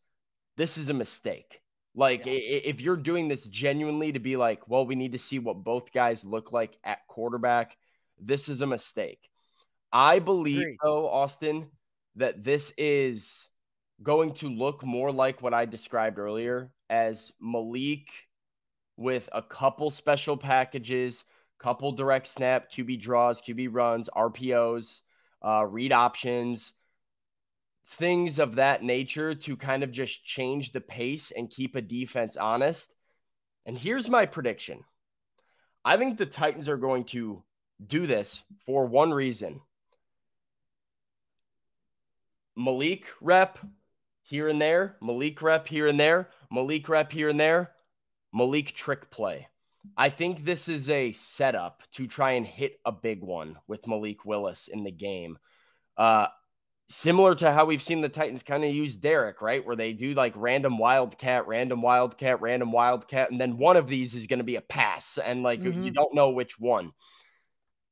this 0.56 0.78
is 0.78 0.88
a 0.88 0.94
mistake. 0.94 1.60
Like, 1.94 2.24
yeah. 2.24 2.32
if 2.32 2.80
you're 2.80 2.96
doing 2.96 3.28
this 3.28 3.44
genuinely 3.44 4.12
to 4.12 4.18
be 4.18 4.36
like, 4.36 4.68
well, 4.68 4.86
we 4.86 4.94
need 4.94 5.12
to 5.12 5.18
see 5.18 5.38
what 5.38 5.64
both 5.64 5.92
guys 5.92 6.24
look 6.24 6.52
like 6.52 6.78
at 6.84 7.06
quarterback, 7.06 7.76
this 8.18 8.48
is 8.48 8.60
a 8.60 8.66
mistake. 8.66 9.28
I 9.92 10.20
believe, 10.20 10.76
though, 10.82 11.08
Austin, 11.08 11.68
that 12.16 12.42
this 12.42 12.72
is 12.78 13.48
going 14.02 14.34
to 14.34 14.48
look 14.48 14.84
more 14.84 15.12
like 15.12 15.42
what 15.42 15.54
I 15.54 15.66
described 15.66 16.18
earlier 16.18 16.70
as 16.92 17.32
Malik 17.40 18.10
with 18.98 19.26
a 19.32 19.40
couple 19.40 19.90
special 19.90 20.36
packages, 20.36 21.24
couple 21.58 21.90
direct 21.92 22.26
snap, 22.26 22.70
QB 22.70 23.00
draws, 23.00 23.40
QB 23.40 23.68
runs, 23.72 24.10
RPOs, 24.14 25.00
uh, 25.42 25.64
read 25.64 25.90
options, 25.90 26.74
things 27.86 28.38
of 28.38 28.56
that 28.56 28.82
nature 28.82 29.34
to 29.34 29.56
kind 29.56 29.82
of 29.82 29.90
just 29.90 30.22
change 30.22 30.72
the 30.72 30.82
pace 30.82 31.32
and 31.34 31.48
keep 31.48 31.76
a 31.76 31.80
defense 31.80 32.36
honest. 32.36 32.94
And 33.64 33.76
here's 33.78 34.10
my 34.10 34.26
prediction 34.26 34.84
I 35.82 35.96
think 35.96 36.18
the 36.18 36.26
Titans 36.26 36.68
are 36.68 36.76
going 36.76 37.04
to 37.04 37.42
do 37.84 38.06
this 38.06 38.42
for 38.66 38.84
one 38.84 39.12
reason 39.12 39.62
Malik 42.54 43.06
rep 43.22 43.58
here 44.22 44.48
and 44.48 44.60
there, 44.60 44.96
Malik 45.00 45.42
rep 45.42 45.66
here 45.66 45.86
and 45.86 45.98
there. 45.98 46.30
Malik 46.50 46.88
rep 46.88 47.12
here 47.12 47.28
and 47.28 47.40
there, 47.40 47.72
Malik 48.32 48.72
trick 48.72 49.10
play. 49.10 49.48
I 49.96 50.10
think 50.10 50.44
this 50.44 50.68
is 50.68 50.88
a 50.88 51.12
setup 51.12 51.82
to 51.94 52.06
try 52.06 52.32
and 52.32 52.46
hit 52.46 52.78
a 52.84 52.92
big 52.92 53.22
one 53.22 53.56
with 53.66 53.86
Malik 53.86 54.24
Willis 54.24 54.68
in 54.68 54.84
the 54.84 54.92
game. 54.92 55.38
Uh, 55.96 56.28
similar 56.88 57.34
to 57.34 57.50
how 57.50 57.64
we've 57.64 57.82
seen 57.82 58.00
the 58.00 58.08
Titans 58.08 58.42
kind 58.42 58.64
of 58.64 58.72
use 58.72 58.94
Derek, 58.94 59.42
right? 59.42 59.64
Where 59.64 59.76
they 59.76 59.92
do 59.92 60.14
like 60.14 60.34
random 60.36 60.78
wildcat, 60.78 61.48
random 61.48 61.82
wildcat, 61.82 62.40
random 62.40 62.70
wildcat, 62.70 63.30
and 63.30 63.40
then 63.40 63.58
one 63.58 63.76
of 63.76 63.88
these 63.88 64.14
is 64.14 64.26
going 64.26 64.38
to 64.38 64.44
be 64.44 64.56
a 64.56 64.60
pass, 64.60 65.18
and 65.18 65.42
like 65.42 65.60
mm-hmm. 65.60 65.82
you 65.82 65.90
don't 65.90 66.14
know 66.14 66.30
which 66.30 66.58
one. 66.60 66.92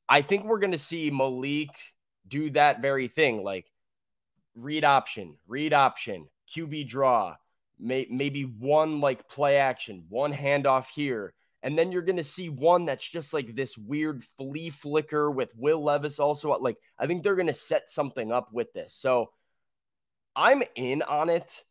I 0.09 0.23
think 0.23 0.45
we're 0.45 0.59
going 0.59 0.73
to 0.73 0.79
see 0.79 1.11
Malik 1.11 1.71
do 2.27 2.51
that 2.51 2.83
very 2.83 3.09
thing, 3.09 3.43
like 3.43 3.67
read 4.63 4.85
option, 4.85 5.37
read 5.47 5.73
option, 5.73 6.29
QB 6.55 6.89
draw, 6.89 7.37
may, 7.79 8.07
maybe 8.11 8.43
one 8.43 9.01
like 9.01 9.29
play 9.29 9.57
action, 9.57 10.05
one 10.09 10.33
handoff 10.33 10.87
here. 10.89 11.35
And 11.63 11.79
then 11.79 11.93
you're 11.93 12.03
going 12.03 12.17
to 12.17 12.25
see 12.25 12.49
one 12.49 12.87
that's 12.87 13.07
just 13.07 13.35
like 13.35 13.55
this 13.55 13.77
weird 13.77 14.25
flea 14.39 14.71
flicker 14.71 15.31
with 15.31 15.55
Will 15.57 15.83
Levis 15.83 16.19
also. 16.19 16.57
Like, 16.59 16.79
I 16.99 17.07
think 17.07 17.23
they're 17.23 17.35
going 17.35 17.47
to 17.49 17.55
set 17.55 17.91
something 17.91 18.33
up 18.33 18.51
with 18.53 18.73
this. 18.73 18.95
So 18.95 19.31
I'm 20.35 20.63
in 20.75 21.03
on 21.03 21.29
it 21.29 21.65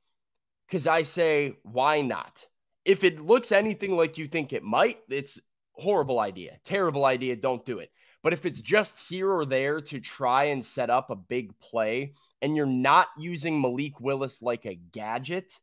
because 0.68 0.86
I 0.86 1.02
say, 1.02 1.58
why 1.64 2.02
not? 2.02 2.46
If 2.86 3.04
it 3.04 3.20
looks 3.20 3.52
anything 3.52 3.96
like 3.96 4.18
you 4.18 4.28
think 4.28 4.54
it 4.54 4.64
might, 4.64 5.00
it's 5.10 5.40
horrible 5.74 6.20
idea, 6.20 6.60
terrible 6.66 7.06
idea. 7.06 7.36
Don't 7.36 7.66
do 7.66 7.80
it. 7.80 7.90
But 8.22 8.34
if 8.34 8.46
it's 8.46 8.60
just 8.60 8.98
here 9.08 9.32
or 9.32 9.46
there 9.46 9.80
to 9.82 10.00
try 10.00 10.46
and 10.46 10.66
set 10.66 10.90
up 10.90 11.10
a 11.10 11.16
big 11.16 11.58
play 11.60 12.14
and 12.42 12.56
you're 12.56 12.66
not 12.66 13.08
using 13.18 13.62
Malik 13.62 14.00
Willis 14.00 14.42
like 14.42 14.66
a 14.66 14.76
gadget, 14.76 15.58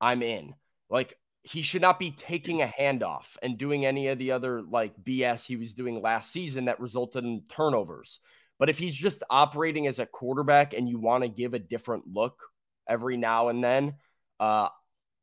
I'm 0.00 0.22
in. 0.22 0.54
Like 0.90 1.14
he 1.42 1.62
should 1.62 1.82
not 1.82 1.98
be 1.98 2.10
taking 2.10 2.62
a 2.62 2.66
handoff 2.66 3.36
and 3.42 3.58
doing 3.58 3.86
any 3.86 4.08
of 4.08 4.18
the 4.18 4.32
other 4.32 4.62
like 4.62 4.92
BS 5.02 5.46
he 5.46 5.56
was 5.56 5.74
doing 5.74 6.02
last 6.02 6.32
season 6.32 6.66
that 6.66 6.80
resulted 6.80 7.24
in 7.24 7.44
turnovers. 7.50 8.20
But 8.58 8.68
if 8.68 8.78
he's 8.78 8.94
just 8.94 9.22
operating 9.30 9.86
as 9.86 10.00
a 10.00 10.06
quarterback 10.06 10.74
and 10.74 10.88
you 10.88 10.98
want 10.98 11.22
to 11.22 11.28
give 11.28 11.54
a 11.54 11.60
different 11.60 12.04
look 12.12 12.42
every 12.88 13.16
now 13.16 13.48
and 13.48 13.62
then, 13.62 13.94
uh, 14.40 14.68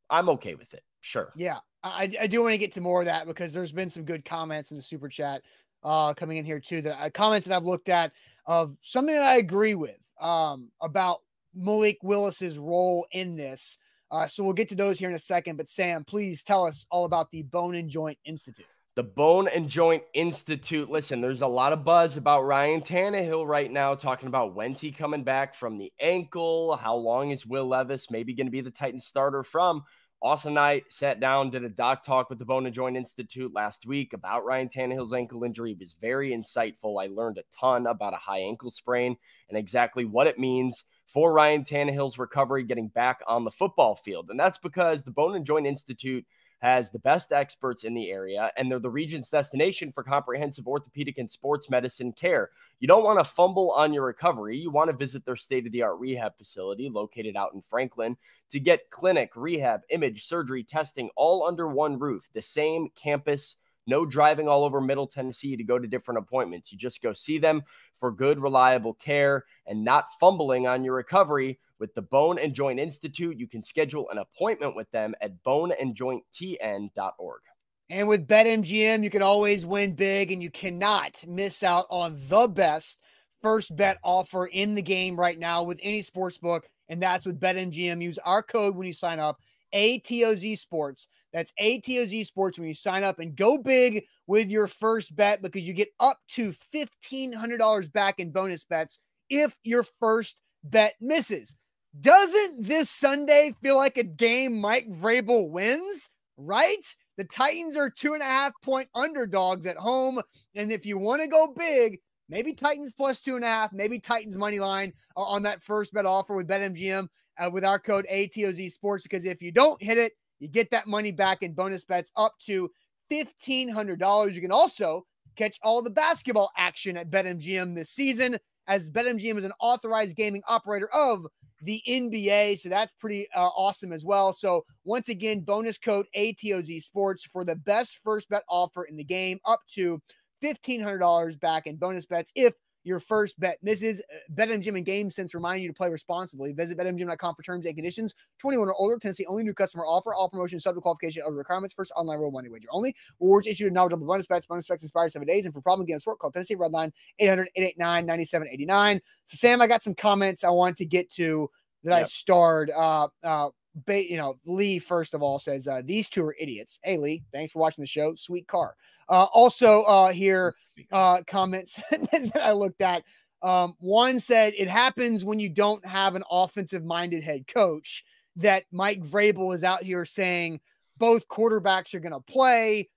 I'm 0.10 0.30
okay 0.30 0.56
with 0.56 0.74
it. 0.74 0.84
Sure. 1.02 1.32
Yeah. 1.36 1.60
I, 1.84 2.12
I 2.20 2.28
do 2.28 2.42
want 2.42 2.54
to 2.54 2.58
get 2.58 2.72
to 2.74 2.82
more 2.82 3.02
of 3.02 3.06
that 3.06 3.28
because 3.28 3.54
there's 3.54 3.72
been 3.72 3.90
some 3.90 4.06
good 4.06 4.26
comments 4.26 4.72
in 4.72 4.78
the 4.78 4.84
super 4.84 5.08
chat 5.08 5.44
uh, 5.84 6.14
coming 6.14 6.38
in 6.38 6.46
here 6.46 6.60
too. 6.60 6.82
That 6.82 7.00
uh, 7.00 7.10
comments 7.10 7.48
that 7.48 7.56
I've 7.56 7.66
looked 7.66 7.90
at 7.90 8.12
of 8.46 8.76
something 8.82 9.16
that 9.16 9.24
I 9.24 9.38
agree 9.38 9.76
with 9.76 9.98
um, 10.20 10.70
about 10.82 11.20
Malik 11.54 11.98
Willis's 12.04 12.60
role 12.60 13.08
in 13.12 13.36
this. 13.36 13.78
Uh, 14.12 14.28
so 14.28 14.44
we'll 14.44 14.54
get 14.54 14.70
to 14.70 14.76
those 14.76 15.00
here 15.00 15.10
in 15.10 15.16
a 15.16 15.20
second. 15.20 15.58
But 15.58 15.70
Sam, 15.70 16.04
please 16.04 16.44
tell 16.44 16.66
us 16.66 16.86
all 16.92 17.06
about 17.06 17.32
the 17.32 17.44
Bone 17.44 17.76
and 17.76 17.90
Joint 17.90 18.18
Institute. 18.26 18.66
The 18.96 19.04
Bone 19.04 19.50
and 19.54 19.68
Joint 19.68 20.04
Institute. 20.14 20.90
Listen, 20.90 21.20
there's 21.20 21.42
a 21.42 21.48
lot 21.48 21.74
of 21.74 21.84
buzz 21.84 22.16
about 22.16 22.44
Ryan 22.46 22.80
Tannehill 22.80 23.46
right 23.46 23.70
now, 23.70 23.94
talking 23.94 24.28
about 24.28 24.56
when's 24.56 24.80
he 24.80 24.92
coming 24.92 25.24
back 25.24 25.54
from 25.54 25.78
the 25.78 25.92
ankle, 26.00 26.78
how 26.78 26.96
long 26.96 27.32
is 27.32 27.46
Will 27.46 27.68
Levis 27.68 28.10
maybe 28.10 28.34
going 28.34 28.48
to 28.48 28.52
be 28.52 28.62
the 28.62 28.72
Titans 28.72 29.06
starter 29.06 29.44
from. 29.44 29.84
Austin 30.22 30.52
and 30.52 30.60
I 30.60 30.82
sat 30.90 31.20
down, 31.20 31.52
did 31.52 31.64
a 31.64 31.70
doc 31.70 32.04
talk 32.04 32.30
with 32.30 32.40
the 32.40 32.46
Bone 32.46 32.66
and 32.66 32.74
Joint 32.74 32.98
Institute 32.98 33.54
last 33.54 33.86
week 33.86 34.14
about 34.14 34.46
Ryan 34.46 34.70
Tannehill's 34.70 35.14
ankle 35.14 35.44
injury. 35.44 35.74
It 35.74 35.80
was 35.80 35.94
very 35.94 36.32
insightful. 36.32 37.04
I 37.04 37.08
learned 37.08 37.38
a 37.38 37.44
ton 37.56 37.86
about 37.86 38.14
a 38.14 38.18
high 38.18 38.40
ankle 38.40 38.72
sprain 38.72 39.18
and 39.50 39.58
exactly 39.58 40.06
what 40.06 40.28
it 40.28 40.40
means 40.40 40.86
for 41.06 41.32
Ryan 41.32 41.64
Tannehill's 41.64 42.18
recovery 42.18 42.64
getting 42.64 42.88
back 42.88 43.22
on 43.28 43.44
the 43.44 43.52
football 43.52 43.94
field. 43.94 44.30
And 44.30 44.40
that's 44.40 44.58
because 44.58 45.04
the 45.04 45.12
Bone 45.12 45.36
and 45.36 45.46
Joint 45.46 45.68
Institute 45.68 46.26
has 46.60 46.90
the 46.90 47.00
best 47.00 47.32
experts 47.32 47.84
in 47.84 47.94
the 47.94 48.10
area, 48.10 48.52
and 48.58 48.70
they're 48.70 48.80
the 48.80 48.90
region's 48.90 49.30
destination 49.30 49.92
for 49.92 50.04
comprehensive 50.04 50.68
orthopedic 50.68 51.18
and 51.18 51.30
sports 51.30 51.70
medicine 51.70 52.12
care. 52.12 52.50
You 52.80 52.88
don't 52.88 53.04
want 53.04 53.20
to 53.20 53.24
fumble 53.24 53.72
on 53.72 53.94
your 53.94 54.06
recovery. 54.06 54.58
You 54.58 54.72
want 54.72 54.90
to 54.90 54.96
visit 54.96 55.26
their 55.26 55.36
state 55.36 55.66
of 55.66 55.72
the 55.72 55.84
art 55.84 56.00
rehab 56.00 56.38
facility 56.38 56.90
located 56.90 57.36
out 57.36 57.54
in 57.54 57.62
Franklin 57.62 58.18
to 58.52 58.60
get 58.60 58.90
clinic, 58.90 59.32
rehab, 59.36 59.82
image, 59.90 60.26
surgery, 60.26 60.64
testing 60.64 61.10
all 61.16 61.46
under 61.46 61.68
one 61.68 62.00
roof, 62.00 62.30
the 62.34 62.42
same 62.42 62.90
campus 62.96 63.58
no 63.88 64.06
driving 64.06 64.48
all 64.48 64.64
over 64.64 64.82
Middle 64.82 65.08
Tennessee 65.08 65.56
to 65.56 65.64
go 65.64 65.80
to 65.80 65.88
different 65.88 66.20
appointments. 66.20 66.72
You 66.72 66.78
just 66.78 67.02
go 67.02 67.14
see 67.14 67.38
them 67.38 67.64
for 67.94 68.12
good, 68.12 68.40
reliable 68.40 68.94
care 68.94 69.46
and 69.66 69.84
not 69.84 70.06
fumbling 70.20 70.68
on 70.68 70.84
your 70.84 70.96
recovery 70.96 71.60
with 71.80 71.94
the 71.94 72.02
Bone 72.02 72.40
and 72.40 72.54
Joint 72.54 72.80
Institute. 72.80 73.38
You 73.38 73.48
can 73.48 73.64
schedule 73.64 74.10
an 74.10 74.18
appointment 74.18 74.76
with 74.76 74.90
them 74.92 75.16
at 75.22 75.44
boneandjointtn.org. 75.44 77.42
And 77.90 78.08
with 78.08 78.28
BetMGM, 78.28 79.04
you 79.04 79.10
can 79.12 79.22
always 79.22 79.66
win 79.66 79.94
big 79.94 80.32
and 80.32 80.42
you 80.42 80.50
cannot 80.50 81.24
miss 81.28 81.62
out 81.62 81.86
on 81.90 82.18
the 82.30 82.48
best 82.48 83.00
first 83.44 83.76
bet 83.76 84.00
offer 84.04 84.48
in 84.48 84.74
the 84.74 84.82
game 84.82 85.16
right 85.20 85.38
now 85.38 85.62
with 85.62 85.80
any 85.84 86.02
sports 86.02 86.40
book. 86.40 86.68
And 86.90 87.00
that's 87.02 87.28
with 87.28 87.40
BetMGM. 87.40 88.02
Use 88.02 88.18
our 88.20 88.42
code 88.42 88.76
when 88.76 88.88
you 88.88 88.94
sign 88.94 89.20
up, 89.20 89.40
ATOZ 89.74 90.58
Sports. 90.58 91.08
That's 91.36 91.52
ATOZ 91.62 92.26
Sports 92.26 92.58
when 92.58 92.70
you 92.70 92.74
sign 92.74 93.04
up 93.04 93.20
and 93.20 93.36
go 93.36 93.58
big 93.58 94.06
with 94.26 94.50
your 94.50 94.68
first 94.68 95.14
bet 95.18 95.42
because 95.42 95.68
you 95.68 95.74
get 95.74 95.90
up 96.00 96.18
to 96.30 96.54
$1,500 96.74 97.92
back 97.92 98.20
in 98.20 98.32
bonus 98.32 98.64
bets 98.64 99.00
if 99.30 99.54
your 99.66 99.84
first 99.84 100.42
bet 100.64 100.96
misses. 101.02 101.58
Doesn't 102.00 102.66
this 102.66 102.90
Sunday 102.90 103.54
feel 103.62 103.76
like 103.76 103.98
a 103.98 104.04
game 104.04 104.62
Mike 104.62 104.90
Vrabel 104.90 105.50
wins? 105.50 106.10
Right? 106.38 106.86
The 107.18 107.26
Titans 107.26 107.76
are 107.76 107.90
two 107.90 108.14
and 108.14 108.22
a 108.22 108.26
half 108.26 108.54
point 108.64 108.88
underdogs 108.96 109.66
at 109.66 109.76
home. 109.76 110.22
And 110.56 110.72
if 110.72 110.86
you 110.86 110.98
want 110.98 111.22
to 111.22 111.28
go 111.28 111.54
big, 111.54 112.00
maybe 112.30 112.54
Titans 112.54 112.94
plus 112.94 113.20
two 113.20 113.36
and 113.36 113.44
a 113.44 113.50
half, 113.50 113.74
maybe 113.74 114.00
Titans 114.00 114.38
money 114.38 114.60
line 114.60 114.94
uh, 115.18 115.24
on 115.24 115.44
that 115.44 115.62
first 115.62 115.94
bet 115.94 116.06
offer 116.06 116.34
with 116.34 116.48
BetMGM 116.48 117.10
uh, 117.40 117.50
with 117.52 117.66
our 117.66 117.78
code 117.78 118.08
ATOZ 118.10 118.72
Sports. 118.72 119.04
Because 119.04 119.26
if 119.26 119.42
you 119.42 119.52
don't 119.52 119.84
hit 119.84 119.98
it, 119.98 120.14
you 120.40 120.48
get 120.48 120.72
that 120.72 120.88
money 120.88 121.12
back 121.12 121.44
in 121.44 121.54
bonus 121.54 121.86
bets 121.86 122.12
up 122.16 122.34
to 122.46 122.70
$1,500. 123.12 124.34
You 124.34 124.42
can 124.42 124.52
also 124.52 125.06
catch 125.36 125.60
all 125.64 125.82
the 125.82 125.90
basketball 125.90 126.52
action 126.58 126.98
at 126.98 127.10
BetMGM 127.10 127.76
this 127.76 127.92
season, 127.92 128.38
as 128.68 128.90
BetMGM 128.90 129.38
is 129.38 129.44
an 129.44 129.52
authorized 129.60 130.16
gaming 130.16 130.42
operator 130.48 130.90
of 130.94 131.26
the 131.62 131.82
NBA. 131.88 132.60
So 132.60 132.70
that's 132.70 132.94
pretty 132.94 133.28
uh, 133.36 133.48
awesome 133.48 133.92
as 133.92 134.06
well. 134.06 134.34
So, 134.34 134.66
once 134.84 135.10
again, 135.10 135.42
bonus 135.42 135.78
code 135.78 136.08
ATOZ 136.16 136.82
Sports 136.82 137.26
for 137.26 137.44
the 137.44 137.56
best 137.56 138.00
first 138.04 138.30
bet 138.30 138.44
offer 138.50 138.86
in 138.86 138.96
the 138.96 139.04
game, 139.04 139.40
up 139.46 139.62
to 139.76 140.02
$1,500 140.44 141.40
back 141.40 141.68
in 141.68 141.76
bonus 141.78 142.06
bets 142.06 142.32
if 142.36 142.54
your 142.86 143.00
first 143.00 143.38
bet 143.40 143.58
misses. 143.62 144.02
Uh, 144.14 144.18
BetMGM 144.36 144.78
and 144.78 144.86
GameSense 144.86 145.34
remind 145.34 145.62
you 145.62 145.68
to 145.68 145.74
play 145.74 145.90
responsibly. 145.90 146.54
Visit 146.54 146.78
BetMGM.com 146.78 147.36
for 147.36 147.44
terms 147.44 147.66
and 147.66 147.76
conditions. 147.76 148.14
21 148.40 148.70
or 148.70 148.76
older, 148.76 148.98
Tennessee 148.98 149.26
only 149.26 149.44
new 149.44 149.54
customer 149.54 149.86
offer. 149.86 150.14
All 150.14 150.30
promotions 150.30 150.64
subject 150.64 150.78
to 150.78 150.82
qualification 150.82 151.24
other 151.26 151.36
requirements. 151.36 151.74
First 151.74 151.92
online 151.98 152.20
real 152.20 152.32
money 152.32 152.48
wager 152.48 152.68
only. 152.72 152.96
Rewards 153.20 153.48
issued 153.48 153.68
in 153.68 153.74
knowledgeable 153.74 154.08
bonus 154.08 154.28
bets. 154.28 154.46
Bonus 154.46 154.68
bets 154.68 154.84
expire 154.84 155.10
seven 155.10 155.28
days. 155.28 155.46
And 155.46 155.54
for 155.54 155.62
problem 155.62 155.86
games 155.86 156.06
work, 156.06 156.20
call 156.20 156.32
Tennessee 156.32 156.56
Red 156.56 156.72
Line 156.72 156.94
800 157.20 157.50
889 157.56 158.06
9789. 158.06 159.02
So, 159.26 159.36
Sam, 159.36 159.62
I 159.62 159.68
got 159.68 159.82
some 159.82 159.96
comments 159.96 160.44
I 160.44 160.50
want 160.50 160.78
to 160.78 160.86
get 160.86 161.12
to 161.14 161.50
that 161.84 161.92
yep. 161.92 162.00
I 162.02 162.04
starred. 162.04 162.72
Uh, 162.72 163.08
uh, 163.24 163.50
ba- 163.86 164.10
you 164.10 164.18
know, 164.18 164.36
Lee, 164.46 164.80
first 164.80 165.14
of 165.14 165.22
all, 165.22 165.40
says, 165.40 165.68
uh, 165.68 165.82
These 165.84 166.10
two 166.10 166.26
are 166.26 166.36
idiots. 166.40 166.80
Hey, 166.84 166.98
Lee, 166.98 167.24
thanks 167.34 167.52
for 167.52 167.60
watching 167.60 167.82
the 167.84 167.88
show. 167.88 168.16
Sweet 168.16 168.48
car. 168.48 168.76
Uh, 169.10 169.28
also, 169.34 169.84
uh, 169.84 170.12
here, 170.12 170.54
uh, 170.92 171.22
comments 171.28 171.80
that 171.92 172.42
I 172.42 172.52
looked 172.52 172.82
at. 172.82 173.04
Um, 173.42 173.76
one 173.80 174.20
said 174.20 174.54
it 174.58 174.70
happens 174.70 175.24
when 175.24 175.40
you 175.40 175.50
don't 175.50 175.86
have 175.86 176.16
an 176.16 176.24
offensive 176.32 176.84
minded 176.84 177.24
head 177.24 177.48
coach. 177.48 178.04
That 178.38 178.66
Mike 178.72 179.02
Vrabel 179.02 179.56
is 179.56 179.64
out 179.64 179.84
here 179.84 180.04
saying 180.04 180.60
both 180.98 181.28
quarterbacks 181.28 181.94
are 181.94 182.02
going 182.02 182.12
to 182.12 182.20
play. 182.20 182.90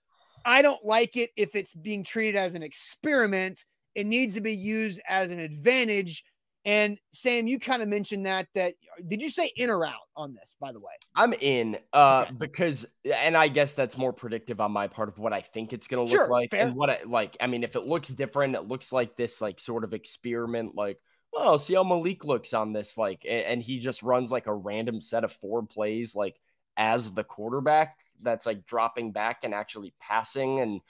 I 0.45 0.63
don't 0.63 0.85
like 0.85 1.17
it 1.17 1.31
if 1.37 1.55
it's 1.55 1.75
being 1.75 2.03
treated 2.03 2.37
as 2.37 2.55
an 2.55 2.63
experiment. 2.63 3.65
It 3.95 4.07
needs 4.07 4.35
to 4.35 4.41
be 4.41 4.55
used 4.55 5.01
as 5.09 5.31
an 5.31 5.39
advantage 5.39 6.25
and 6.69 6.99
Sam, 7.15 7.47
you 7.47 7.59
kind 7.59 7.81
of 7.81 7.89
mentioned 7.89 8.27
that. 8.27 8.47
That 8.55 8.75
did 9.09 9.23
you 9.23 9.31
say 9.31 9.51
in 9.57 9.71
or 9.71 9.87
out 9.87 9.95
on 10.15 10.35
this? 10.35 10.55
By 10.61 10.73
the 10.73 10.81
way, 10.81 10.93
I'm 11.15 11.33
in 11.33 11.79
uh, 11.95 12.27
okay. 12.27 12.35
because, 12.37 12.85
and 13.11 13.35
I 13.35 13.49
guess 13.49 13.73
that's 13.73 13.97
more 13.97 14.13
predictive 14.13 14.61
on 14.61 14.73
my 14.73 14.87
part 14.87 15.09
of 15.09 15.19
what 15.19 15.33
I 15.33 15.41
think 15.41 15.73
it's 15.73 15.89
going 15.89 16.07
to 16.07 16.13
look 16.13 16.21
sure, 16.21 16.31
like, 16.31 16.51
fair. 16.51 16.67
and 16.67 16.77
what 16.77 16.91
I 16.91 16.99
like. 17.07 17.39
I 17.41 17.47
mean, 17.47 17.65
if 17.65 17.75
it 17.75 17.87
looks 17.87 18.11
different, 18.11 18.55
it 18.55 18.69
looks 18.69 18.93
like 18.93 19.17
this, 19.17 19.41
like 19.41 19.61
sort 19.61 19.83
of 19.83 19.95
experiment, 19.95 20.75
like 20.75 20.99
oh, 21.35 21.57
see 21.57 21.75
how 21.75 21.85
Malik 21.85 22.25
looks 22.25 22.53
on 22.53 22.73
this, 22.73 22.97
like, 22.97 23.25
and 23.29 23.63
he 23.63 23.79
just 23.79 24.03
runs 24.03 24.31
like 24.31 24.47
a 24.47 24.55
random 24.55 25.01
set 25.01 25.25
of 25.25 25.33
four 25.33 25.63
plays, 25.63 26.15
like 26.15 26.39
as 26.77 27.11
the 27.13 27.25
quarterback 27.25 27.97
that's 28.23 28.47
like 28.47 28.67
dropping 28.67 29.13
back 29.13 29.41
and 29.45 29.55
actually 29.55 29.93
passing 30.01 30.61
and 30.61 30.81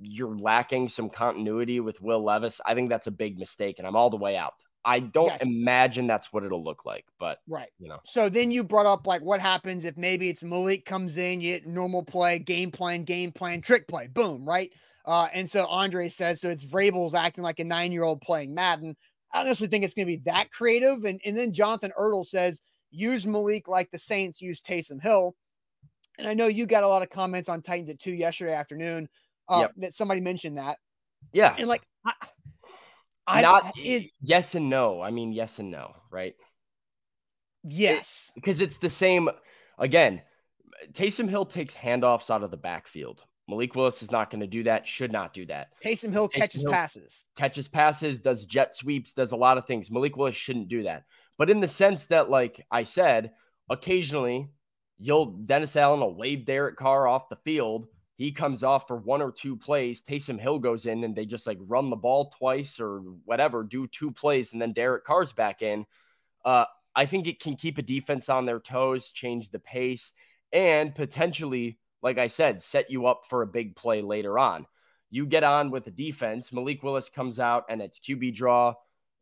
you're 0.00 0.36
lacking 0.36 0.88
some 0.88 1.08
continuity 1.08 1.80
with 1.80 2.00
Will 2.00 2.22
Levis. 2.22 2.60
I 2.64 2.74
think 2.74 2.90
that's 2.90 3.06
a 3.06 3.12
big 3.12 3.38
mistake, 3.38 3.78
and 3.78 3.86
I'm 3.86 3.96
all 3.96 4.10
the 4.10 4.16
way 4.16 4.36
out. 4.36 4.54
I 4.84 5.00
don't 5.00 5.28
gotcha. 5.28 5.46
imagine 5.46 6.06
that's 6.06 6.32
what 6.32 6.44
it'll 6.44 6.62
look 6.62 6.84
like, 6.84 7.06
but 7.18 7.38
right, 7.48 7.70
you 7.78 7.88
know. 7.88 8.00
So 8.04 8.28
then 8.28 8.50
you 8.50 8.62
brought 8.62 8.86
up 8.86 9.06
like 9.06 9.22
what 9.22 9.40
happens 9.40 9.84
if 9.84 9.96
maybe 9.96 10.28
it's 10.28 10.42
Malik 10.42 10.84
comes 10.84 11.16
in, 11.16 11.40
you 11.40 11.54
get 11.54 11.66
normal 11.66 12.02
play, 12.02 12.38
game 12.38 12.70
plan, 12.70 13.04
game 13.04 13.32
plan, 13.32 13.60
trick 13.60 13.88
play, 13.88 14.08
boom, 14.08 14.46
right? 14.46 14.70
Uh, 15.06 15.28
and 15.32 15.48
so 15.48 15.66
Andre 15.66 16.08
says 16.08 16.40
so 16.40 16.50
it's 16.50 16.64
Vrabel's 16.64 17.14
acting 17.14 17.44
like 17.44 17.60
a 17.60 17.64
nine 17.64 17.92
year 17.92 18.04
old 18.04 18.20
playing 18.20 18.54
Madden. 18.54 18.96
I 19.32 19.40
honestly 19.40 19.68
think 19.68 19.84
it's 19.84 19.94
going 19.94 20.06
to 20.06 20.16
be 20.16 20.22
that 20.26 20.50
creative. 20.50 21.04
And 21.04 21.20
and 21.24 21.36
then 21.36 21.52
Jonathan 21.52 21.92
Ertl 21.98 22.26
says 22.26 22.60
use 22.90 23.26
Malik 23.26 23.68
like 23.68 23.90
the 23.90 23.98
Saints 23.98 24.42
use 24.42 24.60
Taysom 24.60 25.02
Hill. 25.02 25.34
And 26.18 26.28
I 26.28 26.34
know 26.34 26.46
you 26.46 26.66
got 26.66 26.84
a 26.84 26.88
lot 26.88 27.02
of 27.02 27.10
comments 27.10 27.48
on 27.48 27.62
Titans 27.62 27.90
at 27.90 27.98
two 27.98 28.12
yesterday 28.12 28.54
afternoon 28.54 29.08
uh, 29.48 29.60
yep. 29.62 29.72
that 29.78 29.94
somebody 29.94 30.20
mentioned 30.20 30.58
that. 30.58 30.78
Yeah, 31.32 31.54
and 31.58 31.68
like. 31.68 31.82
I, 32.04 32.12
I, 33.26 33.42
not 33.42 33.72
is 33.78 34.10
yes 34.20 34.54
and 34.54 34.68
no. 34.68 35.00
I 35.00 35.10
mean, 35.10 35.32
yes 35.32 35.58
and 35.58 35.70
no, 35.70 35.94
right? 36.10 36.34
Yes, 37.62 38.30
it, 38.30 38.40
because 38.40 38.60
it's 38.60 38.78
the 38.78 38.90
same. 38.90 39.30
Again, 39.78 40.22
Taysom 40.92 41.28
Hill 41.28 41.46
takes 41.46 41.74
handoffs 41.74 42.30
out 42.30 42.42
of 42.42 42.50
the 42.50 42.56
backfield. 42.56 43.24
Malik 43.48 43.74
Willis 43.74 44.02
is 44.02 44.10
not 44.10 44.30
going 44.30 44.40
to 44.40 44.46
do 44.46 44.62
that. 44.64 44.86
Should 44.86 45.12
not 45.12 45.34
do 45.34 45.46
that. 45.46 45.68
Taysom 45.82 46.12
Hill 46.12 46.28
Taysom 46.28 46.34
catches 46.34 46.62
Hill 46.62 46.72
passes, 46.72 47.24
catches 47.36 47.68
passes, 47.68 48.18
does 48.18 48.46
jet 48.46 48.74
sweeps, 48.74 49.12
does 49.12 49.32
a 49.32 49.36
lot 49.36 49.58
of 49.58 49.66
things. 49.66 49.90
Malik 49.90 50.16
Willis 50.16 50.36
shouldn't 50.36 50.68
do 50.68 50.82
that. 50.84 51.04
But 51.38 51.50
in 51.50 51.60
the 51.60 51.68
sense 51.68 52.06
that, 52.06 52.30
like 52.30 52.64
I 52.70 52.84
said, 52.84 53.32
occasionally 53.70 54.48
you'll 54.98 55.26
Dennis 55.26 55.76
Allen 55.76 56.00
will 56.00 56.14
wave 56.14 56.44
Derek 56.44 56.76
Carr 56.76 57.06
off 57.06 57.28
the 57.28 57.36
field 57.36 57.86
he 58.16 58.30
comes 58.30 58.62
off 58.62 58.86
for 58.86 58.96
one 58.96 59.20
or 59.20 59.32
two 59.32 59.56
plays. 59.56 60.02
Taysom 60.02 60.38
Hill 60.38 60.58
goes 60.58 60.86
in 60.86 61.02
and 61.04 61.14
they 61.14 61.26
just 61.26 61.46
like 61.46 61.58
run 61.66 61.90
the 61.90 61.96
ball 61.96 62.30
twice 62.36 62.78
or 62.78 63.00
whatever, 63.24 63.64
do 63.64 63.86
two 63.88 64.10
plays, 64.12 64.52
and 64.52 64.62
then 64.62 64.72
Derek 64.72 65.04
Carr's 65.04 65.32
back 65.32 65.62
in. 65.62 65.84
Uh, 66.44 66.66
I 66.94 67.06
think 67.06 67.26
it 67.26 67.40
can 67.40 67.56
keep 67.56 67.78
a 67.78 67.82
defense 67.82 68.28
on 68.28 68.46
their 68.46 68.60
toes, 68.60 69.08
change 69.08 69.50
the 69.50 69.58
pace, 69.58 70.12
and 70.52 70.94
potentially, 70.94 71.78
like 72.02 72.18
I 72.18 72.28
said, 72.28 72.62
set 72.62 72.90
you 72.90 73.06
up 73.06 73.22
for 73.28 73.42
a 73.42 73.46
big 73.46 73.74
play 73.74 74.00
later 74.00 74.38
on. 74.38 74.66
You 75.10 75.26
get 75.26 75.42
on 75.42 75.70
with 75.70 75.84
the 75.84 75.90
defense. 75.90 76.52
Malik 76.52 76.82
Willis 76.82 77.08
comes 77.08 77.40
out 77.40 77.64
and 77.68 77.82
it's 77.82 77.98
QB 77.98 78.34
draw, 78.34 78.74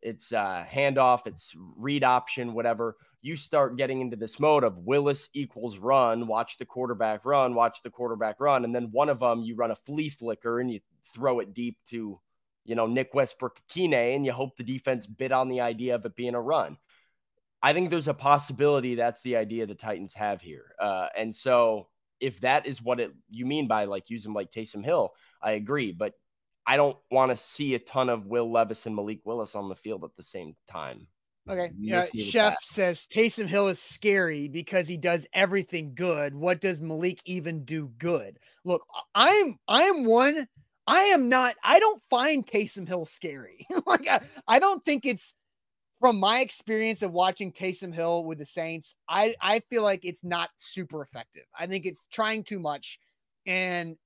it's 0.03 0.33
uh, 0.33 0.65
handoff, 0.71 1.27
it's 1.27 1.55
read 1.79 2.05
option, 2.05 2.55
whatever. 2.55 2.97
You 3.21 3.37
start 3.37 3.77
getting 3.77 4.01
into 4.01 4.17
this 4.17 4.41
mode 4.41 4.65
of 4.65 4.79
Willis 4.79 5.29
equals 5.33 5.79
run, 5.79 6.27
watch 6.27 6.59
the 6.59 6.67
quarterback 6.67 7.25
run, 7.25 7.55
watch 7.55 7.83
the 7.83 7.91
quarterback 7.91 8.41
run. 8.41 8.65
And 8.65 8.75
then 8.75 8.89
one 8.91 9.09
of 9.09 9.21
them, 9.21 9.43
you 9.43 9.55
run 9.55 9.71
a 9.71 9.77
flea 9.77 10.09
flicker 10.09 10.59
and 10.59 10.71
you 10.71 10.81
throw 11.15 11.39
it 11.39 11.55
deep 11.55 11.79
to, 11.91 12.19
you 12.65 12.75
know, 12.75 12.87
Nick 12.87 13.15
Westbrook-Ikhine, 13.15 14.17
and 14.17 14.27
you 14.27 14.33
hope 14.33 14.57
the 14.57 14.65
defense 14.65 15.07
bid 15.07 15.31
on 15.31 15.49
the 15.49 15.61
idea 15.61 15.95
of 15.95 16.05
it 16.05 16.17
being 16.17 16.35
a 16.35 16.41
run. 16.41 16.79
I 17.63 17.73
think 17.73 17.91
there's 17.91 18.09
a 18.09 18.15
possibility 18.15 18.97
that's 18.97 19.23
the 19.23 19.37
idea 19.37 19.67
the 19.67 19.77
Titans 19.77 20.15
have 20.15 20.41
here. 20.41 20.75
Uh, 20.81 21.07
and 21.17 21.33
so 21.35 21.87
if 22.19 22.41
that 22.41 22.67
is 22.67 22.83
what 22.83 23.01
it 23.01 23.13
you 23.31 23.47
mean 23.47 23.69
by 23.69 23.85
like 23.85 24.11
using 24.11 24.33
like 24.33 24.51
Taysom 24.51 24.85
Hill, 24.85 25.13
I 25.41 25.53
agree. 25.53 25.93
But 25.93 26.15
I 26.67 26.77
don't 26.77 26.97
want 27.11 27.31
to 27.31 27.37
see 27.37 27.75
a 27.75 27.79
ton 27.79 28.09
of 28.09 28.27
Will 28.27 28.51
Levis 28.51 28.87
and 28.87 28.95
Malik 28.95 29.21
Willis 29.25 29.55
on 29.55 29.69
the 29.69 29.75
field 29.75 30.05
at 30.05 30.15
the 30.17 30.23
same 30.23 30.55
time. 30.71 31.07
Okay. 31.49 31.73
Yeah. 31.77 32.05
Chef 32.17 32.55
that. 32.55 32.63
says 32.63 33.09
Taysom 33.13 33.47
Hill 33.47 33.67
is 33.67 33.81
scary 33.81 34.47
because 34.47 34.87
he 34.87 34.97
does 34.97 35.27
everything 35.33 35.93
good. 35.95 36.35
What 36.35 36.61
does 36.61 36.81
Malik 36.81 37.21
even 37.25 37.65
do 37.65 37.89
good? 37.99 38.39
Look, 38.65 38.87
I'm 39.15 39.59
I'm 39.67 40.05
one. 40.05 40.47
I 40.87 41.01
am 41.01 41.29
not. 41.29 41.57
I 41.65 41.81
don't 41.81 42.03
find 42.11 42.47
Taysom 42.47 42.87
Hill 42.87 43.07
scary. 43.07 43.67
like 43.87 44.07
I, 44.07 44.21
I 44.47 44.59
don't 44.61 44.85
think 44.85 45.05
it's 45.05 45.35
from 46.03 46.19
my 46.19 46.41
experience 46.41 47.03
of 47.03 47.13
watching 47.13 47.53
Taysom 47.53 47.95
Hill 47.95 48.25
with 48.25 48.39
the 48.39 48.45
Saints, 48.45 48.97
I, 49.09 49.37
I 49.41 49.61
feel 49.71 49.85
like 49.85 50.05
it's 50.05 50.25
not 50.25 50.51
super 50.57 51.01
effective. 51.01 51.45
I 51.57 51.69
think 51.69 51.87
it's 51.87 52.07
trying 52.13 52.43
too 52.43 52.59
much 52.59 52.99
and 53.47 53.97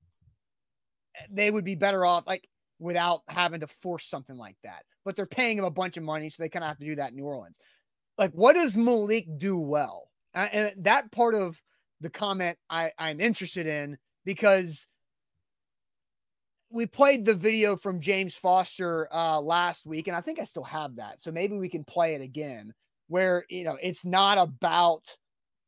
they 1.29 1.51
would 1.51 1.63
be 1.63 1.75
better 1.75 2.05
off 2.05 2.25
like 2.27 2.47
without 2.79 3.21
having 3.27 3.59
to 3.61 3.67
force 3.67 4.05
something 4.05 4.37
like 4.37 4.57
that. 4.63 4.83
But 5.03 5.15
they're 5.15 5.25
paying 5.25 5.57
him 5.57 5.65
a 5.65 5.71
bunch 5.71 5.97
of 5.97 6.03
money, 6.03 6.29
so 6.29 6.41
they 6.41 6.49
kind 6.49 6.63
of 6.63 6.67
have 6.67 6.79
to 6.79 6.85
do 6.85 6.95
that 6.95 7.11
in 7.11 7.17
New 7.17 7.25
Orleans. 7.25 7.59
Like, 8.17 8.31
what 8.31 8.55
does 8.55 8.75
Malik 8.75 9.25
do 9.37 9.57
well? 9.57 10.09
And 10.33 10.73
that 10.83 11.11
part 11.11 11.35
of 11.35 11.61
the 12.01 12.09
comment 12.09 12.57
I, 12.69 12.91
I'm 12.97 13.19
interested 13.19 13.65
in 13.65 13.97
because 14.25 14.87
we 16.69 16.85
played 16.85 17.25
the 17.25 17.33
video 17.33 17.75
from 17.75 17.99
James 17.99 18.35
Foster 18.35 19.07
uh, 19.13 19.39
last 19.39 19.85
week, 19.85 20.07
and 20.07 20.17
I 20.17 20.21
think 20.21 20.39
I 20.39 20.43
still 20.43 20.63
have 20.63 20.97
that. 20.97 21.21
So 21.21 21.31
maybe 21.31 21.57
we 21.57 21.69
can 21.69 21.83
play 21.83 22.13
it 22.15 22.21
again, 22.21 22.73
where 23.07 23.45
you 23.49 23.63
know 23.63 23.77
it's 23.81 24.05
not 24.05 24.37
about 24.37 25.03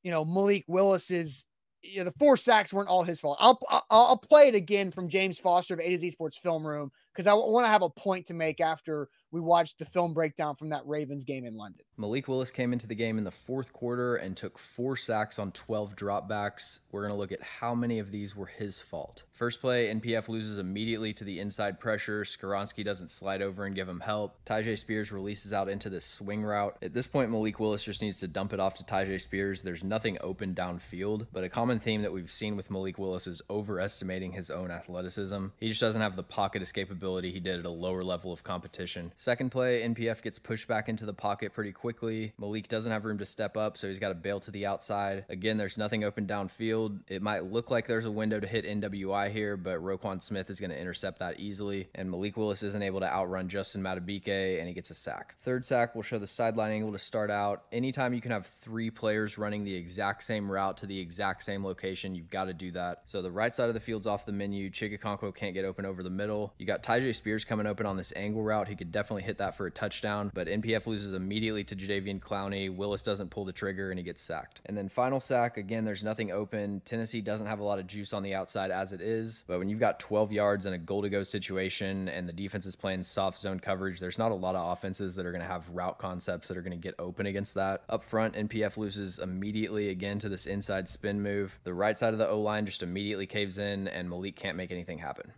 you 0.03 0.11
know 0.11 0.25
Malik 0.25 0.65
Willis's. 0.67 1.45
You 1.81 1.99
know, 1.99 2.05
the 2.05 2.13
four 2.19 2.35
sacks 2.35 2.73
weren't 2.73 2.89
all 2.89 3.03
his 3.03 3.19
fault. 3.19 3.37
I'll, 3.39 3.59
I'll 3.69 3.85
I'll 3.89 4.17
play 4.17 4.47
it 4.49 4.55
again 4.55 4.91
from 4.91 5.07
James 5.07 5.37
Foster 5.37 5.73
of 5.73 5.79
A 5.79 5.89
to 5.89 5.97
Z 5.97 6.09
Sports 6.09 6.37
Film 6.37 6.65
Room 6.65 6.91
because 7.13 7.27
I 7.27 7.33
want 7.33 7.65
to 7.65 7.69
have 7.69 7.81
a 7.81 7.89
point 7.89 8.25
to 8.27 8.33
make 8.33 8.59
after 8.59 9.09
we 9.31 9.39
watched 9.39 9.79
the 9.79 9.85
film 9.85 10.13
breakdown 10.13 10.55
from 10.55 10.69
that 10.69 10.85
Ravens 10.85 11.23
game 11.23 11.45
in 11.45 11.55
London. 11.55 11.85
Malik 11.97 12.27
Willis 12.27 12.51
came 12.51 12.73
into 12.73 12.87
the 12.87 12.95
game 12.95 13.17
in 13.17 13.23
the 13.23 13.31
fourth 13.31 13.73
quarter 13.73 14.15
and 14.15 14.35
took 14.35 14.57
four 14.57 14.97
sacks 14.97 15.39
on 15.39 15.51
12 15.51 15.95
dropbacks. 15.95 16.79
We're 16.91 17.01
going 17.01 17.13
to 17.13 17.17
look 17.17 17.31
at 17.31 17.41
how 17.41 17.75
many 17.75 17.99
of 17.99 18.11
these 18.11 18.35
were 18.35 18.47
his 18.47 18.81
fault. 18.81 19.23
First 19.39 19.61
play, 19.61 19.87
NPF 19.87 20.27
loses 20.27 20.57
immediately 20.57 21.13
to 21.13 21.23
the 21.23 21.39
inside 21.39 21.79
pressure. 21.79 22.23
Skoronski 22.23 22.83
doesn't 22.83 23.09
slide 23.09 23.41
over 23.41 23.63
and 23.63 23.73
give 23.73 23.87
him 23.87 24.01
help. 24.01 24.35
Tyjae 24.45 24.77
Spears 24.77 25.13
releases 25.13 25.53
out 25.53 25.69
into 25.69 25.89
this 25.89 26.03
swing 26.03 26.43
route. 26.43 26.75
At 26.81 26.93
this 26.93 27.07
point, 27.07 27.31
Malik 27.31 27.57
Willis 27.57 27.81
just 27.81 28.01
needs 28.01 28.19
to 28.19 28.27
dump 28.27 28.51
it 28.51 28.59
off 28.59 28.73
to 28.75 28.83
Tyjae 28.83 29.21
Spears. 29.21 29.63
There's 29.63 29.81
nothing 29.81 30.17
open 30.19 30.53
downfield, 30.53 31.27
but 31.31 31.45
a 31.45 31.49
common 31.49 31.79
theme 31.79 32.01
that 32.01 32.11
we've 32.11 32.29
seen 32.29 32.57
with 32.57 32.69
Malik 32.69 32.97
Willis 32.97 33.27
is 33.27 33.41
overestimating 33.49 34.33
his 34.33 34.51
own 34.51 34.71
athleticism. 34.71 35.45
He 35.55 35.69
just 35.69 35.79
doesn't 35.79 36.01
have 36.01 36.17
the 36.17 36.23
pocket 36.23 36.61
escapability 36.61 37.31
he 37.31 37.39
did 37.39 37.59
at 37.59 37.65
a 37.65 37.69
lower 37.69 38.03
level 38.03 38.33
of 38.33 38.43
competition. 38.43 39.13
Second 39.15 39.51
play, 39.51 39.83
NPF 39.83 40.21
gets 40.21 40.37
pushed 40.37 40.67
back 40.67 40.89
into 40.89 41.05
the 41.05 41.13
pocket 41.13 41.53
pretty 41.53 41.71
quickly. 41.71 42.33
Malik 42.37 42.67
doesn't 42.67 42.91
have 42.91 43.05
room 43.05 43.19
to 43.19 43.25
step 43.25 43.55
up, 43.55 43.77
so 43.77 43.87
he's 43.87 43.99
got 43.99 44.09
to 44.09 44.15
bail 44.15 44.41
to 44.41 44.51
the 44.51 44.65
outside. 44.65 45.23
Again, 45.29 45.55
there's 45.55 45.77
nothing 45.77 46.03
open 46.03 46.27
downfield. 46.27 46.99
It 47.07 47.21
might 47.21 47.45
look 47.45 47.71
like 47.71 47.87
there's 47.87 48.03
a 48.03 48.11
window 48.11 48.41
to 48.41 48.45
hit 48.45 48.65
NWI 48.65 49.28
here, 49.29 49.57
but 49.57 49.79
Roquan 49.79 50.21
Smith 50.21 50.49
is 50.49 50.59
going 50.59 50.71
to 50.71 50.79
intercept 50.79 51.19
that 51.19 51.39
easily. 51.39 51.89
And 51.95 52.09
Malik 52.09 52.37
Willis 52.37 52.63
isn't 52.63 52.81
able 52.81 52.99
to 52.99 53.05
outrun 53.05 53.49
Justin 53.49 53.81
Madubuike, 53.81 54.59
and 54.59 54.67
he 54.67 54.73
gets 54.73 54.89
a 54.91 54.95
sack. 54.95 55.35
Third 55.39 55.65
sack 55.65 55.95
will 55.95 56.03
show 56.03 56.19
the 56.19 56.27
sideline 56.27 56.71
angle 56.71 56.91
to 56.91 56.99
start 56.99 57.31
out. 57.31 57.63
Anytime 57.71 58.13
you 58.13 58.21
can 58.21 58.31
have 58.31 58.45
three 58.45 58.89
players 58.89 59.37
running 59.37 59.63
the 59.63 59.75
exact 59.75 60.23
same 60.23 60.51
route 60.51 60.77
to 60.77 60.85
the 60.85 60.99
exact 60.99 61.43
same 61.43 61.63
location, 61.65 62.15
you've 62.15 62.29
got 62.29 62.45
to 62.45 62.53
do 62.53 62.71
that. 62.71 63.03
So 63.05 63.21
the 63.21 63.31
right 63.31 63.53
side 63.53 63.69
of 63.69 63.73
the 63.73 63.79
field's 63.79 64.07
off 64.07 64.25
the 64.25 64.31
menu. 64.31 64.69
Chig 64.69 64.97
Okonkwo 64.99 65.33
can't 65.35 65.53
get 65.53 65.65
open 65.65 65.85
over 65.85 66.03
the 66.03 66.09
middle. 66.09 66.53
You 66.57 66.65
got 66.65 66.83
Tyjae 66.83 67.15
Spears 67.15 67.45
coming 67.45 67.67
open 67.67 67.85
on 67.85 67.97
this 67.97 68.13
angle 68.15 68.43
route. 68.43 68.67
He 68.67 68.75
could 68.75 68.91
definitely 68.91 69.23
hit 69.23 69.37
that 69.39 69.55
for 69.55 69.65
a 69.65 69.71
touchdown, 69.71 70.31
but 70.33 70.47
NPF 70.47 70.87
loses 70.87 71.13
immediately 71.13 71.63
to 71.65 71.75
Jadeveon 71.75 72.19
Clowney. 72.19 72.73
Willis 72.73 73.01
doesn't 73.01 73.29
pull 73.29 73.45
the 73.45 73.53
trigger 73.53 73.89
and 73.89 73.99
he 73.99 74.03
gets 74.03 74.21
sacked. 74.21 74.61
And 74.65 74.77
then 74.77 74.89
final 74.89 75.19
sack, 75.19 75.57
again, 75.57 75.85
there's 75.85 76.03
nothing 76.03 76.31
open. 76.31 76.81
Tennessee 76.85 77.21
doesn't 77.21 77.47
have 77.47 77.59
a 77.59 77.63
lot 77.63 77.79
of 77.79 77.87
juice 77.87 78.13
on 78.13 78.23
the 78.23 78.33
outside 78.33 78.71
as 78.71 78.93
it 78.93 79.01
is, 79.01 79.18
but 79.47 79.59
when 79.59 79.69
you've 79.69 79.79
got 79.79 79.99
12 79.99 80.31
yards 80.31 80.65
in 80.65 80.73
a 80.73 80.77
goal 80.77 81.01
to 81.01 81.09
go 81.09 81.23
situation 81.23 82.07
and 82.09 82.27
the 82.27 82.33
defense 82.33 82.65
is 82.65 82.75
playing 82.75 83.03
soft 83.03 83.37
zone 83.37 83.59
coverage, 83.59 83.99
there's 83.99 84.17
not 84.17 84.31
a 84.31 84.35
lot 84.35 84.55
of 84.55 84.71
offenses 84.71 85.15
that 85.15 85.25
are 85.25 85.31
going 85.31 85.41
to 85.41 85.47
have 85.47 85.69
route 85.69 85.99
concepts 85.99 86.47
that 86.47 86.57
are 86.57 86.61
going 86.61 86.71
to 86.71 86.77
get 86.77 86.95
open 86.99 87.25
against 87.25 87.53
that. 87.55 87.83
Up 87.89 88.03
front, 88.03 88.35
NPF 88.35 88.77
loses 88.77 89.19
immediately 89.19 89.89
again 89.89 90.19
to 90.19 90.29
this 90.29 90.45
inside 90.45 90.87
spin 90.87 91.21
move. 91.21 91.59
The 91.63 91.73
right 91.73 91.97
side 91.97 92.13
of 92.13 92.19
the 92.19 92.27
O 92.27 92.41
line 92.41 92.65
just 92.65 92.83
immediately 92.83 93.25
caves 93.27 93.57
in, 93.57 93.87
and 93.87 94.09
Malik 94.09 94.35
can't 94.35 94.57
make 94.57 94.71
anything 94.71 94.97
happen. 94.97 95.31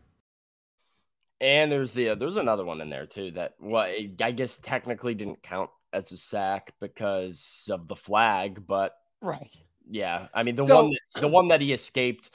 And 1.39 1.71
there's 1.71 1.93
the 1.93 2.13
there's 2.13 2.35
another 2.35 2.63
one 2.63 2.81
in 2.81 2.89
there 2.89 3.07
too 3.07 3.31
that 3.31 3.55
what 3.57 3.89
well, 3.89 4.07
I 4.21 4.31
guess 4.31 4.57
technically 4.59 5.15
didn't 5.15 5.41
count 5.41 5.71
as 5.91 6.11
a 6.11 6.17
sack 6.17 6.73
because 6.79 7.67
of 7.71 7.87
the 7.87 7.95
flag, 7.95 8.65
but 8.67 8.95
right. 9.21 9.53
Yeah, 9.89 10.27
I 10.33 10.43
mean 10.43 10.55
the 10.55 10.65
so, 10.65 10.83
one 10.83 10.91
that, 10.91 11.21
the 11.21 11.27
one 11.27 11.47
that 11.49 11.61
he 11.61 11.73
escaped 11.73 12.29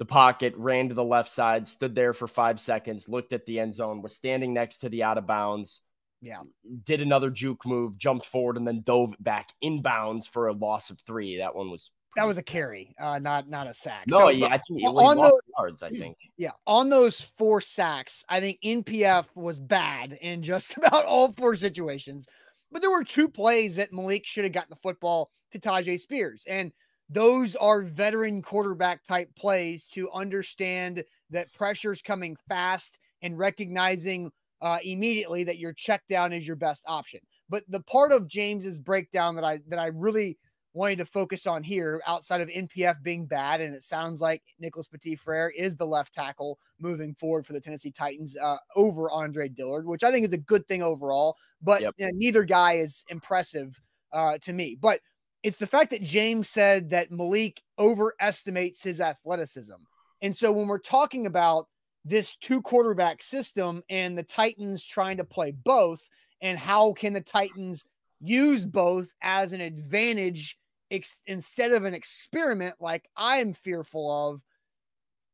the 0.00 0.04
pocket, 0.06 0.54
ran 0.56 0.88
to 0.88 0.94
the 0.94 1.04
left 1.04 1.30
side, 1.30 1.68
stood 1.68 1.94
there 1.94 2.14
for 2.14 2.26
five 2.26 2.58
seconds, 2.58 3.06
looked 3.06 3.34
at 3.34 3.44
the 3.44 3.60
end 3.60 3.74
zone, 3.74 4.00
was 4.00 4.14
standing 4.14 4.54
next 4.54 4.78
to 4.78 4.88
the 4.88 5.02
out 5.02 5.18
of 5.18 5.26
bounds. 5.26 5.82
Yeah. 6.22 6.40
Did 6.84 7.02
another 7.02 7.28
juke 7.28 7.66
move, 7.66 7.98
jumped 7.98 8.24
forward, 8.24 8.56
and 8.56 8.66
then 8.66 8.80
dove 8.80 9.14
back 9.20 9.50
inbounds 9.62 10.26
for 10.26 10.48
a 10.48 10.54
loss 10.54 10.88
of 10.88 10.98
three. 11.00 11.36
That 11.36 11.54
one 11.54 11.70
was 11.70 11.90
that 12.16 12.26
was 12.26 12.38
a 12.38 12.42
carry, 12.42 12.94
uh, 12.98 13.18
not 13.18 13.50
not 13.50 13.66
a 13.66 13.74
sack. 13.74 14.04
No, 14.08 14.20
so, 14.20 14.28
yeah, 14.30 14.46
I 14.46 14.58
think 14.66 14.82
on 14.84 15.18
those 15.18 15.40
yards. 15.58 15.82
I 15.82 15.88
think. 15.90 16.16
Yeah, 16.38 16.52
on 16.66 16.88
those 16.88 17.20
four 17.20 17.60
sacks, 17.60 18.24
I 18.26 18.40
think 18.40 18.58
NPF 18.64 19.26
was 19.34 19.60
bad 19.60 20.18
in 20.22 20.42
just 20.42 20.76
about 20.78 21.04
all 21.04 21.30
four 21.30 21.54
situations. 21.54 22.26
But 22.72 22.80
there 22.80 22.90
were 22.90 23.04
two 23.04 23.28
plays 23.28 23.76
that 23.76 23.92
Malik 23.92 24.24
should 24.24 24.44
have 24.44 24.52
gotten 24.54 24.70
the 24.70 24.76
football 24.76 25.30
to 25.52 25.58
Tyjae 25.58 26.00
Spears, 26.00 26.46
and 26.48 26.72
those 27.10 27.56
are 27.56 27.82
veteran 27.82 28.40
quarterback 28.40 29.04
type 29.04 29.28
plays 29.34 29.88
to 29.88 30.10
understand 30.12 31.02
that 31.30 31.52
pressure's 31.52 32.02
coming 32.02 32.36
fast 32.48 32.98
and 33.22 33.36
recognizing 33.36 34.30
uh, 34.62 34.78
immediately 34.84 35.42
that 35.44 35.58
your 35.58 35.72
check 35.72 36.02
down 36.08 36.32
is 36.32 36.46
your 36.46 36.56
best 36.56 36.84
option. 36.86 37.20
But 37.48 37.64
the 37.68 37.80
part 37.80 38.12
of 38.12 38.28
James's 38.28 38.78
breakdown 38.78 39.34
that 39.34 39.44
I 39.44 39.60
that 39.68 39.78
I 39.78 39.86
really 39.86 40.38
wanted 40.72 40.98
to 40.98 41.04
focus 41.04 41.48
on 41.48 41.64
here 41.64 42.00
outside 42.06 42.40
of 42.40 42.48
NPF 42.48 43.02
being 43.02 43.26
bad. 43.26 43.60
And 43.60 43.74
it 43.74 43.82
sounds 43.82 44.20
like 44.20 44.40
Nicholas 44.60 44.86
Petit 44.86 45.16
Frere 45.16 45.50
is 45.50 45.76
the 45.76 45.86
left 45.86 46.14
tackle 46.14 46.58
moving 46.78 47.12
forward 47.14 47.44
for 47.44 47.54
the 47.54 47.60
Tennessee 47.60 47.90
Titans 47.90 48.36
uh, 48.36 48.56
over 48.76 49.10
Andre 49.10 49.48
Dillard, 49.48 49.84
which 49.84 50.04
I 50.04 50.12
think 50.12 50.26
is 50.26 50.32
a 50.32 50.38
good 50.38 50.66
thing 50.68 50.80
overall. 50.82 51.36
But 51.60 51.82
yep. 51.82 51.94
you 51.98 52.06
know, 52.06 52.12
neither 52.14 52.44
guy 52.44 52.74
is 52.74 53.04
impressive 53.08 53.80
uh, 54.12 54.38
to 54.42 54.52
me. 54.52 54.76
But 54.80 55.00
it's 55.42 55.58
the 55.58 55.66
fact 55.66 55.90
that 55.90 56.02
James 56.02 56.48
said 56.48 56.90
that 56.90 57.10
Malik 57.10 57.62
overestimates 57.78 58.82
his 58.82 59.00
athleticism. 59.00 59.74
And 60.22 60.34
so 60.34 60.52
when 60.52 60.68
we're 60.68 60.78
talking 60.78 61.26
about 61.26 61.66
this 62.04 62.36
two 62.36 62.60
quarterback 62.62 63.22
system 63.22 63.82
and 63.88 64.16
the 64.16 64.22
Titans 64.22 64.84
trying 64.84 65.16
to 65.16 65.24
play 65.24 65.52
both, 65.52 66.06
and 66.42 66.58
how 66.58 66.92
can 66.92 67.12
the 67.12 67.20
Titans 67.20 67.84
use 68.20 68.64
both 68.66 69.12
as 69.22 69.52
an 69.52 69.60
advantage 69.60 70.58
ex- 70.90 71.22
instead 71.26 71.72
of 71.72 71.84
an 71.84 71.94
experiment 71.94 72.74
like 72.80 73.08
I'm 73.16 73.52
fearful 73.52 74.32
of, 74.32 74.42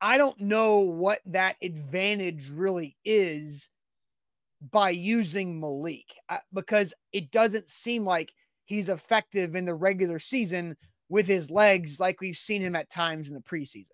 I 0.00 0.18
don't 0.18 0.40
know 0.40 0.80
what 0.80 1.20
that 1.26 1.56
advantage 1.62 2.50
really 2.50 2.96
is 3.04 3.68
by 4.70 4.90
using 4.90 5.60
Malik 5.60 6.06
uh, 6.28 6.38
because 6.52 6.94
it 7.12 7.30
doesn't 7.30 7.70
seem 7.70 8.04
like 8.04 8.32
he's 8.66 8.88
effective 8.88 9.56
in 9.56 9.64
the 9.64 9.74
regular 9.74 10.18
season 10.18 10.76
with 11.08 11.26
his 11.26 11.50
legs 11.50 11.98
like 11.98 12.20
we've 12.20 12.36
seen 12.36 12.60
him 12.60 12.76
at 12.76 12.90
times 12.90 13.28
in 13.28 13.34
the 13.34 13.40
preseason. 13.40 13.90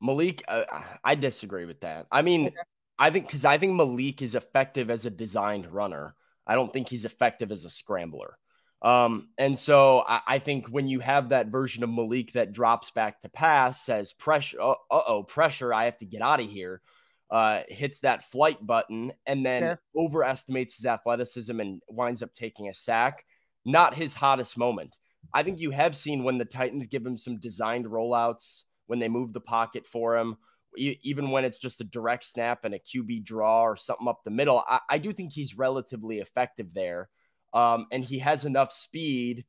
Malik, 0.00 0.42
uh, 0.46 0.64
I 1.02 1.14
disagree 1.14 1.64
with 1.64 1.80
that. 1.80 2.06
I 2.12 2.22
mean, 2.22 2.48
okay. 2.48 2.56
I 2.98 3.10
think 3.10 3.26
because 3.26 3.44
I 3.44 3.58
think 3.58 3.74
Malik 3.74 4.20
is 4.20 4.34
effective 4.34 4.90
as 4.90 5.06
a 5.06 5.10
designed 5.10 5.72
runner. 5.72 6.14
I 6.46 6.54
don't 6.54 6.72
think 6.72 6.88
he's 6.88 7.04
effective 7.04 7.50
as 7.50 7.64
a 7.64 7.70
scrambler. 7.70 8.36
Um, 8.82 9.30
and 9.38 9.58
so 9.58 10.04
I, 10.06 10.20
I, 10.26 10.38
think 10.38 10.68
when 10.68 10.86
you 10.86 11.00
have 11.00 11.30
that 11.30 11.46
version 11.46 11.82
of 11.82 11.90
Malik 11.90 12.32
that 12.32 12.52
drops 12.52 12.90
back 12.90 13.22
to 13.22 13.28
pass, 13.30 13.84
says 13.84 14.12
pressure, 14.12 14.60
uh 14.60 14.74
oh, 14.90 15.22
pressure, 15.22 15.72
I 15.72 15.86
have 15.86 15.98
to 15.98 16.04
get 16.04 16.20
out 16.20 16.40
of 16.40 16.48
here, 16.48 16.82
uh, 17.30 17.62
hits 17.68 18.00
that 18.00 18.30
flight 18.30 18.64
button, 18.64 19.12
and 19.24 19.44
then 19.44 19.62
Fair. 19.62 19.80
overestimates 19.96 20.76
his 20.76 20.86
athleticism 20.86 21.58
and 21.58 21.80
winds 21.88 22.22
up 22.22 22.34
taking 22.34 22.68
a 22.68 22.74
sack. 22.74 23.24
Not 23.66 23.94
his 23.94 24.14
hottest 24.14 24.56
moment. 24.56 24.96
I 25.34 25.42
think 25.42 25.58
you 25.58 25.72
have 25.72 25.94
seen 25.94 26.24
when 26.24 26.38
the 26.38 26.46
Titans 26.46 26.86
give 26.86 27.04
him 27.04 27.18
some 27.18 27.38
designed 27.38 27.84
rollouts, 27.84 28.62
when 28.86 28.98
they 28.98 29.08
move 29.08 29.32
the 29.34 29.40
pocket 29.40 29.86
for 29.86 30.16
him, 30.16 30.36
even 30.76 31.30
when 31.30 31.44
it's 31.44 31.58
just 31.58 31.80
a 31.80 31.84
direct 31.84 32.24
snap 32.24 32.64
and 32.64 32.74
a 32.74 32.78
QB 32.78 33.24
draw 33.24 33.64
or 33.64 33.76
something 33.76 34.08
up 34.08 34.20
the 34.24 34.30
middle. 34.30 34.62
I, 34.66 34.80
I 34.88 34.98
do 34.98 35.12
think 35.12 35.32
he's 35.32 35.58
relatively 35.58 36.20
effective 36.20 36.72
there. 36.72 37.10
Um, 37.52 37.86
and 37.90 38.04
he 38.04 38.20
has 38.20 38.44
enough 38.44 38.72
speed 38.72 39.44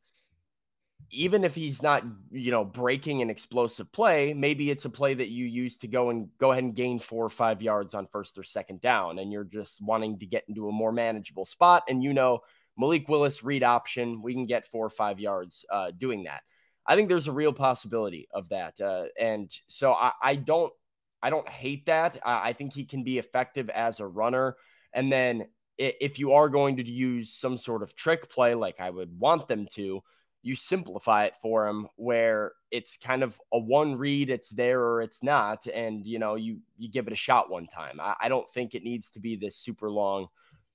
even 1.12 1.44
if 1.44 1.56
he's 1.56 1.82
not, 1.82 2.04
you 2.32 2.52
know, 2.52 2.66
breaking 2.66 3.22
an 3.22 3.30
explosive 3.30 3.92
play, 3.92 4.34
maybe 4.34 4.70
it's 4.70 4.86
a 4.86 4.90
play 4.90 5.14
that 5.14 5.30
you 5.30 5.46
use 5.46 5.78
to 5.78 5.88
go 5.88 6.10
and 6.10 6.28
go 6.38 6.52
ahead 6.52 6.64
and 6.64 6.76
gain 6.76 7.00
four 7.00 7.24
or 7.24 7.30
five 7.30 7.62
yards 7.62 7.94
on 7.94 8.08
first 8.08 8.38
or 8.38 8.44
second 8.44 8.82
down, 8.82 9.20
and 9.20 9.32
you're 9.32 9.46
just 9.46 9.82
wanting 9.82 10.20
to 10.20 10.26
get 10.26 10.44
into 10.50 10.68
a 10.68 10.72
more 10.72 10.92
manageable 10.92 11.46
spot. 11.46 11.84
And 11.88 12.04
you 12.04 12.14
know, 12.14 12.40
Malik 12.78 13.10
Willis 13.10 13.44
read 13.44 13.64
option, 13.64 14.22
we 14.22 14.34
can 14.34 14.46
get 14.46 14.66
four 14.66 14.86
or 14.86 14.90
five 14.90 15.20
yards 15.20 15.66
uh, 15.72 15.92
doing 15.98 16.24
that. 16.24 16.42
I 16.86 16.96
think 16.96 17.10
there's 17.10 17.28
a 17.28 17.34
real 17.34 17.54
possibility 17.54 18.28
of 18.34 18.50
that, 18.50 18.80
uh, 18.80 19.06
and 19.20 19.52
so 19.68 19.94
I, 19.94 20.14
I, 20.22 20.36
don't, 20.36 20.72
I 21.22 21.30
don't 21.30 21.48
hate 21.50 21.86
that. 21.88 22.18
I, 22.26 22.50
I 22.50 22.54
think 22.54 22.74
he 22.74 22.86
can 22.86 23.04
be 23.04 23.18
effective 23.18 23.70
as 23.70 24.00
a 24.00 24.08
runner, 24.08 24.56
and 24.94 25.12
then 25.12 25.48
if 25.78 26.18
you 26.18 26.34
are 26.34 26.50
going 26.50 26.78
to 26.78 26.84
use 26.84 27.34
some 27.34 27.58
sort 27.58 27.84
of 27.84 27.96
trick 27.96 28.30
play, 28.30 28.56
like 28.56 28.80
I 28.80 28.90
would 28.90 29.18
want 29.20 29.48
them 29.48 29.68
to 29.76 30.02
you 30.44 30.56
simplify 30.56 31.26
it 31.26 31.36
for 31.42 31.68
him 31.68 31.88
where 31.98 32.54
it's 32.72 32.98
kind 32.98 33.22
of 33.22 33.40
a 33.52 33.60
one 33.60 33.98
read, 33.98 34.30
it's 34.30 34.50
there 34.50 34.82
or 34.82 35.02
it's 35.02 35.22
not, 35.22 35.68
and 35.68 36.06
you 36.06 36.20
know 36.20 36.36
you 36.36 36.60
you 36.78 36.90
give 36.90 37.08
it 37.08 37.14
a 37.14 37.18
shot 37.18 37.50
one 37.50 37.68
time. 37.68 38.00
I, 38.00 38.16
I 38.22 38.30
don't 38.30 38.50
think 38.54 38.74
it 38.74 38.84
needs 38.84 39.10
to 39.12 39.20
be 39.20 39.36
this 39.36 39.58
super 39.58 39.90
long 39.92 40.28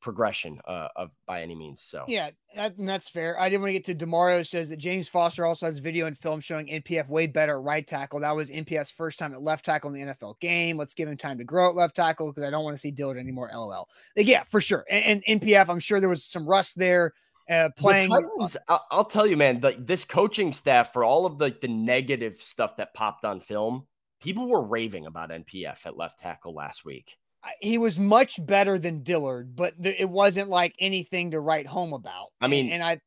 progression 0.03 0.61
uh, 0.67 0.89
of 0.97 1.11
by 1.27 1.41
any 1.41 1.55
means. 1.55 1.81
So 1.81 2.05
yeah, 2.07 2.31
that, 2.55 2.75
that's 2.77 3.09
fair. 3.09 3.39
I 3.41 3.49
didn't 3.49 3.63
want 3.63 3.71
to 3.71 3.81
get 3.81 3.85
to 3.87 3.95
Demario 3.95 4.47
says 4.47 4.69
that 4.69 4.77
James 4.77 5.09
Foster 5.09 5.47
also 5.47 5.67
has 5.67 5.79
video 5.79 6.07
and 6.07 6.19
film 6.19 6.41
showing 6.41 6.67
NPF 6.67 7.09
way 7.09 7.27
better 7.27 7.55
at 7.55 7.63
right 7.63 7.87
tackle. 7.87 8.21
That 8.21 8.37
was 8.37 8.51
NPF's 8.51 8.91
first 8.91 9.19
time 9.19 9.33
at 9.33 9.41
left 9.41 9.65
tackle 9.65 9.95
in 9.95 10.07
the 10.07 10.13
NFL 10.13 10.41
game. 10.41 10.77
Let's 10.77 10.95
give 10.95 11.09
him 11.09 11.17
time 11.17 11.39
to 11.39 11.45
grow 11.45 11.71
at 11.71 11.75
left 11.75 11.97
tackle 11.97 12.29
because 12.29 12.45
I 12.45 12.51
don't 12.51 12.65
want 12.65 12.77
to 12.77 12.81
see 12.81 12.91
Dillard 12.91 13.17
anymore. 13.17 13.51
LOL. 13.55 13.89
Like, 14.17 14.27
yeah, 14.27 14.43
for 14.43 14.61
sure. 14.61 14.85
And, 14.91 15.23
and 15.27 15.41
NPF, 15.41 15.69
I'm 15.69 15.81
sure 15.81 16.01
there 16.01 16.09
was 16.09 16.25
some 16.25 16.47
rust 16.47 16.77
there 16.77 17.15
uh, 17.49 17.71
playing. 17.77 18.11
Titans, 18.11 18.57
I'll 18.69 19.05
tell 19.05 19.27
you, 19.27 19.37
man, 19.37 19.61
the, 19.61 19.77
this 19.79 20.05
coaching 20.05 20.53
staff 20.53 20.93
for 20.93 21.05
all 21.05 21.27
of 21.27 21.39
the, 21.39 21.57
the 21.61 21.69
negative 21.69 22.37
stuff 22.41 22.77
that 22.77 22.95
popped 22.95 23.25
on 23.25 23.41
film, 23.41 23.87
people 24.21 24.49
were 24.49 24.63
raving 24.63 25.07
about 25.07 25.31
NPF 25.31 25.87
at 25.87 25.97
left 25.97 26.21
tackle 26.21 26.55
last 26.55 26.85
week. 26.85 27.17
He 27.61 27.79
was 27.79 27.99
much 27.99 28.45
better 28.45 28.79
than 28.79 29.03
Dillard, 29.03 29.57
but 29.57 29.81
th- 29.83 29.97
it 29.99 30.09
wasn't 30.09 30.49
like 30.49 30.75
anything 30.79 31.33
to 31.33 31.41
write 31.41 31.67
home 31.67 31.93
about. 31.93 32.29
I 32.41 32.47
mean, 32.47 32.67
and, 32.67 32.75
and 32.75 32.83
I, 32.83 33.01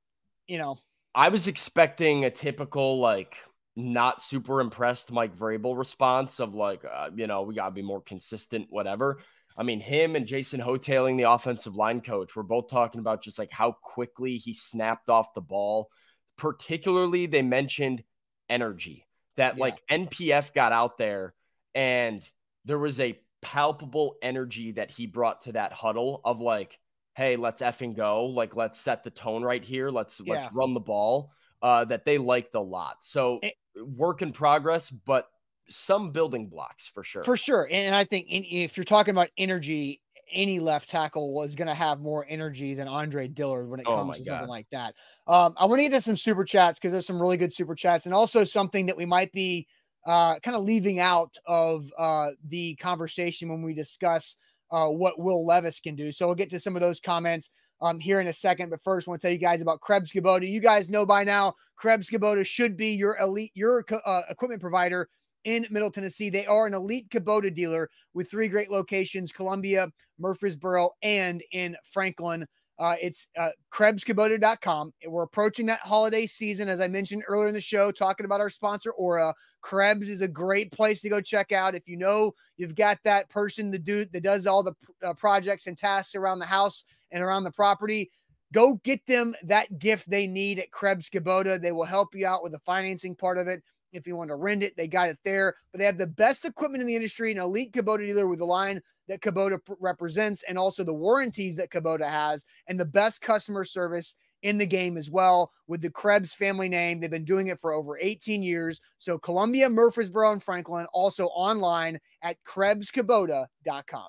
you 0.48 0.58
know, 0.58 0.80
I 1.14 1.30
was 1.30 1.48
expecting 1.48 2.26
a 2.26 2.30
typical 2.30 3.00
like 3.00 3.38
not 3.76 4.22
super 4.22 4.62
impressed 4.62 5.12
Mike 5.12 5.36
Vrabel 5.36 5.78
response 5.78 6.40
of 6.40 6.54
like, 6.54 6.84
uh, 6.86 7.10
you 7.16 7.28
know, 7.28 7.44
we 7.44 7.56
got 7.56 7.66
to 7.66 7.72
be 7.72 7.82
more 7.82 8.02
consistent, 8.02 8.68
whatever. 8.70 9.20
I 9.58 9.64
mean, 9.64 9.80
him 9.80 10.16
and 10.16 10.26
Jason 10.26 10.60
Houghtaling, 10.60 11.18
the 11.18 11.32
offensive 11.32 11.76
line 11.76 12.02
coach, 12.02 12.36
were 12.36 12.44
both 12.44 12.70
talking 12.70 13.00
about 13.00 13.24
just 13.24 13.40
like 13.40 13.52
how 13.52 13.72
quickly 13.72 14.38
he 14.38 14.54
snapped 14.54 15.10
off 15.10 15.34
the 15.34 15.42
ball. 15.42 15.90
Particularly, 16.38 17.26
they 17.26 17.42
mentioned 17.42 18.04
energy 18.50 19.06
that 19.38 19.58
yeah. 19.58 19.62
like 19.62 19.78
NPF 19.90 20.54
got 20.54 20.74
out 20.74 20.98
there 20.98 21.34
and 21.74 22.28
there 22.66 22.80
was 22.80 23.00
a 23.00 23.18
palpable 23.46 24.16
energy 24.24 24.72
that 24.72 24.90
he 24.90 25.06
brought 25.06 25.44
to 25.44 25.52
that 25.52 25.72
huddle 25.72 26.20
of 26.26 26.42
like, 26.42 26.80
hey, 27.14 27.36
let's 27.36 27.62
effing 27.62 27.96
go. 27.96 28.26
Like, 28.26 28.56
let's 28.56 28.80
set 28.80 29.04
the 29.04 29.12
tone 29.12 29.44
right 29.44 29.64
here. 29.64 29.92
Let's 29.92 30.20
yeah. 30.20 30.34
let's 30.34 30.54
run 30.54 30.74
the 30.74 30.80
ball. 30.80 31.32
Uh, 31.62 31.86
that 31.86 32.06
they 32.06 32.18
liked 32.18 32.56
a 32.56 32.60
lot. 32.60 32.98
So 33.02 33.40
it, 33.42 33.54
work 33.76 34.22
in 34.22 34.32
progress, 34.32 34.90
but 34.90 35.28
some 35.70 36.12
building 36.12 36.48
blocks 36.48 36.88
for 36.88 37.04
sure. 37.04 37.24
For 37.24 37.38
sure. 37.38 37.68
And 37.72 37.96
I 37.96 38.04
think 38.04 38.28
in, 38.30 38.44
if 38.44 38.78
you're 38.78 38.84
talking 38.84 39.12
about 39.12 39.30
energy, 39.38 40.02
any 40.32 40.60
left 40.60 40.90
tackle 40.90 41.34
was 41.34 41.56
going 41.56 41.68
to 41.68 41.74
have 41.74 42.00
more 42.00 42.26
energy 42.28 42.74
than 42.74 42.88
Andre 42.88 43.28
Dillard 43.28 43.70
when 43.70 43.80
it 43.80 43.86
oh 43.88 43.96
comes 43.96 44.10
oh 44.10 44.14
to 44.14 44.20
God. 44.20 44.26
something 44.26 44.50
like 44.50 44.68
that. 44.72 44.96
Um, 45.28 45.54
I 45.58 45.66
want 45.66 45.80
to 45.80 45.84
get 45.84 45.96
to 45.96 46.02
some 46.02 46.18
super 46.18 46.44
chats 46.44 46.80
because 46.80 46.92
there's 46.92 47.08
some 47.08 47.22
really 47.22 47.38
good 47.38 47.54
super 47.54 47.76
chats 47.76 48.06
and 48.06 48.14
also 48.14 48.44
something 48.44 48.88
that 48.88 48.98
we 48.98 49.06
might 49.06 49.32
be 49.32 49.68
uh, 50.06 50.40
kind 50.40 50.56
of 50.56 50.64
leaving 50.64 51.00
out 51.00 51.36
of 51.46 51.92
uh, 51.98 52.32
the 52.48 52.76
conversation 52.76 53.50
when 53.50 53.62
we 53.62 53.74
discuss 53.74 54.38
uh, 54.72 54.88
what 54.88 55.20
Will 55.20 55.46
Levis 55.46 55.80
can 55.80 55.96
do. 55.96 56.12
So 56.12 56.26
we'll 56.26 56.36
get 56.36 56.50
to 56.52 56.60
some 56.60 56.76
of 56.76 56.82
those 56.82 57.00
comments 57.00 57.52
um, 57.82 58.00
here 58.00 58.20
in 58.20 58.28
a 58.28 58.34
second. 58.34 58.70
But 58.70 58.82
first, 58.84 59.08
I 59.08 59.12
want 59.12 59.22
to 59.22 59.28
tell 59.28 59.34
you 59.34 59.40
guys 59.40 59.62
about 59.62 59.82
Krebs 59.82 60.12
Kubota. 60.12 60.50
You 60.50 60.60
guys 60.60 60.90
know 60.90 61.06
by 61.06 61.24
now, 61.24 61.54
Krebs 61.76 62.10
Kubota 62.10 62.46
should 62.46 62.78
be 62.78 62.90
your 62.90 63.18
elite, 63.20 63.52
your 63.54 63.84
uh, 64.06 64.22
equipment 64.30 64.62
provider 64.62 65.10
in 65.44 65.66
Middle 65.70 65.92
Tennessee. 65.92 66.30
They 66.30 66.46
are 66.46 66.66
an 66.66 66.74
elite 66.74 67.10
Kubota 67.10 67.54
dealer 67.54 67.90
with 68.14 68.30
three 68.30 68.48
great 68.48 68.72
locations 68.72 69.32
Columbia, 69.32 69.90
Murfreesboro, 70.20 70.92
and 71.02 71.44
in 71.52 71.76
Franklin. 71.84 72.46
Uh, 72.78 72.96
it's 73.02 73.28
uh, 73.38 73.50
KrebsKubota.com. 73.72 74.94
We're 75.08 75.24
approaching 75.24 75.66
that 75.68 75.80
holiday 75.80 76.26
season, 76.26 76.68
as 76.68 76.82
I 76.82 76.88
mentioned 76.88 77.24
earlier 77.28 77.48
in 77.48 77.54
the 77.54 77.62
show, 77.62 77.92
talking 77.92 78.26
about 78.26 78.42
our 78.42 78.50
sponsor, 78.50 78.92
Aura. 78.92 79.34
Krebs 79.62 80.10
is 80.10 80.22
a 80.22 80.28
great 80.28 80.72
place 80.72 81.02
to 81.02 81.10
go 81.10 81.22
check 81.22 81.52
out. 81.52 81.76
If 81.76 81.88
you 81.88 81.98
know 81.98 82.34
you've 82.58 82.76
got 82.76 83.00
that 83.04 83.30
person 83.30 83.72
to 83.72 83.80
do 83.80 84.06
that 84.06 84.24
does 84.24 84.46
all 84.46 84.62
the 84.62 84.74
uh, 85.04 85.14
projects 85.14 85.68
and 85.68 85.78
tasks 85.78 86.16
around 86.16 86.40
the 86.40 86.46
house 86.46 86.86
and 87.12 87.24
around 87.24 87.46
the 87.46 87.52
property, 87.52 88.12
go 88.54 88.76
get 88.84 89.06
them 89.06 89.34
that 89.44 89.80
gift 89.80 90.10
they 90.10 90.28
need 90.28 90.60
at 90.60 90.72
Krebs 90.72 91.10
Kubota. 91.10 91.60
They 91.60 91.72
will 91.72 91.86
help 91.86 92.14
you 92.14 92.28
out 92.28 92.44
with 92.44 92.52
the 92.52 92.60
financing 92.60 93.16
part 93.16 93.38
of 93.38 93.48
it. 93.48 93.64
If 93.96 94.08
you 94.08 94.16
want 94.16 94.30
to 94.30 94.36
rent 94.36 94.64
it, 94.64 94.76
they 94.76 94.88
got 94.88 95.10
it 95.10 95.18
there. 95.24 95.56
But 95.72 95.80
they 95.80 95.86
have 95.86 95.98
the 95.98 96.08
best 96.08 96.46
equipment 96.46 96.82
in 96.82 96.88
the 96.88 96.96
industry, 96.96 97.32
an 97.32 97.40
elite 97.40 97.72
Kubota 97.72 98.06
dealer 98.06 98.28
with 98.28 98.40
the 98.40 98.46
line 98.46 98.82
that 99.08 99.22
Kubota 99.22 99.60
represents, 99.80 100.44
and 100.44 100.58
also 100.58 100.84
the 100.84 100.94
warranties 100.94 101.56
that 101.56 101.70
Kubota 101.70 102.08
has, 102.08 102.46
and 102.68 102.80
the 102.80 102.86
best 102.86 103.22
customer 103.22 103.64
service 103.64 104.16
in 104.42 104.58
the 104.58 104.66
game 104.66 104.96
as 104.98 105.10
well 105.10 105.52
with 105.68 105.82
the 105.82 105.90
Krebs 105.90 106.34
family 106.34 106.70
name. 106.70 107.00
They've 107.00 107.10
been 107.10 107.26
doing 107.26 107.48
it 107.48 107.60
for 107.60 107.74
over 107.74 107.98
18 107.98 108.44
years. 108.44 108.80
So 109.00 109.18
Columbia, 109.18 109.70
Murfreesboro, 109.70 110.34
and 110.34 110.44
Franklin, 110.44 110.86
also 110.94 111.28
online 111.28 112.00
at 112.22 112.38
KrebsKubota.com. 112.46 114.08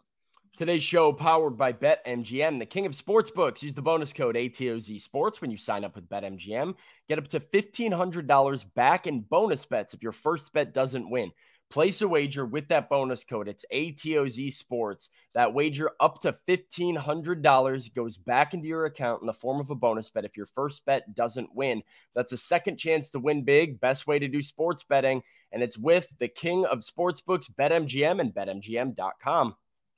Today's 0.57 0.83
show 0.83 1.13
powered 1.13 1.59
by 1.59 1.75
BetMGM, 1.75 2.59
the 2.59 2.65
king 2.65 2.87
of 2.87 2.93
sportsbooks. 2.93 3.63
Use 3.63 3.75
the 3.75 3.83
bonus 3.83 4.15
code 4.15 4.37
ATOZ 4.37 5.03
Sports 5.03 5.43
when 5.43 5.51
you 5.51 5.59
sign 5.59 5.85
up 5.85 5.95
with 5.95 6.09
BetMGM. 6.09 6.75
Get 7.11 7.19
up 7.19 7.29
to 7.29 7.41
$1,500 7.41 8.75
back 8.75 9.07
in 9.07 9.21
bonus 9.21 9.67
bets 9.67 9.93
if 9.93 10.03
your 10.03 10.13
first 10.13 10.51
bet 10.55 10.73
doesn't 10.73 11.11
win. 11.11 11.31
Place 11.69 12.01
a 12.01 12.09
wager 12.09 12.47
with 12.47 12.69
that 12.69 12.89
bonus 12.89 13.23
code. 13.23 13.49
It's 13.49 13.67
ATOZ 13.71 14.51
Sports. 14.55 15.11
That 15.35 15.53
wager 15.53 15.91
up 16.01 16.23
to 16.23 16.35
$1,500 16.49 17.95
goes 17.95 18.17
back 18.17 18.55
into 18.55 18.67
your 18.67 18.87
account 18.87 19.21
in 19.21 19.27
the 19.27 19.35
form 19.35 19.61
of 19.61 19.69
a 19.69 19.75
bonus 19.75 20.09
bet 20.09 20.25
if 20.25 20.39
your 20.39 20.47
first 20.47 20.87
bet 20.87 21.15
doesn't 21.15 21.55
win. 21.55 21.83
That's 22.15 22.33
a 22.33 22.39
second 22.39 22.79
chance 22.79 23.11
to 23.11 23.19
win 23.19 23.45
big. 23.45 23.79
Best 23.79 24.07
way 24.07 24.19
to 24.19 24.27
do 24.27 24.41
sports 24.41 24.85
betting. 24.85 25.23
And 25.53 25.63
it's 25.63 25.77
with 25.77 26.09
the 26.19 26.29
king 26.29 26.65
of 26.65 26.79
sportsbooks, 26.79 27.53
BetMGM 27.53 28.23
and 28.23 28.33
BetMGM.com. 28.33 29.55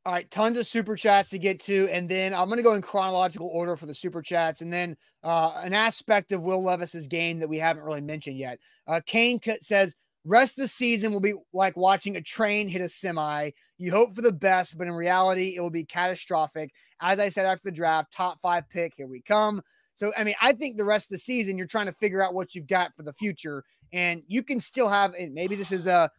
All 0.08 0.14
right, 0.14 0.30
tons 0.30 0.56
of 0.56 0.66
super 0.66 0.96
chats 0.96 1.28
to 1.28 1.38
get 1.38 1.60
to, 1.64 1.86
and 1.92 2.08
then 2.08 2.32
I'm 2.32 2.46
going 2.46 2.56
to 2.56 2.62
go 2.62 2.72
in 2.72 2.80
chronological 2.80 3.50
order 3.52 3.76
for 3.76 3.84
the 3.84 3.92
super 3.92 4.22
chats, 4.22 4.62
and 4.62 4.72
then 4.72 4.96
uh, 5.22 5.52
an 5.62 5.74
aspect 5.74 6.32
of 6.32 6.40
Will 6.40 6.62
Levis's 6.62 7.06
game 7.06 7.38
that 7.40 7.48
we 7.48 7.58
haven't 7.58 7.82
really 7.82 8.00
mentioned 8.00 8.38
yet. 8.38 8.58
Uh, 8.86 9.02
Kane 9.04 9.38
says, 9.60 9.96
"Rest 10.24 10.56
of 10.56 10.62
the 10.62 10.68
season 10.68 11.12
will 11.12 11.20
be 11.20 11.34
like 11.52 11.76
watching 11.76 12.16
a 12.16 12.22
train 12.22 12.68
hit 12.68 12.80
a 12.80 12.88
semi. 12.88 13.50
You 13.76 13.90
hope 13.90 14.14
for 14.14 14.22
the 14.22 14.32
best, 14.32 14.78
but 14.78 14.86
in 14.86 14.94
reality, 14.94 15.56
it 15.56 15.60
will 15.60 15.68
be 15.68 15.84
catastrophic." 15.84 16.70
As 17.02 17.20
I 17.20 17.28
said 17.28 17.44
after 17.44 17.64
the 17.64 17.76
draft, 17.76 18.10
top 18.10 18.38
five 18.40 18.64
pick, 18.70 18.94
here 18.96 19.08
we 19.08 19.20
come. 19.20 19.60
So, 19.94 20.10
I 20.16 20.24
mean, 20.24 20.36
I 20.40 20.52
think 20.52 20.78
the 20.78 20.86
rest 20.86 21.10
of 21.10 21.16
the 21.16 21.20
season, 21.20 21.58
you're 21.58 21.66
trying 21.66 21.84
to 21.84 21.92
figure 21.92 22.22
out 22.22 22.32
what 22.32 22.54
you've 22.54 22.66
got 22.66 22.96
for 22.96 23.02
the 23.02 23.12
future, 23.12 23.62
and 23.92 24.22
you 24.26 24.42
can 24.42 24.58
still 24.58 24.88
have. 24.88 25.12
And 25.12 25.34
maybe 25.34 25.54
this 25.54 25.70
is 25.70 25.86
a 25.86 26.10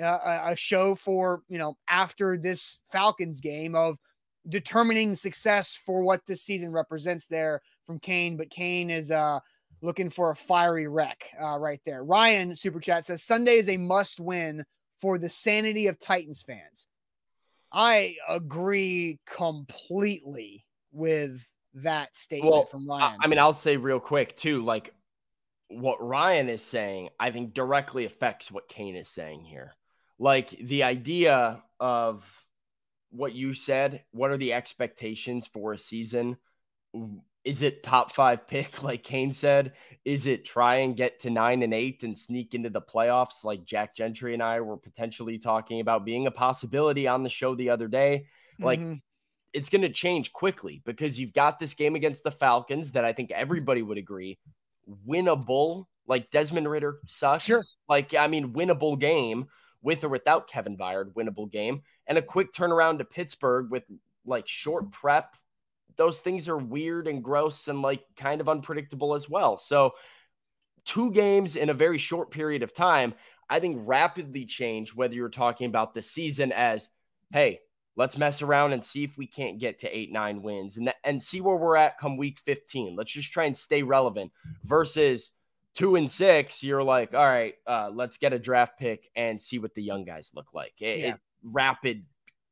uh, 0.00 0.40
a 0.44 0.56
show 0.56 0.94
for 0.94 1.42
you 1.48 1.58
know 1.58 1.76
after 1.88 2.36
this 2.36 2.80
Falcons 2.86 3.40
game 3.40 3.74
of 3.74 3.98
determining 4.48 5.14
success 5.14 5.74
for 5.74 6.02
what 6.02 6.24
this 6.26 6.42
season 6.42 6.70
represents 6.70 7.26
there 7.26 7.62
from 7.86 7.98
Kane. 7.98 8.36
But 8.36 8.50
Kane 8.50 8.90
is 8.90 9.10
uh 9.10 9.40
looking 9.82 10.10
for 10.10 10.30
a 10.30 10.36
fiery 10.36 10.88
wreck 10.88 11.24
uh, 11.40 11.58
right 11.58 11.80
there. 11.84 12.02
Ryan 12.04 12.56
super 12.56 12.80
chat 12.80 13.04
says 13.04 13.22
Sunday 13.22 13.58
is 13.58 13.68
a 13.68 13.76
must 13.76 14.18
win 14.18 14.64
for 14.98 15.18
the 15.18 15.28
sanity 15.28 15.86
of 15.86 15.98
Titans 15.98 16.42
fans. 16.42 16.86
I 17.70 18.16
agree 18.28 19.18
completely 19.26 20.64
with 20.92 21.46
that 21.74 22.16
statement 22.16 22.52
Well, 22.52 22.64
from 22.64 22.88
Ryan. 22.88 23.18
I 23.20 23.26
mean, 23.26 23.38
I'll 23.38 23.52
say 23.52 23.76
real 23.76 24.00
quick 24.00 24.36
too, 24.36 24.64
like 24.64 24.94
what 25.68 26.02
Ryan 26.04 26.48
is 26.48 26.62
saying, 26.62 27.10
I 27.18 27.30
think 27.30 27.52
directly 27.52 28.04
affects 28.04 28.50
what 28.50 28.68
Kane 28.68 28.96
is 28.96 29.08
saying 29.08 29.44
here. 29.44 29.74
Like 30.18 30.50
the 30.50 30.84
idea 30.84 31.62
of 31.80 32.44
what 33.10 33.34
you 33.34 33.54
said, 33.54 34.04
what 34.10 34.30
are 34.30 34.36
the 34.36 34.52
expectations 34.52 35.46
for 35.46 35.72
a 35.72 35.78
season? 35.78 36.36
Is 37.44 37.62
it 37.62 37.82
top 37.82 38.12
five 38.12 38.46
pick, 38.48 38.82
like 38.82 39.02
Kane 39.02 39.32
said? 39.32 39.72
Is 40.04 40.26
it 40.26 40.44
try 40.44 40.76
and 40.76 40.96
get 40.96 41.20
to 41.20 41.30
nine 41.30 41.62
and 41.62 41.74
eight 41.74 42.02
and 42.04 42.16
sneak 42.16 42.54
into 42.54 42.70
the 42.70 42.80
playoffs, 42.80 43.44
like 43.44 43.64
Jack 43.64 43.94
Gentry 43.94 44.34
and 44.34 44.42
I 44.42 44.60
were 44.60 44.76
potentially 44.76 45.38
talking 45.38 45.80
about 45.80 46.04
being 46.04 46.26
a 46.26 46.30
possibility 46.30 47.06
on 47.06 47.22
the 47.22 47.28
show 47.28 47.54
the 47.54 47.70
other 47.70 47.88
day? 47.88 48.26
Like, 48.58 48.80
Mhm. 48.80 49.02
it's 49.52 49.68
going 49.68 49.82
to 49.82 49.88
change 49.90 50.32
quickly 50.32 50.80
because 50.84 51.18
you've 51.18 51.32
got 51.32 51.58
this 51.58 51.74
game 51.74 51.96
against 51.96 52.24
the 52.24 52.30
Falcons 52.30 52.92
that 52.92 53.04
I 53.04 53.12
think 53.12 53.30
everybody 53.30 53.82
would 53.82 53.98
agree 53.98 54.38
winnable. 55.06 55.86
Like 56.06 56.30
Desmond 56.30 56.68
Ridder 56.68 57.00
sucks. 57.06 57.44
Sure. 57.44 57.62
Like, 57.88 58.14
I 58.14 58.26
mean, 58.26 58.52
winnable 58.52 58.98
game 58.98 59.46
with 59.84 60.02
or 60.02 60.08
without 60.08 60.48
Kevin 60.48 60.76
Byard, 60.76 61.12
winnable 61.12 61.50
game, 61.50 61.82
and 62.06 62.18
a 62.18 62.22
quick 62.22 62.52
turnaround 62.52 62.98
to 62.98 63.04
Pittsburgh 63.04 63.70
with 63.70 63.84
like 64.26 64.48
short 64.48 64.90
prep. 64.90 65.36
Those 65.96 66.18
things 66.18 66.48
are 66.48 66.58
weird 66.58 67.06
and 67.06 67.22
gross 67.22 67.68
and 67.68 67.82
like 67.82 68.02
kind 68.16 68.40
of 68.40 68.48
unpredictable 68.48 69.14
as 69.14 69.28
well. 69.28 69.58
So, 69.58 69.92
two 70.84 71.12
games 71.12 71.54
in 71.54 71.70
a 71.70 71.74
very 71.74 71.98
short 71.98 72.30
period 72.30 72.62
of 72.62 72.74
time, 72.74 73.14
I 73.48 73.60
think 73.60 73.82
rapidly 73.84 74.46
change 74.46 74.94
whether 74.94 75.14
you're 75.14 75.28
talking 75.28 75.66
about 75.66 75.94
the 75.94 76.02
season 76.02 76.50
as, 76.50 76.88
hey, 77.32 77.60
let's 77.96 78.18
mess 78.18 78.42
around 78.42 78.72
and 78.72 78.82
see 78.82 79.04
if 79.04 79.16
we 79.16 79.26
can't 79.26 79.58
get 79.58 79.78
to 79.80 79.96
eight, 79.96 80.12
nine 80.12 80.42
wins 80.42 80.76
and, 80.76 80.86
th- 80.86 80.96
and 81.04 81.22
see 81.22 81.40
where 81.40 81.56
we're 81.56 81.76
at 81.76 81.98
come 81.98 82.16
week 82.16 82.38
15. 82.38 82.96
Let's 82.96 83.12
just 83.12 83.30
try 83.30 83.44
and 83.44 83.56
stay 83.56 83.82
relevant 83.82 84.32
versus 84.64 85.32
two 85.74 85.96
and 85.96 86.10
six. 86.10 86.62
You're 86.62 86.82
like, 86.82 87.14
all 87.14 87.24
right, 87.26 87.54
uh, 87.66 87.90
let's 87.92 88.18
get 88.18 88.32
a 88.32 88.38
draft 88.38 88.78
pick 88.78 89.08
and 89.16 89.40
see 89.40 89.58
what 89.58 89.74
the 89.74 89.82
young 89.82 90.04
guys 90.04 90.30
look 90.34 90.54
like. 90.54 90.74
It, 90.80 90.98
Yeah. 91.00 91.14
it- 91.14 91.20
rapid 91.52 92.04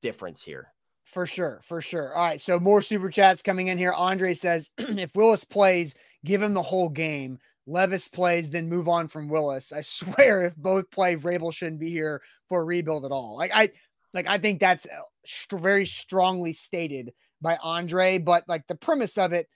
difference 0.03 0.43
here. 0.43 0.73
For 1.05 1.27
sure, 1.27 1.61
for 1.65 1.81
sure. 1.81 2.15
All 2.15 2.25
right, 2.25 2.41
so 2.41 2.61
more 2.61 2.81
super 2.83 3.11
chats 3.11 3.43
coming 3.43 3.69
in 3.69 3.79
here. 3.79 3.93
Andre 3.93 4.35
says, 4.35 4.71
if 4.79 5.15
Willis 5.17 5.45
plays, 5.45 5.95
give 6.25 6.43
him 6.43 6.55
the 6.55 6.63
whole 6.63 6.89
game. 6.89 7.39
Levis 7.67 8.09
plays, 8.09 8.51
then 8.51 8.69
move 8.69 8.89
on 8.89 9.09
from 9.09 9.29
Willis. 9.29 9.73
I 9.73 9.81
swear, 9.83 10.47
if 10.47 10.57
both 10.57 10.91
play, 10.91 11.17
Vrabel 11.17 11.53
shouldn't 11.55 11.81
be 11.81 11.91
here 11.91 12.21
for 12.49 12.61
a 12.61 12.65
rebuild 12.65 13.05
at 13.05 13.11
all. 13.13 13.37
Like 13.37 13.51
I, 13.55 13.71
like 14.15 14.27
I 14.29 14.39
think 14.39 14.61
that's 14.61 14.87
uh, 14.87 15.57
very 15.57 15.87
strongly 15.87 16.53
stated 16.53 17.13
by 17.41 17.57
Andre. 17.63 18.19
But 18.19 18.45
like 18.49 18.67
the 18.69 18.75
premise 18.75 19.17
of 19.19 19.33
it, 19.33 19.49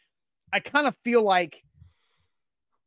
I 0.53 0.61
kind 0.61 0.87
of 0.87 0.97
feel 1.05 1.23
like 1.23 1.63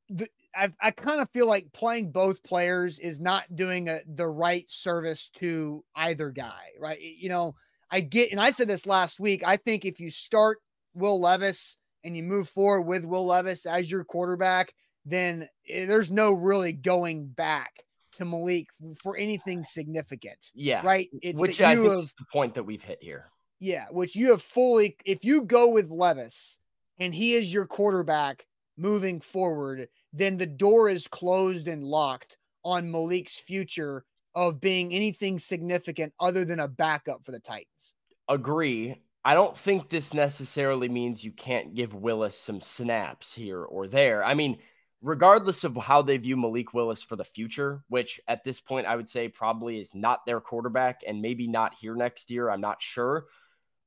the 0.09 0.27
I, 0.55 0.71
I 0.81 0.91
kind 0.91 1.21
of 1.21 1.29
feel 1.29 1.45
like 1.47 1.71
playing 1.73 2.11
both 2.11 2.43
players 2.43 2.99
is 2.99 3.19
not 3.19 3.55
doing 3.55 3.87
a, 3.89 4.01
the 4.07 4.27
right 4.27 4.69
service 4.69 5.29
to 5.39 5.83
either 5.95 6.31
guy, 6.31 6.69
right? 6.79 6.99
You 6.99 7.29
know, 7.29 7.55
I 7.91 8.01
get, 8.01 8.31
and 8.31 8.39
I 8.41 8.49
said 8.51 8.67
this 8.67 8.85
last 8.85 9.19
week. 9.19 9.43
I 9.45 9.57
think 9.57 9.85
if 9.85 9.99
you 9.99 10.09
start 10.11 10.59
Will 10.93 11.19
Levis 11.19 11.77
and 12.03 12.15
you 12.15 12.23
move 12.23 12.49
forward 12.49 12.81
with 12.83 13.05
Will 13.05 13.25
Levis 13.25 13.65
as 13.65 13.89
your 13.91 14.03
quarterback, 14.03 14.73
then 15.05 15.47
eh, 15.69 15.85
there's 15.85 16.11
no 16.11 16.33
really 16.33 16.73
going 16.73 17.27
back 17.27 17.71
to 18.13 18.25
Malik 18.25 18.67
for 19.01 19.15
anything 19.17 19.63
significant, 19.63 20.37
Yeah. 20.55 20.81
right? 20.83 21.09
It's 21.21 21.39
Which 21.39 21.61
I 21.61 21.75
think 21.75 21.87
have, 21.89 21.99
is 21.99 22.13
the 22.17 22.25
point 22.31 22.55
that 22.55 22.63
we've 22.63 22.83
hit 22.83 22.99
here. 23.01 23.25
yeah, 23.59 23.85
which 23.91 24.15
you 24.15 24.31
have 24.31 24.41
fully, 24.41 24.97
if 25.05 25.23
you 25.23 25.43
go 25.43 25.69
with 25.69 25.89
Levis 25.91 26.57
and 26.99 27.13
he 27.13 27.35
is 27.35 27.53
your 27.53 27.65
quarterback 27.67 28.45
moving 28.79 29.19
forward, 29.19 29.87
then 30.13 30.37
the 30.37 30.45
door 30.45 30.89
is 30.89 31.07
closed 31.07 31.67
and 31.67 31.83
locked 31.83 32.37
on 32.63 32.91
Malik's 32.91 33.37
future 33.37 34.05
of 34.35 34.61
being 34.61 34.93
anything 34.93 35.39
significant 35.39 36.13
other 36.19 36.45
than 36.45 36.59
a 36.59 36.67
backup 36.67 37.25
for 37.25 37.31
the 37.31 37.39
Titans. 37.39 37.93
agree. 38.27 38.95
I 39.25 39.33
don't 39.33 39.57
think 39.57 39.89
this 39.89 40.13
necessarily 40.13 40.87
means 40.87 41.23
you 41.23 41.31
can't 41.31 41.75
give 41.75 41.93
Willis 41.93 42.37
some 42.37 42.61
snaps 42.61 43.33
here 43.33 43.61
or 43.63 43.87
there. 43.87 44.23
I 44.23 44.33
mean, 44.33 44.59
regardless 45.01 45.63
of 45.63 45.75
how 45.75 46.01
they 46.01 46.17
view 46.17 46.37
Malik 46.37 46.73
Willis 46.73 47.03
for 47.03 47.15
the 47.15 47.23
future, 47.23 47.83
which 47.89 48.21
at 48.27 48.43
this 48.43 48.61
point 48.61 48.87
I 48.87 48.95
would 48.95 49.09
say 49.09 49.27
probably 49.27 49.79
is 49.79 49.93
not 49.93 50.25
their 50.25 50.39
quarterback 50.39 51.01
and 51.05 51.21
maybe 51.21 51.47
not 51.47 51.73
here 51.73 51.95
next 51.95 52.31
year, 52.31 52.49
I'm 52.49 52.61
not 52.61 52.81
sure. 52.81 53.25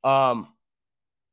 Um 0.05 0.49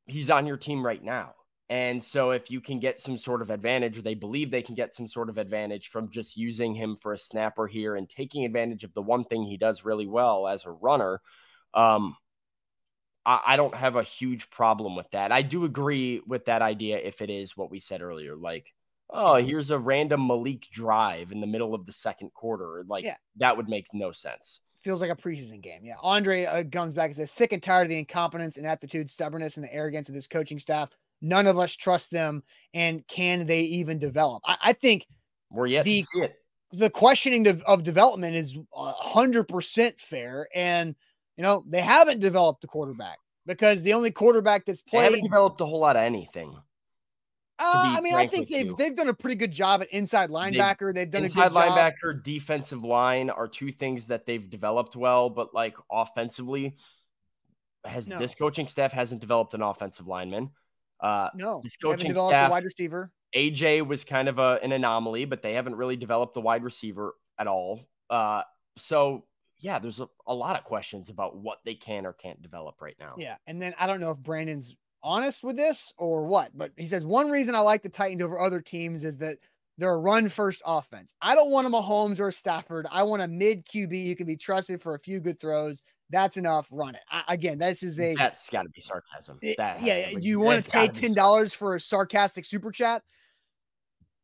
he's 0.07 0.29
on 0.29 0.47
your 0.47 0.57
team 0.57 0.85
right 0.85 1.03
now. 1.03 1.33
And 1.69 2.03
so 2.03 2.31
if 2.31 2.49
you 2.49 2.61
can 2.61 2.79
get 2.79 2.99
some 2.99 3.15
sort 3.17 3.43
of 3.43 3.51
advantage, 3.51 3.97
or 3.97 4.01
they 4.01 4.15
believe 4.15 4.49
they 4.49 4.63
can 4.63 4.73
get 4.73 4.95
some 4.95 5.05
sort 5.05 5.29
of 5.29 5.37
advantage 5.37 5.89
from 5.89 6.09
just 6.09 6.35
using 6.35 6.73
him 6.73 6.97
for 6.99 7.13
a 7.13 7.19
snapper 7.19 7.67
here 7.67 7.95
and 7.95 8.09
taking 8.09 8.43
advantage 8.43 8.83
of 8.83 8.93
the 8.95 9.03
one 9.03 9.23
thing 9.23 9.43
he 9.43 9.57
does 9.57 9.85
really 9.85 10.07
well 10.07 10.47
as 10.47 10.65
a 10.65 10.71
runner, 10.71 11.21
um, 11.75 12.15
I, 13.23 13.41
I 13.47 13.55
don't 13.55 13.75
have 13.75 13.95
a 13.95 14.03
huge 14.03 14.49
problem 14.49 14.95
with 14.95 15.11
that. 15.11 15.31
I 15.31 15.43
do 15.43 15.63
agree 15.63 16.21
with 16.25 16.45
that 16.45 16.63
idea 16.63 16.97
if 16.97 17.21
it 17.21 17.29
is 17.29 17.55
what 17.55 17.69
we 17.69 17.79
said 17.79 18.01
earlier, 18.01 18.35
like, 18.35 18.73
oh, 19.11 19.35
here's 19.35 19.69
a 19.69 19.77
random 19.77 20.25
Malik 20.25 20.67
drive 20.71 21.31
in 21.31 21.39
the 21.39 21.47
middle 21.47 21.75
of 21.75 21.85
the 21.85 21.91
second 21.91 22.33
quarter. 22.33 22.83
Like 22.87 23.03
Yeah. 23.03 23.17
that 23.37 23.57
would 23.57 23.69
make 23.69 23.85
no 23.93 24.11
sense. 24.11 24.61
Feels 24.83 25.01
like 25.01 25.11
a 25.11 25.15
preseason 25.15 25.61
game. 25.61 25.81
Yeah. 25.83 25.95
Andre 26.01 26.45
uh, 26.45 26.63
comes 26.63 26.93
back 26.93 27.07
and 27.07 27.15
says, 27.15 27.31
sick 27.31 27.51
and 27.53 27.61
tired 27.61 27.83
of 27.83 27.89
the 27.89 27.99
incompetence, 27.99 28.57
inaptitude, 28.57 29.09
stubbornness, 29.09 29.57
and 29.57 29.63
the 29.63 29.73
arrogance 29.73 30.09
of 30.09 30.15
this 30.15 30.27
coaching 30.27 30.57
staff. 30.57 30.89
None 31.21 31.47
of 31.47 31.57
us 31.59 31.75
trust 31.75 32.11
them. 32.11 32.43
And 32.73 33.05
can 33.07 33.45
they 33.45 33.61
even 33.61 33.99
develop? 33.99 34.43
I, 34.45 34.57
I 34.61 34.73
think 34.73 35.05
We're 35.49 35.67
yet 35.67 35.85
The- 35.85 36.01
to 36.01 36.07
see 36.13 36.19
it. 36.21 36.35
the 36.71 36.89
questioning 36.89 37.47
of, 37.47 37.61
of 37.63 37.83
development 37.83 38.35
is 38.35 38.57
a 38.75 38.91
hundred 38.91 39.47
percent 39.47 39.99
fair. 39.99 40.47
And, 40.55 40.95
you 41.37 41.43
know, 41.43 41.63
they 41.67 41.81
haven't 41.81 42.19
developed 42.19 42.61
the 42.61 42.67
quarterback 42.67 43.17
because 43.45 43.81
the 43.81 43.93
only 43.93 44.11
quarterback 44.11 44.65
that's 44.65 44.81
They 44.91 44.97
haven't 44.99 45.19
played, 45.21 45.23
developed 45.23 45.61
a 45.61 45.65
whole 45.65 45.79
lot 45.79 45.95
of 45.95 46.03
anything. 46.03 46.55
uh, 47.61 47.95
I 47.97 47.99
mean, 48.01 48.13
I 48.15 48.27
think 48.27 48.47
they've, 48.47 48.67
you. 48.67 48.75
they've 48.77 48.95
done 48.95 49.09
a 49.09 49.13
pretty 49.13 49.35
good 49.35 49.51
job 49.51 49.81
at 49.81 49.89
inside 49.89 50.29
linebacker. 50.29 50.93
They've 50.93 51.09
done 51.09 51.23
Inside 51.25 51.47
a 51.47 51.49
good 51.49 51.53
job. 51.55 51.93
linebacker, 52.03 52.23
defensive 52.23 52.83
line 52.83 53.29
are 53.29 53.47
two 53.49 53.71
things 53.71 54.07
that 54.07 54.25
they've 54.25 54.49
developed 54.49 54.95
well, 54.95 55.29
but 55.29 55.53
like 55.53 55.75
offensively, 55.91 56.75
has 57.85 58.07
No. 58.07 58.19
this 58.19 58.35
coaching 58.35 58.67
staff 58.67 58.91
hasn't 58.91 59.19
developed 59.21 59.53
an 59.55 59.61
offensive 59.61 60.07
lineman. 60.07 60.51
Uh, 60.99 61.29
No, 61.35 61.61
haven't 61.63 61.97
coaching 61.97 62.07
developed 62.09 62.31
staff- 62.31 62.51
wide 62.51 62.63
receiver. 62.63 63.11
AJ 63.35 63.85
was 63.85 64.03
kind 64.03 64.27
of 64.27 64.39
a, 64.39 64.59
an 64.63 64.71
anomaly, 64.71 65.25
but 65.25 65.41
they 65.41 65.53
haven't 65.53 65.75
really 65.75 65.95
developed 65.95 66.33
the 66.33 66.41
wide 66.41 66.63
receiver 66.63 67.13
at 67.37 67.47
all. 67.47 67.79
Uh, 68.09 68.41
so 68.77 69.25
yeah, 69.59 69.77
there's 69.77 69.99
a, 69.99 70.07
a 70.25 70.33
lot 70.33 70.57
of 70.57 70.63
questions 70.63 71.09
about 71.09 71.35
what 71.37 71.59
they 71.65 71.75
can 71.75 72.05
or 72.05 72.13
can't 72.13 72.41
develop 72.41 72.81
right 72.81 72.95
now. 72.99 73.09
Yeah. 73.17 73.35
And 73.45 73.61
then 73.61 73.75
I 73.77 73.87
don't 73.87 73.99
know 73.99 74.11
if 74.11 74.17
Brandon's 74.17 74.75
honest 75.03 75.43
with 75.43 75.57
this 75.57 75.93
or 75.97 76.25
what, 76.25 76.57
but 76.57 76.71
he 76.77 76.85
says 76.87 77.05
one 77.05 77.29
reason 77.29 77.55
I 77.55 77.59
like 77.59 77.83
the 77.83 77.89
Titans 77.89 78.21
over 78.21 78.39
other 78.39 78.61
teams 78.61 79.03
is 79.03 79.17
that 79.17 79.37
they're 79.79 79.93
a 79.93 79.97
run 79.97 80.29
first 80.29 80.61
offense. 80.65 81.13
I 81.21 81.33
don't 81.35 81.49
want 81.51 81.65
a 81.65 81.69
Mahomes 81.69 82.19
or 82.19 82.27
a 82.27 82.31
Stafford. 82.31 82.85
I 82.91 83.03
want 83.03 83.21
a 83.21 83.27
mid 83.27 83.65
QB 83.65 84.05
who 84.07 84.15
can 84.15 84.27
be 84.27 84.35
trusted 84.37 84.81
for 84.81 84.93
a 84.95 84.99
few 84.99 85.19
good 85.19 85.39
throws. 85.39 85.81
That's 86.11 86.37
enough. 86.37 86.67
Run 86.71 86.95
it. 86.95 87.01
I, 87.11 87.23
again, 87.29 87.57
this 87.59 87.81
is 87.83 87.99
a 87.99 88.13
That's 88.15 88.49
got 88.49 88.63
to 88.63 88.69
be 88.69 88.81
sarcasm. 88.81 89.39
Eh, 89.43 89.53
that 89.57 89.81
yeah. 89.81 90.09
be- 90.09 90.15
Do 90.15 90.27
you 90.27 90.39
want 90.39 90.63
to 90.65 90.69
pay 90.71 90.87
ten 90.89 91.13
dollars 91.13 91.53
for 91.53 91.75
a 91.75 91.79
sarcastic 91.79 92.45
super 92.45 92.71
chat? 92.71 93.03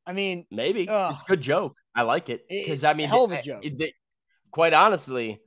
I 0.05 0.13
mean, 0.13 0.45
Maybe 0.51 0.87
Ugh. 0.87 1.13
it's 1.13 1.21
a 1.21 1.25
good 1.25 1.41
joke. 1.41 1.75
I 1.95 2.01
like 2.03 2.29
it 2.29 2.41
eh, 2.49 2.63
because 2.63 2.83
I 2.83 2.93
mean, 2.93 3.07
hell 3.07 3.23
of 3.25 3.31
a 3.31 3.37
eh, 3.37 3.41
joke. 3.41 3.65
it- 3.65 3.73
it- 3.79 3.93
quite 4.51 4.73
honestly, 4.73 5.39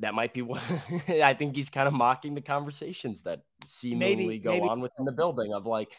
that 0.00 0.14
might 0.14 0.34
be 0.34 0.42
what 0.42 0.62
I 1.08 1.34
think 1.34 1.56
he's 1.56 1.70
kind 1.70 1.86
of 1.88 1.94
mocking 1.94 2.34
the 2.34 2.40
conversations 2.40 3.22
that 3.22 3.40
seemingly 3.64 4.38
go 4.38 4.50
maybe- 4.52 4.68
on 4.68 4.80
within 4.80 5.04
the 5.06 5.12
building 5.12 5.52
of 5.54 5.66
like, 5.66 5.92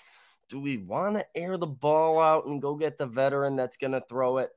do 0.53 0.59
we 0.59 0.77
want 0.77 1.15
to 1.15 1.25
air 1.35 1.57
the 1.57 1.65
ball 1.65 2.21
out 2.21 2.45
and 2.45 2.61
go 2.61 2.75
get 2.75 2.99
the 2.99 3.07
veteran 3.07 3.55
that's 3.55 3.75
going 3.75 3.93
to 3.93 4.03
throw 4.07 4.37
it? 4.37 4.51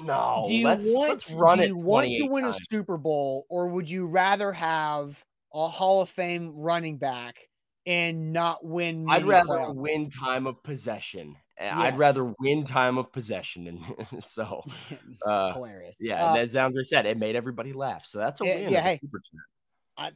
No, 0.00 0.44
do 0.46 0.54
you 0.54 0.64
let's, 0.64 0.86
want 0.86 1.10
let's 1.10 1.30
run 1.32 1.60
it. 1.60 1.64
do 1.64 1.68
you 1.68 1.76
want 1.76 2.06
to 2.06 2.26
28 2.26 2.30
win 2.30 2.44
a. 2.46 2.52
Super 2.52 2.96
Bowl 2.96 3.44
or 3.50 3.68
would 3.68 3.88
you 3.88 4.06
rather 4.06 4.52
have 4.52 5.22
a 5.52 5.68
Hall 5.68 6.00
of 6.00 6.08
Fame 6.08 6.54
running 6.56 6.96
back 6.96 7.46
and 7.84 8.32
not 8.32 8.64
win? 8.64 9.06
I'd 9.06 9.26
rather 9.26 9.48
playoff 9.48 9.74
win 9.76 10.08
time 10.08 10.46
of 10.46 10.62
possession. 10.62 11.36
I'd 11.60 11.98
rather 11.98 12.34
win 12.40 12.66
time 12.66 12.96
of 12.96 13.12
possession, 13.12 13.68
and 13.68 14.24
so 14.24 14.64
uh, 15.26 15.52
hilarious. 15.52 15.96
yeah. 16.00 16.24
Uh, 16.24 16.30
and 16.30 16.38
as 16.38 16.56
Andre 16.56 16.82
said, 16.84 17.04
it 17.04 17.18
made 17.18 17.36
everybody 17.36 17.74
laugh. 17.74 18.06
So 18.06 18.18
that's 18.18 18.40
a 18.40 18.44
win. 18.44 18.72
yeah, 18.72 18.80
hey. 18.80 18.98
super 19.02 19.18
chat. 19.18 19.40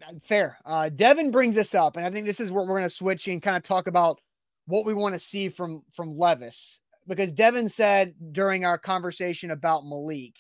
I- 0.01 0.11
I- 0.11 0.18
fair. 0.18 0.57
Uh, 0.64 0.89
Devin 0.89 1.31
brings 1.31 1.55
this 1.55 1.74
up, 1.74 1.99
and 1.99 2.07
I 2.07 2.11
think 2.11 2.24
this 2.24 2.41
is 2.41 2.51
where 2.51 2.64
we're 2.64 2.79
going 2.79 2.83
to 2.83 2.91
switch 2.91 3.29
and 3.29 3.43
kind 3.43 3.59
of 3.59 3.62
talk 3.62 3.87
about 3.89 4.20
what 4.69 4.85
we 4.85 4.95
want 4.95 5.14
to 5.14 5.19
see 5.19 5.49
from 5.49 5.83
from 5.93 6.16
Levis, 6.16 6.81
because 7.07 7.33
Devin 7.33 7.69
said 7.69 8.14
during 8.33 8.64
our 8.64 8.79
conversation 8.79 9.51
about 9.51 9.87
Malik, 9.87 10.35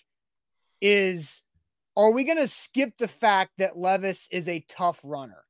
is 0.80 1.42
are 1.96 2.12
we 2.12 2.24
going 2.24 2.38
to 2.38 2.46
skip 2.46 2.96
the 2.98 3.08
fact 3.08 3.52
that 3.58 3.76
Levis 3.76 4.28
is 4.30 4.46
a 4.46 4.64
tough 4.68 5.00
runner? 5.02 5.44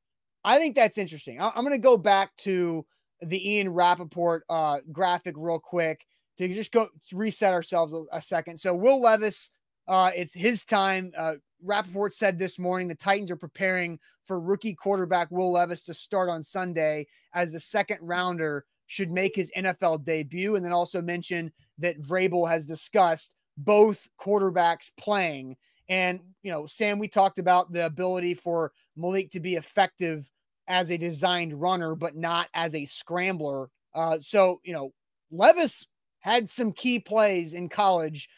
I 0.45 0.59
think 0.59 0.76
that's 0.76 0.97
interesting. 0.97 1.41
I- 1.41 1.53
am 1.55 1.64
going 1.64 1.72
to 1.72 1.79
go 1.79 1.99
back 1.99 2.35
to 2.39 2.87
the 3.20 3.55
Ian 3.55 3.68
Rapoport 3.70 4.45
uh, 4.49 4.79
graphic 4.93 5.35
real 5.37 5.59
quick 5.59 6.07
to 6.39 6.49
just 6.49 6.72
go 6.72 6.89
reset 7.12 7.53
ourselves 7.53 7.93
a, 7.93 8.05
a 8.16 8.22
second. 8.22 8.59
So 8.59 8.72
Will 8.74 9.01
Levis, 9.01 9.51
uh, 9.89 10.12
it's 10.14 10.33
his 10.33 10.64
time. 10.64 11.12
Uh, 11.18 11.35
Rapoport 11.62 12.14
said 12.14 12.38
this 12.38 12.59
morning 12.59 12.88
the 12.88 12.94
Titans 12.94 13.30
are 13.30 13.36
preparing 13.36 13.98
for 14.24 14.40
rookie 14.40 14.74
quarterback 14.74 15.30
Will 15.30 15.52
Levis 15.52 15.84
to 15.84 15.94
start 15.94 16.28
on 16.28 16.42
Sunday 16.42 17.06
as 17.34 17.52
the 17.52 17.61
second 17.61 17.98
rounder 18.00 18.64
should 18.86 19.11
make 19.11 19.36
his 19.36 19.52
NFL 19.56 20.04
debut. 20.04 20.56
And 20.56 20.64
then 20.64 20.72
also 20.72 21.02
mention 21.02 21.52
that 21.78 22.00
Vrabel 22.00 22.48
has 22.48 22.66
discussed 22.66 23.34
both 23.56 24.09
quarterbacks 24.20 24.90
playing. 24.96 25.56
And, 25.88 26.20
you 26.42 26.50
know, 26.50 26.66
Sam, 26.66 26.98
we 26.98 27.09
talked 27.09 27.38
about 27.38 27.72
the 27.72 27.86
ability 27.86 28.34
for 28.34 28.72
Malik 28.96 29.30
to 29.32 29.40
be 29.40 29.56
effective 29.56 30.30
as 30.68 30.90
a 30.90 30.98
designed 30.98 31.59
runner, 31.61 31.94
but 31.94 32.16
not 32.16 32.48
as 32.54 32.74
a 32.74 32.84
scrambler. 32.84 33.70
Uh, 33.94 34.18
so, 34.20 34.61
you 34.64 34.72
know, 34.72 34.92
Levis 35.30 35.86
had 36.20 36.48
some 36.48 36.72
key 36.72 36.98
plays 36.98 37.52
in 37.52 37.68
college 37.68 38.28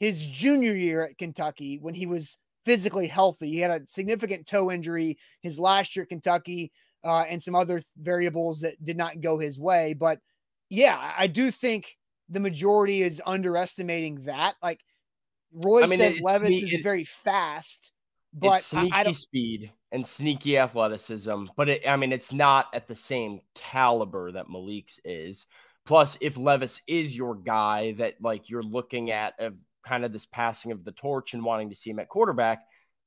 his 0.00 0.26
junior 0.26 0.74
year 0.74 1.04
at 1.04 1.18
Kentucky 1.18 1.78
when 1.80 1.94
he 1.94 2.06
was 2.06 2.38
physically 2.64 3.06
healthy. 3.06 3.50
He 3.50 3.58
had 3.58 3.70
a 3.70 3.86
significant 3.86 4.46
toe 4.46 4.70
injury 4.70 5.18
his 5.40 5.58
last 5.58 5.94
year 5.96 6.04
at 6.04 6.08
Kentucky 6.08 6.72
uh, 7.04 7.24
and 7.28 7.42
some 7.42 7.54
other 7.54 7.82
variables 7.98 8.60
that 8.60 8.82
did 8.84 8.96
not 8.96 9.20
go 9.20 9.38
his 9.38 9.58
way. 9.58 9.94
But 9.94 10.20
yeah, 10.70 11.12
I 11.16 11.26
do 11.26 11.50
think 11.50 11.96
the 12.28 12.40
majority 12.40 13.02
is 13.02 13.22
underestimating 13.24 14.24
that. 14.24 14.54
Like 14.62 14.80
Roy 15.52 15.82
I 15.82 15.86
mean, 15.86 15.98
says, 15.98 16.20
Levis 16.20 16.54
is 16.54 16.80
very 16.82 17.04
fast, 17.04 17.92
but 18.32 18.62
sneaky 18.62 18.92
I, 18.92 19.00
I 19.00 19.12
speed 19.12 19.72
and 19.92 20.06
sneaky 20.06 20.58
athleticism. 20.58 21.44
But 21.56 21.68
it, 21.68 21.88
I 21.88 21.96
mean, 21.96 22.12
it's 22.12 22.32
not 22.32 22.66
at 22.74 22.88
the 22.88 22.96
same 22.96 23.40
caliber 23.54 24.32
that 24.32 24.48
Malik's 24.48 24.98
is. 25.04 25.46
Plus, 25.84 26.16
if 26.22 26.38
Levis 26.38 26.80
is 26.86 27.14
your 27.14 27.34
guy 27.34 27.92
that 27.92 28.14
like 28.20 28.48
you're 28.48 28.62
looking 28.62 29.10
at 29.10 29.34
of 29.38 29.54
kind 29.86 30.04
of 30.04 30.12
this 30.12 30.26
passing 30.26 30.72
of 30.72 30.84
the 30.84 30.92
torch 30.92 31.34
and 31.34 31.44
wanting 31.44 31.70
to 31.70 31.76
see 31.76 31.90
him 31.90 31.98
at 31.98 32.08
quarterback, 32.08 32.64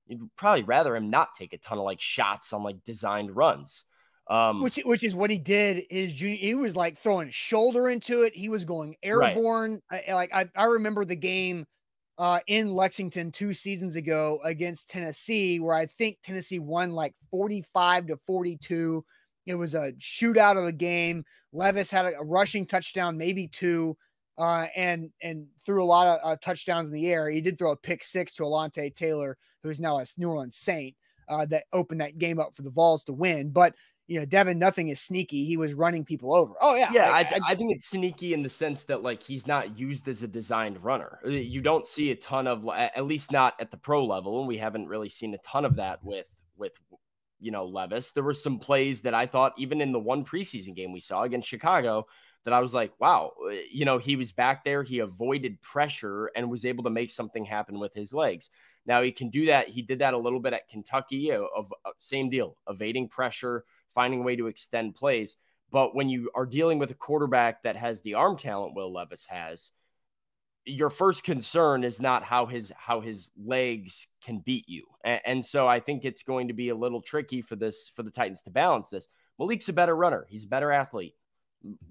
you'd 0.08 0.30
probably 0.36 0.64
rather 0.64 0.96
him 0.96 1.10
not 1.10 1.36
take 1.36 1.54
a 1.54 1.58
ton 1.58 1.78
of 1.78 1.84
like 1.84 2.02
shots 2.02 2.54
on 2.54 2.64
like 2.64 2.84
designed 2.84 3.36
runs. 3.36 3.84
Um, 4.30 4.62
which 4.62 4.78
which 4.84 5.04
is 5.06 5.16
what 5.16 5.30
he 5.30 5.38
did. 5.38 5.86
is 5.90 6.14
junior, 6.14 6.38
he 6.38 6.54
was 6.54 6.76
like 6.76 6.98
throwing 6.98 7.30
shoulder 7.30 7.90
into 7.90 8.24
it. 8.24 8.36
He 8.36 8.50
was 8.50 8.66
going 8.66 8.96
airborne. 9.02 9.82
Right. 9.90 10.04
I, 10.10 10.14
like 10.14 10.34
I, 10.34 10.50
I 10.56 10.66
remember 10.66 11.06
the 11.06 11.16
game 11.16 11.66
uh, 12.18 12.40
in 12.48 12.74
Lexington 12.74 13.32
two 13.32 13.54
seasons 13.54 13.96
ago 13.96 14.40
against 14.44 14.90
Tennessee, 14.90 15.60
where 15.60 15.76
I 15.76 15.86
think 15.86 16.18
Tennessee 16.24 16.60
won 16.60 16.92
like 16.92 17.14
forty 17.32 17.64
five 17.74 18.08
to 18.08 18.18
forty 18.28 18.58
two. 18.58 19.06
It 19.46 19.56
was 19.56 19.76
a 19.76 19.94
shootout 19.94 20.58
of 20.58 20.66
the 20.66 20.74
game. 20.74 21.24
Levis 21.54 21.90
had 21.90 22.06
a, 22.06 22.20
a 22.20 22.24
rushing 22.26 22.66
touchdown, 22.66 23.18
maybe 23.18 23.48
two, 23.48 23.96
uh, 24.38 24.68
and 24.76 25.10
and 25.22 25.48
threw 25.66 25.84
a 25.84 25.86
lot 25.86 26.08
of 26.08 26.20
uh, 26.24 26.36
touchdowns 26.42 26.88
in 26.88 26.94
the 26.94 27.08
air. 27.08 27.30
He 27.30 27.42
did 27.42 27.58
throw 27.58 27.72
a 27.72 27.76
pick 27.76 28.04
six 28.04 28.34
to 28.36 28.44
Alontae 28.44 28.96
Taylor, 28.96 29.38
who 29.64 29.70
is 29.70 29.80
now 29.80 30.00
a 30.00 30.06
New 30.18 30.30
Orleans 30.30 30.58
Saint, 30.58 30.96
uh, 31.30 31.46
that 31.48 31.66
opened 31.74 32.02
that 32.02 32.18
game 32.18 32.40
up 32.40 32.56
for 32.56 32.62
the 32.62 32.70
Vols 32.70 33.04
to 33.06 33.14
win. 33.14 33.50
But 33.50 33.74
you 34.08 34.20
know, 34.20 34.26
Devin, 34.26 34.58
nothing 34.58 34.88
is 34.88 35.02
sneaky. 35.02 35.44
He 35.44 35.58
was 35.58 35.74
running 35.74 36.06
people 36.06 36.34
over. 36.34 36.54
Oh 36.62 36.76
yeah, 36.76 36.90
yeah. 36.94 37.12
I, 37.12 37.20
I, 37.20 37.40
I, 37.50 37.56
think 37.56 37.74
it's 37.74 37.90
sneaky 37.90 38.34
in 38.34 38.42
the 38.42 38.50
sense 38.50 38.84
that 38.86 39.04
like 39.04 39.22
he's 39.22 39.48
not 39.48 39.78
used 39.78 40.08
as 40.08 40.24
a 40.24 40.28
designed 40.28 40.82
runner. 40.84 41.20
Uh, 41.26 41.30
you 41.30 41.62
don't 41.62 41.86
see 41.86 42.12
a 42.12 42.16
ton 42.16 42.48
of, 42.48 42.66
at 42.70 43.06
least 43.06 43.32
not 43.32 43.56
at 43.60 43.70
the 43.70 43.78
pro 43.78 44.06
level, 44.06 44.40
and 44.40 44.48
we 44.48 44.58
haven't 44.58 44.88
really 44.88 45.10
seen 45.10 45.34
a 45.34 45.38
ton 45.40 45.66
of 45.66 45.76
that 45.76 46.04
with 46.04 46.30
with 46.56 46.74
you 47.40 47.52
know 47.52 47.66
Levis. 47.66 48.12
There 48.12 48.24
were 48.24 48.34
some 48.34 48.60
plays 48.60 49.02
that 49.02 49.14
I 49.14 49.26
thought 49.26 49.54
even 49.58 49.82
in 49.82 49.92
the 49.92 50.00
one 50.00 50.24
preseason 50.24 50.74
game 50.74 50.94
we 50.94 51.02
saw 51.02 51.24
against 51.24 51.50
Chicago 51.50 52.06
that 52.48 52.54
I 52.54 52.62
was 52.62 52.74
like, 52.74 52.94
wow, 52.98 53.34
uh, 53.46 53.56
you 53.70 53.84
know, 53.84 53.98
he 53.98 54.16
was 54.16 54.32
back 54.32 54.64
there, 54.64 54.82
he 54.82 55.00
avoided 55.00 55.62
pressure 55.62 56.32
and 56.34 56.50
was 56.50 56.64
able 56.64 56.86
to 56.86 56.90
make 56.90 57.12
something 57.12 57.44
happen 57.44 57.78
with 57.78 57.94
his 57.94 58.14
legs. 58.14 58.50
Now 58.86 59.02
he 59.02 59.12
can 59.12 59.30
do 59.30 59.48
that. 59.48 59.68
He 59.68 59.82
did 59.82 60.00
that 60.00 60.14
a 60.14 60.18
little 60.18 60.40
bit 60.40 60.54
at 60.54 60.70
Kentucky, 60.70 61.34
of, 61.34 61.46
of 61.54 61.68
same 62.00 62.30
deal, 62.30 62.56
evading 62.70 63.10
pressure 63.10 63.66
finding 63.94 64.22
a 64.22 64.24
way 64.24 64.38
to 64.38 64.48
extend 64.48 64.96
plays. 64.96 65.36
But 65.72 65.94
when 65.94 66.08
you 66.08 66.32
are 66.36 66.46
dealing 66.46 66.80
with 66.80 66.90
a 66.92 66.94
quarterback 66.96 67.64
that 67.64 67.76
has 67.76 68.02
the 68.02 68.14
arm 68.14 68.38
talent 68.38 68.76
Will 68.76 68.94
Levis 68.94 69.26
has, 69.26 69.72
your 70.64 70.90
first 70.90 71.26
concern 71.26 71.84
is 71.84 72.00
not 72.00 72.24
how 72.24 72.46
his 72.46 72.72
how 72.78 73.02
his 73.02 73.30
legs 73.36 74.08
can 74.24 74.40
beat 74.40 74.70
you. 74.70 74.86
And, 75.04 75.20
and, 75.26 75.46
so 75.46 75.68
I 75.68 75.82
think 75.82 76.06
it's 76.06 76.24
going 76.24 76.48
to 76.48 76.54
be 76.54 76.70
a 76.70 76.76
little 76.76 77.02
tricky 77.02 77.42
for 77.42 77.58
this 77.58 77.92
for 77.94 78.04
the 78.04 78.12
Titans 78.12 78.44
to 78.44 78.52
balance 78.52 78.88
this. 78.88 79.10
Malik's 79.38 79.68
a 79.68 79.74
better 79.74 79.96
runner. 79.96 80.26
He's 80.30 80.46
a 80.46 80.50
better 80.50 80.72
athlete. 80.72 81.17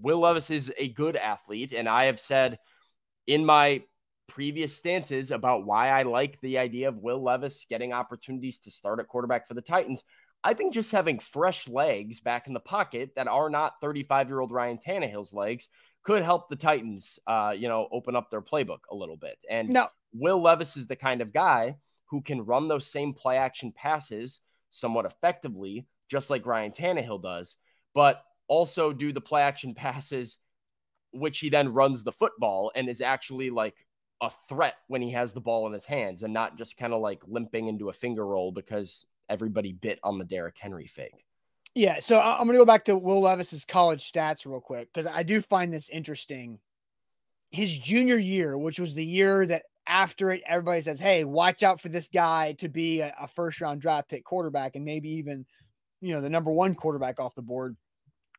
Will 0.00 0.20
Levis 0.20 0.50
is 0.50 0.72
a 0.78 0.88
good 0.88 1.16
athlete, 1.16 1.72
and 1.72 1.88
I 1.88 2.04
have 2.04 2.20
said 2.20 2.58
in 3.26 3.44
my 3.44 3.82
previous 4.28 4.76
stances 4.76 5.30
about 5.30 5.64
why 5.64 5.88
I 5.88 6.02
like 6.02 6.40
the 6.40 6.58
idea 6.58 6.88
of 6.88 6.98
Will 6.98 7.22
Levis 7.22 7.66
getting 7.68 7.92
opportunities 7.92 8.58
to 8.60 8.70
start 8.70 9.00
at 9.00 9.08
quarterback 9.08 9.46
for 9.46 9.54
the 9.54 9.62
Titans. 9.62 10.04
I 10.42 10.54
think 10.54 10.74
just 10.74 10.92
having 10.92 11.18
fresh 11.18 11.68
legs 11.68 12.20
back 12.20 12.46
in 12.46 12.54
the 12.54 12.60
pocket 12.60 13.10
that 13.16 13.28
are 13.28 13.50
not 13.50 13.74
35 13.80 14.28
year 14.28 14.40
old 14.40 14.52
Ryan 14.52 14.78
Tannehill's 14.78 15.32
legs 15.32 15.68
could 16.04 16.22
help 16.22 16.48
the 16.48 16.56
Titans, 16.56 17.18
uh, 17.26 17.52
you 17.56 17.68
know, 17.68 17.88
open 17.90 18.14
up 18.14 18.30
their 18.30 18.42
playbook 18.42 18.80
a 18.90 18.94
little 18.94 19.16
bit. 19.16 19.38
And 19.50 19.68
no. 19.70 19.88
Will 20.12 20.40
Levis 20.40 20.76
is 20.76 20.86
the 20.86 20.96
kind 20.96 21.20
of 21.20 21.32
guy 21.32 21.76
who 22.10 22.22
can 22.22 22.44
run 22.44 22.68
those 22.68 22.86
same 22.86 23.12
play 23.12 23.36
action 23.38 23.72
passes 23.72 24.40
somewhat 24.70 25.06
effectively, 25.06 25.86
just 26.08 26.30
like 26.30 26.46
Ryan 26.46 26.70
Tannehill 26.70 27.22
does, 27.22 27.56
but 27.94 28.22
also 28.48 28.92
do 28.92 29.12
the 29.12 29.20
play 29.20 29.42
action 29.42 29.74
passes, 29.74 30.38
which 31.12 31.38
he 31.38 31.48
then 31.48 31.72
runs 31.72 32.04
the 32.04 32.12
football 32.12 32.72
and 32.74 32.88
is 32.88 33.00
actually 33.00 33.50
like 33.50 33.86
a 34.20 34.30
threat 34.48 34.76
when 34.88 35.02
he 35.02 35.10
has 35.12 35.32
the 35.32 35.40
ball 35.40 35.66
in 35.66 35.72
his 35.72 35.84
hands 35.84 36.22
and 36.22 36.32
not 36.32 36.56
just 36.56 36.76
kind 36.76 36.92
of 36.92 37.00
like 37.00 37.22
limping 37.26 37.68
into 37.68 37.88
a 37.88 37.92
finger 37.92 38.26
roll 38.26 38.50
because 38.50 39.06
everybody 39.28 39.72
bit 39.72 39.98
on 40.02 40.18
the 40.18 40.24
Derrick 40.24 40.56
Henry 40.58 40.86
fake. 40.86 41.24
Yeah, 41.74 41.98
so 42.00 42.18
I'm 42.18 42.46
going 42.46 42.54
to 42.54 42.58
go 42.58 42.64
back 42.64 42.86
to 42.86 42.96
Will 42.96 43.20
Levis's 43.20 43.66
college 43.66 44.10
stats 44.10 44.46
real 44.46 44.60
quick 44.60 44.88
because 44.92 45.10
I 45.12 45.22
do 45.22 45.42
find 45.42 45.72
this 45.72 45.90
interesting. 45.90 46.58
His 47.50 47.78
junior 47.78 48.16
year, 48.16 48.56
which 48.56 48.80
was 48.80 48.94
the 48.94 49.04
year 49.04 49.46
that 49.46 49.64
after 49.86 50.32
it, 50.32 50.42
everybody 50.46 50.80
says, 50.80 50.98
"Hey, 50.98 51.24
watch 51.24 51.62
out 51.62 51.80
for 51.80 51.90
this 51.90 52.08
guy 52.08 52.54
to 52.54 52.68
be 52.68 53.00
a, 53.00 53.14
a 53.20 53.28
first 53.28 53.60
round 53.60 53.82
draft 53.82 54.08
pick 54.08 54.24
quarterback 54.24 54.74
and 54.74 54.84
maybe 54.84 55.10
even, 55.10 55.44
you 56.00 56.14
know, 56.14 56.22
the 56.22 56.30
number 56.30 56.50
one 56.50 56.74
quarterback 56.74 57.20
off 57.20 57.34
the 57.34 57.42
board." 57.42 57.76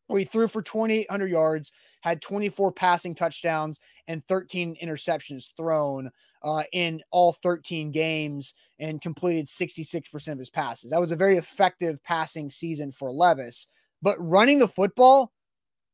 Where 0.07 0.19
he 0.19 0.25
threw 0.25 0.47
for 0.47 0.61
2,800 0.61 1.29
yards, 1.29 1.71
had 2.01 2.21
24 2.21 2.71
passing 2.71 3.13
touchdowns 3.13 3.79
and 4.07 4.25
13 4.27 4.77
interceptions 4.81 5.53
thrown 5.55 6.09
uh, 6.43 6.63
in 6.71 7.01
all 7.11 7.33
13 7.33 7.91
games 7.91 8.53
and 8.79 9.01
completed 9.01 9.47
66% 9.47 10.31
of 10.31 10.39
his 10.39 10.49
passes. 10.49 10.91
That 10.91 11.01
was 11.01 11.11
a 11.11 11.17
very 11.17 11.37
effective 11.37 12.01
passing 12.03 12.49
season 12.49 12.91
for 12.91 13.11
Levis. 13.11 13.67
But 14.01 14.17
running 14.19 14.59
the 14.59 14.67
football 14.67 15.33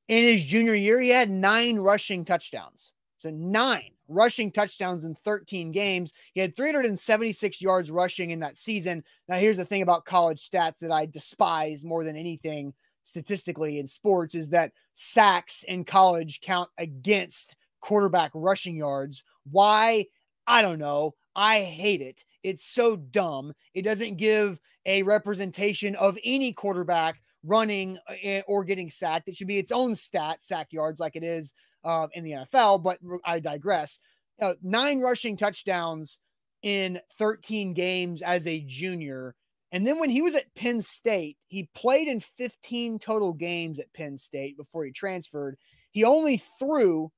in 0.07 0.23
his 0.23 0.43
junior 0.43 0.75
year, 0.75 0.99
he 0.99 1.09
had 1.09 1.31
nine 1.31 1.77
rushing 1.77 2.25
touchdowns. 2.25 2.93
So 3.17 3.29
nine 3.29 3.91
rushing 4.09 4.51
touchdowns 4.51 5.05
in 5.05 5.15
13 5.15 5.71
games. 5.71 6.13
He 6.33 6.41
had 6.41 6.55
376 6.55 7.61
yards 7.61 7.89
rushing 7.89 8.31
in 8.31 8.39
that 8.41 8.57
season. 8.57 9.03
Now, 9.29 9.37
here's 9.37 9.57
the 9.57 9.65
thing 9.65 9.81
about 9.81 10.05
college 10.05 10.47
stats 10.47 10.79
that 10.79 10.91
I 10.91 11.05
despise 11.05 11.85
more 11.85 12.03
than 12.03 12.17
anything 12.17 12.73
statistically 13.03 13.79
in 13.79 13.87
sports 13.87 14.33
is 14.33 14.49
that 14.49 14.71
sacks 14.93 15.63
in 15.63 15.85
college 15.85 16.41
count 16.41 16.69
against 16.77 17.55
quarterback 17.81 18.31
rushing 18.33 18.75
yards. 18.75 19.23
Why? 19.51 20.07
I 20.47 20.61
don't 20.61 20.79
know. 20.79 21.13
I 21.35 21.61
hate 21.61 22.01
it. 22.01 22.23
It's 22.43 22.65
so 22.65 22.95
dumb. 22.95 23.53
It 23.73 23.83
doesn't 23.83 24.17
give 24.17 24.59
a 24.85 25.03
representation 25.03 25.95
of 25.95 26.17
any 26.23 26.53
quarterback 26.53 27.21
running 27.43 27.97
uh, 28.25 28.41
or 28.47 28.63
getting 28.63 28.89
sacked. 28.89 29.27
It 29.27 29.35
should 29.35 29.47
be 29.47 29.57
its 29.57 29.71
own 29.71 29.95
stat, 29.95 30.43
sack 30.43 30.71
yards, 30.71 30.99
like 30.99 31.15
it 31.15 31.23
is 31.23 31.53
uh, 31.83 32.07
in 32.13 32.23
the 32.23 32.31
NFL. 32.31 32.83
But 32.83 32.99
I 33.25 33.39
digress. 33.39 33.99
Uh, 34.41 34.53
nine 34.61 34.99
rushing 34.99 35.37
touchdowns 35.37 36.19
in 36.63 36.99
13 37.17 37.73
games 37.73 38.21
as 38.21 38.47
a 38.47 38.61
junior. 38.61 39.35
And 39.73 39.87
then 39.87 39.99
when 39.99 40.11
he 40.11 40.21
was 40.21 40.35
at 40.35 40.53
Penn 40.53 40.81
State, 40.81 41.35
he 41.47 41.67
played 41.73 42.07
in 42.07 42.19
15 42.19 42.99
total 42.99 43.33
games 43.33 43.79
at 43.79 43.91
Penn 43.93 44.17
State 44.17 44.55
before 44.55 44.85
he 44.85 44.91
transferred. 44.91 45.57
He 45.89 46.03
only 46.03 46.37
threw 46.37 47.11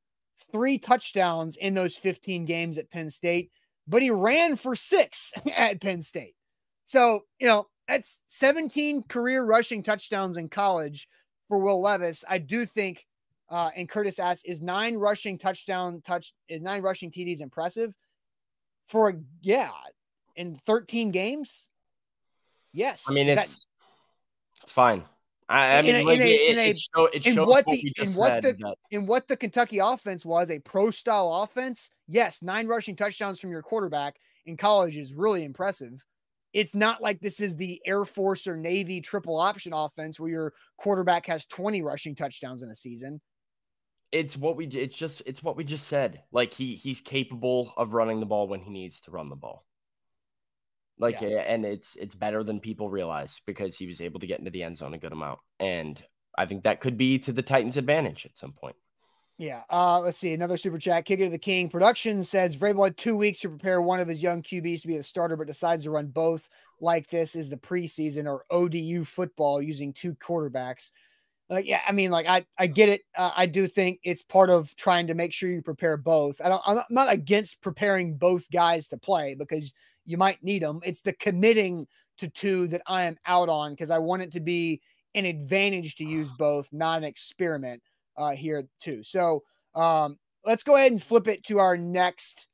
three 0.53 0.78
touchdowns 0.78 1.58
in 1.58 1.74
those 1.74 1.97
15 1.97 2.45
games 2.45 2.78
at 2.78 2.89
Penn 2.89 3.10
State, 3.10 3.51
but 3.88 4.01
he 4.01 4.10
ran 4.10 4.56
for 4.56 4.74
six 4.74 5.34
at 5.56 5.82
Penn 5.82 6.01
State. 6.01 6.36
So, 6.86 7.22
you 7.39 7.47
know, 7.47 7.68
that's 7.89 8.22
17 8.28 9.03
career 9.03 9.43
rushing 9.43 9.84
touchdowns 9.84 10.38
in 10.38 10.47
college 10.47 11.10
for 11.49 11.60
Will 11.60 11.82
Levis. 11.82 12.24
I 12.30 12.38
do 12.38 12.66
think, 12.66 13.06
uh, 13.49 13.72
and 13.76 13.89
Curtis 13.89 14.18
asks, 14.18 14.45
is 14.45 14.62
nine 14.62 14.95
rushing 14.95 15.38
touchdown 15.38 16.01
touch, 16.06 16.34
is 16.47 16.62
nine 16.62 16.82
rushing 16.82 17.12
TDs 17.12 17.41
impressive? 17.41 17.93
For, 18.88 19.10
a 19.10 19.14
yeah, 19.41 19.72
in 20.38 20.56
13 20.66 21.12
games? 21.12 21.68
Yes. 22.76 23.06
I 23.10 23.14
mean, 23.14 23.28
it's 23.30 23.66
it's 24.62 24.72
fine. 24.72 25.04
I, 25.48 25.76
I 25.76 25.80
In 25.80 25.86
mean, 25.86 25.96
a- 25.96 26.04
like, 26.04 26.20
in 26.20 26.28
it, 26.28 26.42
in 26.52 26.58
it, 26.60 26.80
show, 26.80 27.06
it 27.06 27.26
in 27.26 27.34
shows 27.36 27.48
what 27.48 27.66
what, 27.68 27.76
the- 27.76 27.94
in 28.00 28.10
what 28.14 28.42
the- 28.42 28.54
that- 28.54 28.76
in 28.92 29.06
what 29.06 29.28
the 29.28 29.38
Kentucky 29.38 29.80
offense 29.80 30.26
was 30.26 30.50
a 30.52 30.60
pro 30.60 30.92
style 30.92 31.32
offense, 31.44 31.90
yes, 32.08 32.42
nine 32.42 32.68
rushing 32.68 32.96
touchdowns 32.96 33.40
from 33.40 33.52
your 33.52 33.62
quarterback 33.62 34.18
in 34.46 34.58
college 34.58 34.98
is 34.98 35.14
really 35.14 35.44
impressive. 35.44 36.04
It's 36.54 36.74
not 36.76 37.02
like 37.02 37.20
this 37.20 37.40
is 37.40 37.56
the 37.56 37.82
Air 37.86 38.06
Force 38.06 38.48
or 38.48 38.56
Navy 38.58 39.02
triple 39.02 39.38
option 39.38 39.72
offense 39.74 40.20
where 40.20 40.30
your 40.32 40.54
quarterback 40.78 41.26
has 41.28 41.46
20 41.46 41.82
rushing 41.82 42.16
touchdowns 42.16 42.62
in 42.64 42.70
a 42.72 42.76
season. 42.76 43.22
it's 44.12 44.38
what 44.38 44.56
we 44.56 44.66
it's 44.68 44.96
just 44.96 45.22
it's 45.26 45.44
what 45.44 45.58
we 45.58 45.64
just 45.64 45.88
said 45.88 46.22
like 46.32 46.54
he 46.54 46.76
he's 46.76 47.02
capable 47.02 47.74
of 47.76 47.94
running 47.94 48.20
the 48.20 48.26
ball 48.26 48.48
when 48.48 48.62
he 48.62 48.70
needs 48.70 49.02
to 49.02 49.12
run 49.12 49.30
the 49.30 49.36
ball 49.36 49.66
like 50.98 51.22
Yeah. 51.22 51.43
and 51.48 51.66
it's 51.66 51.96
it's 51.96 52.16
better 52.16 52.43
than 52.43 52.60
people 52.60 52.89
realize 52.89 53.41
because 53.46 53.78
he 53.78 53.88
was 53.88 54.02
able 54.02 54.20
to 54.20 54.28
get 54.28 54.39
into 54.39 54.52
the 54.52 54.64
end 54.64 54.78
zone 54.78 54.93
a 54.93 54.98
good 54.98 55.12
amount 55.12 55.39
and 55.60 56.04
i 56.38 56.46
think 56.46 56.64
that 56.64 56.80
could 56.80 56.98
be 56.98 57.20
to 57.20 57.32
the 57.34 57.41
titans 57.41 57.78
advantage 57.78 58.26
at 58.26 58.38
some 58.38 58.54
point 58.54 58.76
Yeah. 59.38 59.64
Uh, 59.70 60.00
let's 60.00 60.18
see. 60.18 60.34
Another 60.34 60.56
super 60.56 60.78
chat. 60.80 61.04
Kick 61.04 61.20
it 61.20 61.26
to 61.26 61.30
the 61.30 61.38
king. 61.38 61.68
Production 61.68 62.24
says 62.24 62.56
Vrabel 62.56 62.86
had 62.86 62.96
two 62.96 63.18
weeks 63.18 63.41
to 63.41 63.50
prepare 63.50 63.82
one 63.82 64.00
of 64.00 64.08
his 64.08 64.24
young 64.24 64.41
QBs 64.41 64.82
to 64.84 64.88
be 64.88 64.96
a 64.96 65.04
starter, 65.04 65.36
but 65.36 65.46
decides 65.48 65.84
to 65.84 65.91
run 65.91 66.08
both 66.08 66.48
like 66.80 67.10
this 67.10 67.36
is 67.36 67.50
the 67.50 67.58
preseason 67.58 68.28
or 68.32 68.46
ODU 68.50 69.04
football 69.04 69.62
using 69.62 69.91
two 69.91 70.16
quarterbacks. 70.16 70.93
Like, 71.50 71.66
yeah, 71.68 71.82
I 71.86 71.91
mean, 71.91 72.12
like 72.12 72.28
I, 72.28 72.46
I 72.58 72.68
get 72.68 72.88
it. 72.88 73.02
Uh, 73.18 73.32
I 73.36 73.46
do 73.46 73.68
think 73.68 74.00
it's 74.04 74.24
part 74.24 74.50
of 74.50 74.74
trying 74.78 75.08
to 75.08 75.14
make 75.14 75.34
sure 75.34 75.50
you 75.50 75.62
prepare 75.62 75.98
both. 75.98 76.39
I 76.41 76.48
don't, 76.48 76.62
I'm 76.66 76.82
not 76.89 77.12
against 77.12 77.60
preparing 77.60 78.16
both 78.16 78.50
guys 78.50 78.88
to 78.88 78.98
play 78.98 79.36
because 79.36 79.74
you 80.06 80.18
might 80.18 80.43
need 80.43 80.62
them. 80.62 80.80
It's 80.84 81.01
the 81.01 81.14
committing 81.14 81.88
to 82.18 82.30
two 82.30 82.68
that 82.68 82.82
I 82.88 83.03
am 83.06 83.18
out 83.26 83.49
on 83.49 83.72
because 83.72 83.89
I 83.89 83.97
want 83.97 84.22
it 84.22 84.32
to 84.34 84.39
be 84.39 84.82
an 85.16 85.26
advantage 85.26 85.95
to 85.95 86.06
use 86.06 86.32
both, 86.38 86.70
not 86.72 86.97
an 86.99 87.03
experiment 87.03 87.82
uh, 88.18 88.32
here 88.32 88.64
too. 88.80 89.03
So 89.03 89.43
um, 89.76 90.18
let's 90.45 90.64
go 90.64 90.76
ahead 90.76 90.91
and 90.91 91.01
flip 91.03 91.28
it 91.28 91.43
to 91.45 91.60
our 91.60 91.78
next 91.78 92.47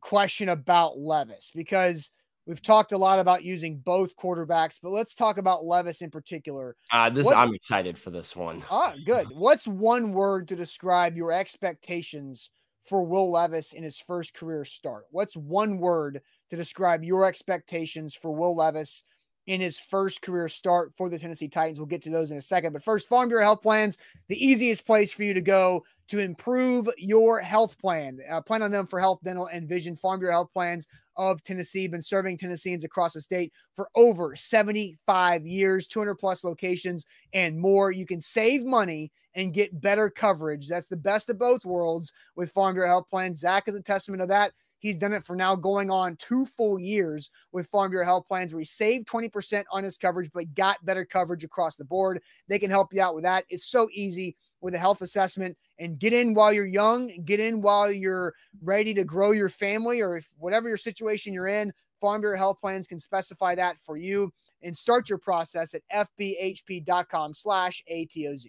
question 0.00 0.48
about 0.50 0.98
Levis 0.98 1.50
because 1.54 2.10
we've 2.46 2.62
talked 2.62 2.92
a 2.92 2.98
lot 2.98 3.18
about 3.18 3.44
using 3.44 3.78
both 3.78 4.16
quarterbacks, 4.16 4.78
but 4.82 4.90
let's 4.90 5.14
talk 5.14 5.36
about 5.38 5.64
Levis 5.64 6.00
in 6.02 6.10
particular. 6.10 6.76
uh 6.90 7.10
this 7.10 7.26
What's- 7.26 7.36
i'm 7.36 7.54
excited 7.54 7.98
for 7.98 8.10
this 8.10 8.34
one 8.34 8.64
Ah, 8.70 8.94
good. 9.04 9.26
What's 9.34 9.68
one 9.68 10.12
word 10.12 10.48
to 10.48 10.56
describe 10.56 11.16
your 11.16 11.32
expectations 11.32 12.50
for 12.84 13.04
Will 13.04 13.30
Levis 13.30 13.72
in 13.74 13.82
his 13.82 13.98
first 13.98 14.32
career 14.32 14.64
start? 14.64 15.04
What's 15.10 15.36
one 15.36 15.78
word 15.78 16.22
to 16.50 16.56
describe 16.56 17.02
your 17.02 17.24
expectations 17.24 18.14
for 18.14 18.32
Will 18.32 18.54
Levis 18.54 19.04
in 19.46 19.60
his 19.60 19.78
first 19.78 20.22
career 20.22 20.48
start 20.48 20.92
for 20.94 21.08
the 21.08 21.18
Tennessee 21.18 21.48
Titans? 21.48 21.78
We'll 21.78 21.86
get 21.86 22.02
to 22.02 22.10
those 22.10 22.30
in 22.30 22.36
a 22.36 22.42
second. 22.42 22.72
But 22.72 22.84
first, 22.84 23.08
Farm 23.08 23.28
Bureau 23.28 23.44
Health 23.44 23.62
Plans, 23.62 23.96
the 24.28 24.44
easiest 24.44 24.86
place 24.86 25.12
for 25.12 25.22
you 25.22 25.34
to 25.34 25.40
go 25.40 25.84
to 26.08 26.18
improve 26.18 26.88
your 26.98 27.40
health 27.40 27.78
plan. 27.78 28.18
Uh, 28.28 28.40
plan 28.40 28.62
on 28.62 28.70
them 28.70 28.86
for 28.86 28.98
health, 28.98 29.20
dental, 29.22 29.46
and 29.46 29.68
vision. 29.68 29.94
Farm 29.96 30.18
Bureau 30.18 30.34
Health 30.34 30.52
Plans 30.52 30.86
of 31.16 31.42
Tennessee, 31.44 31.86
been 31.86 32.02
serving 32.02 32.38
Tennesseans 32.38 32.82
across 32.82 33.12
the 33.12 33.20
state 33.20 33.52
for 33.74 33.88
over 33.94 34.34
75 34.34 35.46
years, 35.46 35.86
200 35.86 36.14
plus 36.16 36.42
locations 36.44 37.04
and 37.32 37.58
more. 37.58 37.92
You 37.92 38.06
can 38.06 38.20
save 38.20 38.64
money 38.64 39.12
and 39.34 39.54
get 39.54 39.80
better 39.80 40.10
coverage. 40.10 40.66
That's 40.66 40.88
the 40.88 40.96
best 40.96 41.28
of 41.28 41.38
both 41.38 41.64
worlds 41.64 42.12
with 42.36 42.52
Farm 42.52 42.74
Bureau 42.74 42.88
Health 42.88 43.08
Plans. 43.10 43.38
Zach 43.38 43.68
is 43.68 43.74
a 43.74 43.82
testament 43.82 44.22
of 44.22 44.28
that. 44.28 44.52
He's 44.80 44.98
done 44.98 45.12
it 45.12 45.24
for 45.24 45.36
now 45.36 45.54
going 45.54 45.90
on 45.90 46.16
two 46.16 46.46
full 46.46 46.78
years 46.78 47.30
with 47.52 47.68
Farm 47.68 47.90
Bureau 47.90 48.04
Health 48.04 48.26
Plans 48.26 48.52
where 48.52 48.60
he 48.60 48.64
saved 48.64 49.06
20% 49.06 49.64
on 49.70 49.84
his 49.84 49.96
coverage, 49.96 50.30
but 50.32 50.54
got 50.54 50.84
better 50.84 51.04
coverage 51.04 51.44
across 51.44 51.76
the 51.76 51.84
board. 51.84 52.20
They 52.48 52.58
can 52.58 52.70
help 52.70 52.92
you 52.92 53.02
out 53.02 53.14
with 53.14 53.24
that. 53.24 53.44
It's 53.48 53.66
so 53.66 53.88
easy 53.92 54.36
with 54.60 54.74
a 54.74 54.78
health 54.78 55.02
assessment 55.02 55.56
and 55.78 55.98
get 55.98 56.12
in 56.12 56.34
while 56.34 56.52
you're 56.52 56.66
young, 56.66 57.12
get 57.24 57.40
in 57.40 57.62
while 57.62 57.92
you're 57.92 58.34
ready 58.62 58.92
to 58.94 59.04
grow 59.04 59.30
your 59.32 59.48
family 59.48 60.00
or 60.00 60.16
if 60.16 60.28
whatever 60.38 60.68
your 60.68 60.76
situation 60.76 61.32
you're 61.32 61.46
in, 61.46 61.72
Farm 62.00 62.22
Bureau 62.22 62.38
Health 62.38 62.60
Plans 62.60 62.86
can 62.86 62.98
specify 62.98 63.54
that 63.54 63.76
for 63.80 63.96
you 63.96 64.32
and 64.62 64.76
start 64.76 65.08
your 65.08 65.18
process 65.18 65.74
at 65.74 65.82
fbhp.com 65.92 67.34
slash 67.34 67.82
ATOZ. 67.90 68.46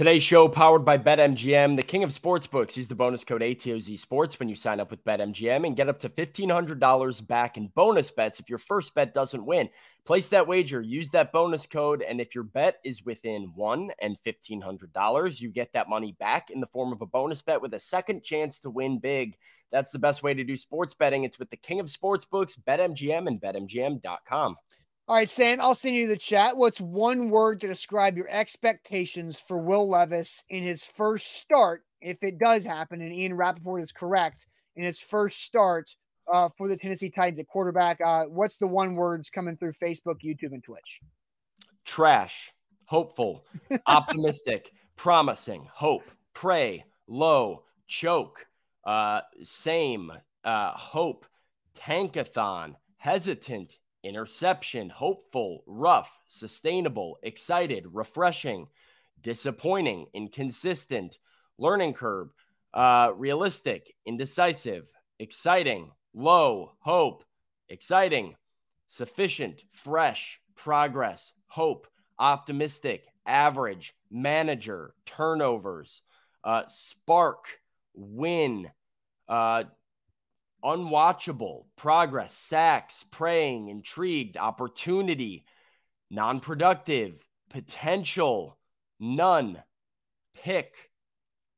Today's 0.00 0.22
show 0.22 0.48
powered 0.48 0.82
by 0.82 0.96
BetMGM, 0.96 1.76
the 1.76 1.82
king 1.82 2.02
of 2.02 2.08
sportsbooks. 2.08 2.74
Use 2.74 2.88
the 2.88 2.94
bonus 2.94 3.22
code 3.22 3.42
ATOZ 3.42 3.98
Sports 3.98 4.40
when 4.40 4.48
you 4.48 4.54
sign 4.54 4.80
up 4.80 4.90
with 4.90 5.04
BetMGM 5.04 5.66
and 5.66 5.76
get 5.76 5.90
up 5.90 5.98
to 5.98 6.08
$1,500 6.08 7.26
back 7.26 7.58
in 7.58 7.66
bonus 7.74 8.10
bets 8.10 8.40
if 8.40 8.48
your 8.48 8.56
first 8.56 8.94
bet 8.94 9.12
doesn't 9.12 9.44
win. 9.44 9.68
Place 10.06 10.28
that 10.28 10.46
wager, 10.46 10.80
use 10.80 11.10
that 11.10 11.32
bonus 11.32 11.66
code, 11.66 12.00
and 12.00 12.18
if 12.18 12.34
your 12.34 12.44
bet 12.44 12.76
is 12.82 13.04
within 13.04 13.52
one 13.54 13.90
and 14.00 14.16
$1,500, 14.26 15.38
you 15.38 15.50
get 15.50 15.70
that 15.74 15.90
money 15.90 16.16
back 16.18 16.48
in 16.48 16.60
the 16.60 16.66
form 16.66 16.94
of 16.94 17.02
a 17.02 17.06
bonus 17.06 17.42
bet 17.42 17.60
with 17.60 17.74
a 17.74 17.78
second 17.78 18.22
chance 18.22 18.58
to 18.60 18.70
win 18.70 19.00
big. 19.00 19.36
That's 19.70 19.90
the 19.90 19.98
best 19.98 20.22
way 20.22 20.32
to 20.32 20.44
do 20.44 20.56
sports 20.56 20.94
betting. 20.94 21.24
It's 21.24 21.38
with 21.38 21.50
the 21.50 21.58
king 21.58 21.78
of 21.78 21.88
sportsbooks, 21.88 22.58
BetMGM, 22.66 23.26
and 23.26 23.38
BetMGM.com. 23.38 24.56
All 25.10 25.16
right, 25.16 25.28
Sam, 25.28 25.60
I'll 25.60 25.74
send 25.74 25.96
you 25.96 26.06
the 26.06 26.16
chat. 26.16 26.56
What's 26.56 26.80
one 26.80 27.30
word 27.30 27.60
to 27.62 27.66
describe 27.66 28.16
your 28.16 28.28
expectations 28.30 29.40
for 29.40 29.58
Will 29.58 29.88
Levis 29.88 30.44
in 30.50 30.62
his 30.62 30.84
first 30.84 31.40
start, 31.40 31.82
if 32.00 32.22
it 32.22 32.38
does 32.38 32.62
happen, 32.62 33.02
and 33.02 33.12
Ian 33.12 33.34
Rapoport 33.34 33.82
is 33.82 33.90
correct, 33.90 34.46
in 34.76 34.84
his 34.84 35.00
first 35.00 35.42
start 35.42 35.90
uh, 36.32 36.48
for 36.56 36.68
the 36.68 36.76
Tennessee 36.76 37.10
Titans 37.10 37.40
at 37.40 37.48
quarterback? 37.48 38.00
Uh, 38.00 38.26
what's 38.26 38.58
the 38.58 38.68
one 38.68 38.94
words 38.94 39.30
coming 39.30 39.56
through 39.56 39.72
Facebook, 39.72 40.20
YouTube, 40.24 40.52
and 40.52 40.62
Twitch? 40.62 41.00
trash, 41.84 42.52
hopeful, 42.84 43.44
optimistic, 43.88 44.70
promising, 44.94 45.66
hope, 45.72 46.08
pray, 46.34 46.84
low, 47.08 47.64
choke, 47.88 48.46
uh, 48.84 49.22
same, 49.42 50.12
uh, 50.44 50.70
hope, 50.70 51.26
tankathon, 51.76 52.76
hesitant, 52.96 53.76
interception, 54.02 54.88
hopeful, 54.88 55.62
rough, 55.66 56.18
sustainable, 56.28 57.18
excited, 57.22 57.84
refreshing, 57.92 58.66
disappointing, 59.22 60.06
inconsistent, 60.14 61.18
learning 61.58 61.92
curve, 61.92 62.28
uh, 62.74 63.12
realistic, 63.16 63.94
indecisive, 64.06 64.88
exciting, 65.18 65.90
low, 66.14 66.72
hope, 66.80 67.24
exciting, 67.68 68.34
sufficient, 68.88 69.64
fresh, 69.70 70.40
progress, 70.56 71.32
hope, 71.46 71.86
optimistic, 72.18 73.06
average, 73.26 73.94
manager, 74.10 74.94
turnovers, 75.06 76.02
uh, 76.44 76.62
spark, 76.66 77.44
win, 77.94 78.70
uh, 79.28 79.64
unwatchable, 80.64 81.64
progress, 81.76 82.32
sacks, 82.32 83.04
praying, 83.10 83.68
intrigued, 83.68 84.36
opportunity, 84.36 85.44
non 86.10 86.40
productive, 86.40 87.24
potential, 87.50 88.58
none, 88.98 89.62
pick, 90.34 90.74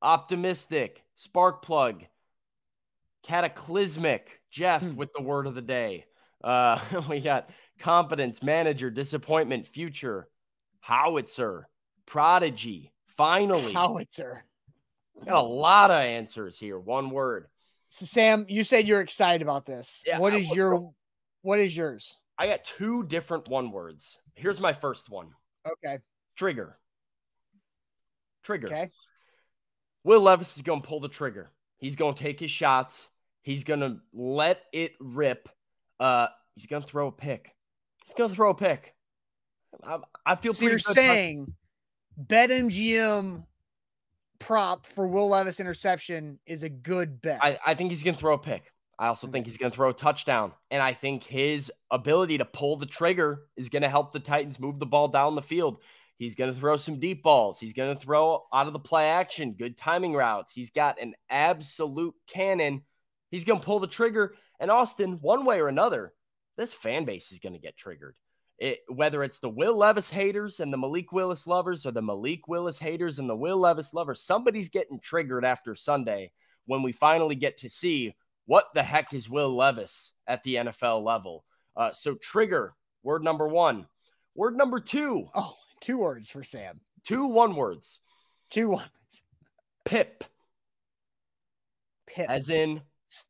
optimistic, 0.00 1.02
spark 1.16 1.62
plug, 1.62 2.04
cataclysmic. 3.22 4.40
Jeff 4.50 4.82
Hmm. 4.82 4.96
with 4.96 5.10
the 5.14 5.22
word 5.22 5.46
of 5.46 5.54
the 5.54 5.62
day. 5.62 6.04
Uh, 6.44 6.78
we 7.08 7.20
got 7.20 7.48
competence, 7.78 8.42
manager, 8.42 8.90
disappointment, 8.90 9.66
future, 9.66 10.28
howitzer, 10.80 11.68
prodigy. 12.06 12.92
Finally, 13.06 13.72
Howitzer. 13.72 14.44
got 15.24 15.42
a 15.44 15.46
lot 15.46 15.90
of 15.90 15.98
answers 16.02 16.58
here. 16.58 16.78
One 16.78 17.10
word. 17.10 17.46
So, 17.92 18.06
Sam, 18.06 18.46
you 18.48 18.64
said 18.64 18.88
you're 18.88 19.02
excited 19.02 19.42
about 19.42 19.66
this. 19.66 20.02
Yeah, 20.06 20.18
what 20.18 20.32
is 20.34 20.50
your 20.50 20.70
wrong. 20.70 20.94
what 21.42 21.58
is 21.58 21.76
yours? 21.76 22.18
I 22.38 22.46
got 22.46 22.64
two 22.64 23.02
different 23.04 23.48
one 23.48 23.70
words. 23.70 24.16
Here's 24.34 24.58
my 24.62 24.72
first 24.72 25.10
one 25.10 25.28
Okay. 25.70 25.98
trigger. 26.34 26.78
Trigger. 28.44 28.68
Okay. 28.68 28.90
Will 30.04 30.22
Levis 30.22 30.56
is 30.56 30.62
going 30.62 30.80
to 30.80 30.88
pull 30.88 31.00
the 31.00 31.08
trigger. 31.10 31.50
He's 31.76 31.94
going 31.94 32.14
to 32.14 32.22
take 32.22 32.40
his 32.40 32.50
shots. 32.50 33.10
He's 33.42 33.62
going 33.62 33.80
to 33.80 33.98
let 34.14 34.62
it 34.72 34.94
rip. 34.98 35.50
Uh, 36.00 36.28
he's 36.54 36.64
going 36.66 36.80
to 36.80 36.88
throw 36.88 37.08
a 37.08 37.12
pick. 37.12 37.54
He's 38.06 38.14
going 38.14 38.30
to 38.30 38.34
throw 38.34 38.52
a 38.52 38.54
pick. 38.54 38.94
I, 39.84 39.98
I 40.24 40.36
feel 40.36 40.54
So 40.54 40.60
pretty 40.60 40.70
you're 40.70 40.78
saying 40.78 41.54
BetMGM 42.18 43.44
prop 44.42 44.86
for 44.86 45.06
Will 45.06 45.28
Levis 45.28 45.60
interception 45.60 46.38
is 46.46 46.62
a 46.62 46.68
good 46.68 47.20
bet. 47.20 47.40
I, 47.42 47.58
I 47.64 47.74
think 47.74 47.90
he's 47.90 48.02
going 48.02 48.14
to 48.14 48.20
throw 48.20 48.34
a 48.34 48.38
pick. 48.38 48.72
I 48.98 49.06
also 49.08 49.26
mm-hmm. 49.26 49.32
think 49.32 49.46
he's 49.46 49.56
going 49.56 49.70
to 49.70 49.76
throw 49.76 49.90
a 49.90 49.94
touchdown. 49.94 50.52
And 50.70 50.82
I 50.82 50.92
think 50.92 51.24
his 51.24 51.72
ability 51.90 52.38
to 52.38 52.44
pull 52.44 52.76
the 52.76 52.86
trigger 52.86 53.42
is 53.56 53.68
going 53.68 53.82
to 53.82 53.88
help 53.88 54.12
the 54.12 54.20
Titans 54.20 54.60
move 54.60 54.78
the 54.78 54.86
ball 54.86 55.08
down 55.08 55.34
the 55.34 55.42
field. 55.42 55.78
He's 56.18 56.36
going 56.36 56.52
to 56.52 56.58
throw 56.58 56.76
some 56.76 57.00
deep 57.00 57.22
balls. 57.22 57.58
He's 57.58 57.72
going 57.72 57.96
to 57.96 58.00
throw 58.00 58.44
out 58.52 58.68
of 58.68 58.72
the 58.72 58.78
play 58.78 59.08
action, 59.08 59.54
good 59.58 59.76
timing 59.76 60.12
routes. 60.14 60.52
He's 60.52 60.70
got 60.70 61.00
an 61.00 61.14
absolute 61.30 62.14
cannon. 62.28 62.82
He's 63.30 63.44
going 63.44 63.58
to 63.58 63.64
pull 63.66 63.80
the 63.80 63.88
trigger. 63.88 64.34
And 64.60 64.70
Austin, 64.70 65.18
one 65.20 65.44
way 65.44 65.60
or 65.60 65.68
another, 65.68 66.12
this 66.56 66.74
fan 66.74 67.04
base 67.04 67.32
is 67.32 67.40
going 67.40 67.54
to 67.54 67.58
get 67.58 67.76
triggered. 67.76 68.14
It, 68.62 68.84
whether 68.86 69.24
it's 69.24 69.40
the 69.40 69.48
Will 69.48 69.76
Levis 69.76 70.08
haters 70.08 70.60
and 70.60 70.72
the 70.72 70.76
Malik 70.76 71.10
Willis 71.10 71.48
lovers 71.48 71.84
or 71.84 71.90
the 71.90 72.00
Malik 72.00 72.46
Willis 72.46 72.78
haters 72.78 73.18
and 73.18 73.28
the 73.28 73.34
Will 73.34 73.58
Levis 73.58 73.92
lovers, 73.92 74.22
somebody's 74.22 74.68
getting 74.68 75.00
triggered 75.00 75.44
after 75.44 75.74
Sunday 75.74 76.30
when 76.66 76.80
we 76.80 76.92
finally 76.92 77.34
get 77.34 77.56
to 77.56 77.68
see 77.68 78.14
what 78.46 78.72
the 78.72 78.84
heck 78.84 79.14
is 79.14 79.28
Will 79.28 79.56
Levis 79.56 80.12
at 80.28 80.44
the 80.44 80.54
NFL 80.54 81.02
level. 81.02 81.44
Uh, 81.76 81.92
so, 81.92 82.14
trigger, 82.14 82.74
word 83.02 83.24
number 83.24 83.48
one. 83.48 83.84
Word 84.36 84.56
number 84.56 84.78
two. 84.78 85.28
Oh, 85.34 85.56
two 85.80 85.98
words 85.98 86.30
for 86.30 86.44
Sam. 86.44 86.78
Two 87.02 87.26
one 87.26 87.56
words. 87.56 87.98
Two 88.48 88.70
words. 88.70 89.24
Pip. 89.84 90.22
Pip. 92.06 92.30
As 92.30 92.48
in 92.48 92.80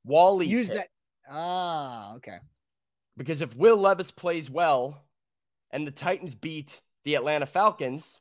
Wally. 0.04 0.46
Use 0.46 0.68
Pip. 0.68 0.76
that. 0.76 0.88
Ah, 1.30 2.16
okay. 2.16 2.36
Because 3.16 3.40
if 3.40 3.56
Will 3.56 3.78
Levis 3.78 4.10
plays 4.10 4.50
well 4.50 5.02
and 5.72 5.86
the 5.86 5.90
Titans 5.90 6.34
beat 6.34 6.80
the 7.04 7.14
Atlanta 7.14 7.46
Falcons, 7.46 8.20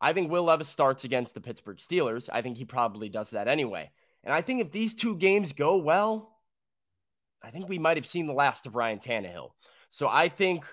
I 0.00 0.12
think 0.12 0.30
Will 0.30 0.44
Levis 0.44 0.68
starts 0.68 1.04
against 1.04 1.34
the 1.34 1.40
Pittsburgh 1.40 1.78
Steelers. 1.78 2.28
I 2.32 2.42
think 2.42 2.56
he 2.56 2.64
probably 2.64 3.08
does 3.08 3.30
that 3.30 3.48
anyway. 3.48 3.90
And 4.22 4.32
I 4.32 4.42
think 4.42 4.60
if 4.60 4.70
these 4.70 4.94
two 4.94 5.16
games 5.16 5.52
go 5.52 5.78
well, 5.78 6.36
I 7.42 7.50
think 7.50 7.68
we 7.68 7.78
might 7.78 7.96
have 7.96 8.06
seen 8.06 8.26
the 8.26 8.32
last 8.32 8.66
of 8.66 8.76
Ryan 8.76 8.98
Tannehill. 8.98 9.50
So 9.90 10.08
I 10.08 10.28
think 10.28 10.64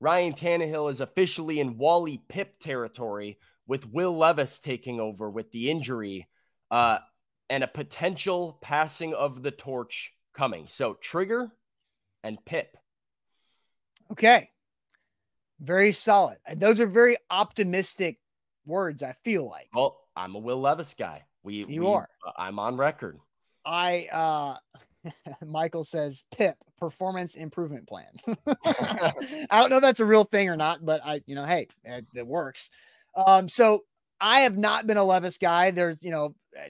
Ryan 0.00 0.32
Tannehill 0.32 0.90
is 0.90 1.00
officially 1.00 1.60
in 1.60 1.76
Wally 1.76 2.22
Pipp 2.28 2.58
territory 2.60 3.38
with 3.66 3.88
Will 3.88 4.16
Levis 4.16 4.58
taking 4.58 5.00
over 5.00 5.30
with 5.30 5.50
the 5.52 5.70
injury 5.70 6.28
uh, 6.70 6.98
and 7.50 7.62
a 7.62 7.68
potential 7.68 8.58
passing 8.60 9.14
of 9.14 9.42
the 9.42 9.50
torch 9.50 10.12
coming. 10.34 10.66
So 10.68 10.94
Trigger 10.94 11.52
and 12.22 12.42
Pip. 12.44 12.76
Okay. 14.10 14.50
Very 15.64 15.92
solid. 15.92 16.38
Those 16.56 16.80
are 16.80 16.86
very 16.86 17.16
optimistic 17.30 18.18
words, 18.66 19.02
I 19.02 19.14
feel 19.24 19.48
like. 19.48 19.68
Well, 19.74 20.00
I'm 20.16 20.34
a 20.34 20.38
Will 20.38 20.60
Levis 20.60 20.94
guy. 20.98 21.22
We 21.42 21.64
You 21.68 21.82
we- 21.82 21.86
are. 21.88 22.08
I'm 22.36 22.58
on 22.58 22.76
record. 22.76 23.18
I 23.64 24.08
uh 24.12 24.56
Michael 25.44 25.84
says 25.84 26.24
Pip 26.36 26.56
performance 26.78 27.34
improvement 27.34 27.86
plan. 27.86 28.10
I 28.66 29.12
don't 29.50 29.70
know 29.70 29.76
if 29.76 29.82
that's 29.82 30.00
a 30.00 30.04
real 30.04 30.24
thing 30.24 30.48
or 30.48 30.56
not, 30.56 30.84
but 30.84 31.00
I, 31.04 31.22
you 31.26 31.34
know, 31.34 31.44
hey, 31.44 31.68
it, 31.84 32.06
it 32.14 32.26
works. 32.26 32.70
Um, 33.14 33.48
so 33.48 33.84
I 34.20 34.40
have 34.40 34.56
not 34.56 34.86
been 34.86 34.96
a 34.96 35.04
Levis 35.04 35.38
guy. 35.38 35.70
There's, 35.70 36.02
you 36.02 36.10
know, 36.10 36.34
uh, 36.58 36.68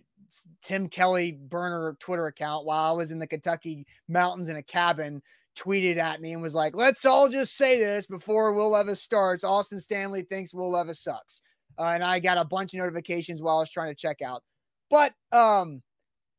Tim 0.63 0.89
Kelly 0.89 1.33
burner 1.33 1.97
Twitter 2.01 2.27
account 2.27 2.65
while 2.65 2.93
I 2.93 2.97
was 2.97 3.11
in 3.13 3.19
the 3.21 3.27
Kentucky 3.27 3.87
mountains 4.09 4.49
in 4.49 4.57
a 4.57 4.63
cabin 4.63 5.23
tweeted 5.57 5.97
at 5.97 6.21
me 6.21 6.33
and 6.33 6.43
was 6.43 6.55
like, 6.55 6.75
let's 6.75 7.05
all 7.05 7.29
just 7.29 7.57
say 7.57 7.79
this 7.79 8.07
before 8.07 8.53
Will 8.53 8.71
Levis 8.71 9.03
starts. 9.03 9.45
Austin 9.45 9.81
Stanley 9.81 10.23
thinks 10.23 10.55
Will 10.55 10.71
Levis 10.71 11.01
sucks. 11.01 11.43
Uh, 11.79 11.89
and 11.89 12.05
I 12.05 12.21
got 12.21 12.39
a 12.39 12.45
bunch 12.45 12.75
of 12.75 12.79
notifications 12.79 13.43
while 13.43 13.57
I 13.57 13.61
was 13.61 13.71
trying 13.71 13.91
to 13.91 14.01
check 14.01 14.23
out. 14.23 14.43
But 14.91 15.13
um, 15.33 15.83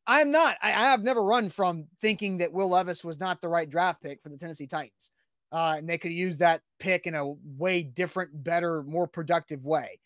I'm 0.07 0.32
not. 0.32 0.57
I, 0.61 0.70
I 0.70 0.89
have 0.91 1.03
never 1.03 1.24
run 1.24 1.49
from 1.49 1.86
thinking 1.99 2.38
that 2.38 2.53
Will 2.53 2.70
Levis 2.70 3.03
was 3.03 3.20
not 3.20 3.41
the 3.41 3.49
right 3.49 3.70
draft 3.70 4.01
pick 4.01 4.22
for 4.22 4.30
the 4.30 4.38
Tennessee 4.38 4.68
Titans. 4.68 5.11
Uh, 5.51 5.76
and 5.78 5.89
they 5.89 5.97
could 5.97 6.11
use 6.11 6.38
that 6.38 6.61
pick 6.80 7.05
in 7.07 7.16
a 7.16 7.34
way 7.57 7.84
different, 7.84 8.43
better, 8.43 8.84
more 8.84 9.07
productive 9.07 9.66
way. 9.66 9.99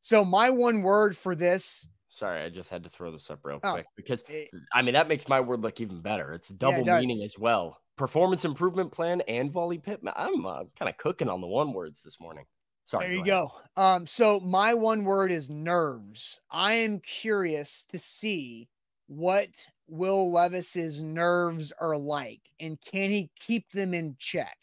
So 0.00 0.24
my 0.24 0.50
one 0.50 0.82
word 0.82 1.16
for 1.16 1.34
this, 1.34 1.86
Sorry, 2.14 2.42
I 2.42 2.48
just 2.48 2.70
had 2.70 2.84
to 2.84 2.88
throw 2.88 3.10
this 3.10 3.28
up 3.28 3.40
real 3.44 3.58
Oh, 3.64 3.72
quick 3.72 3.86
because 3.96 4.22
eh, 4.28 4.44
I 4.72 4.82
mean 4.82 4.94
that 4.94 5.08
makes 5.08 5.26
my 5.28 5.40
word 5.40 5.62
look 5.62 5.80
even 5.80 6.00
better. 6.00 6.32
It's 6.32 6.48
a 6.50 6.52
Yeah, 6.52 6.68
it 6.68 6.84
double 6.84 7.00
meaning 7.00 7.20
as 7.24 7.36
well. 7.36 7.80
Performance 7.96 8.44
improvement 8.44 8.90
plan 8.90 9.20
and 9.22 9.52
Wally 9.54 9.78
Pipp. 9.78 10.00
I'm 10.16 10.46
uh, 10.46 10.64
kind 10.78 10.88
of 10.88 10.96
cooking 10.96 11.28
on 11.28 11.40
the 11.40 11.46
one 11.46 11.72
words 11.72 12.02
this 12.02 12.18
morning. 12.20 12.44
Sorry. 12.84 13.06
there 13.06 13.12
you 13.14 13.20
ahead. 13.20 13.26
go. 13.26 13.52
Um, 13.76 14.06
so 14.06 14.40
my 14.40 14.74
one 14.74 15.04
word 15.04 15.30
is 15.30 15.48
nerves. 15.48 16.40
I 16.50 16.74
am 16.74 17.00
curious 17.00 17.86
to 17.90 17.98
see 17.98 18.68
what 19.06 19.48
Will 19.88 20.30
Levis's 20.30 21.02
nerves 21.02 21.72
are 21.80 21.96
like, 21.96 22.40
and 22.60 22.80
can 22.80 23.10
he 23.10 23.30
keep 23.38 23.70
them 23.70 23.94
in 23.94 24.16
check? 24.18 24.56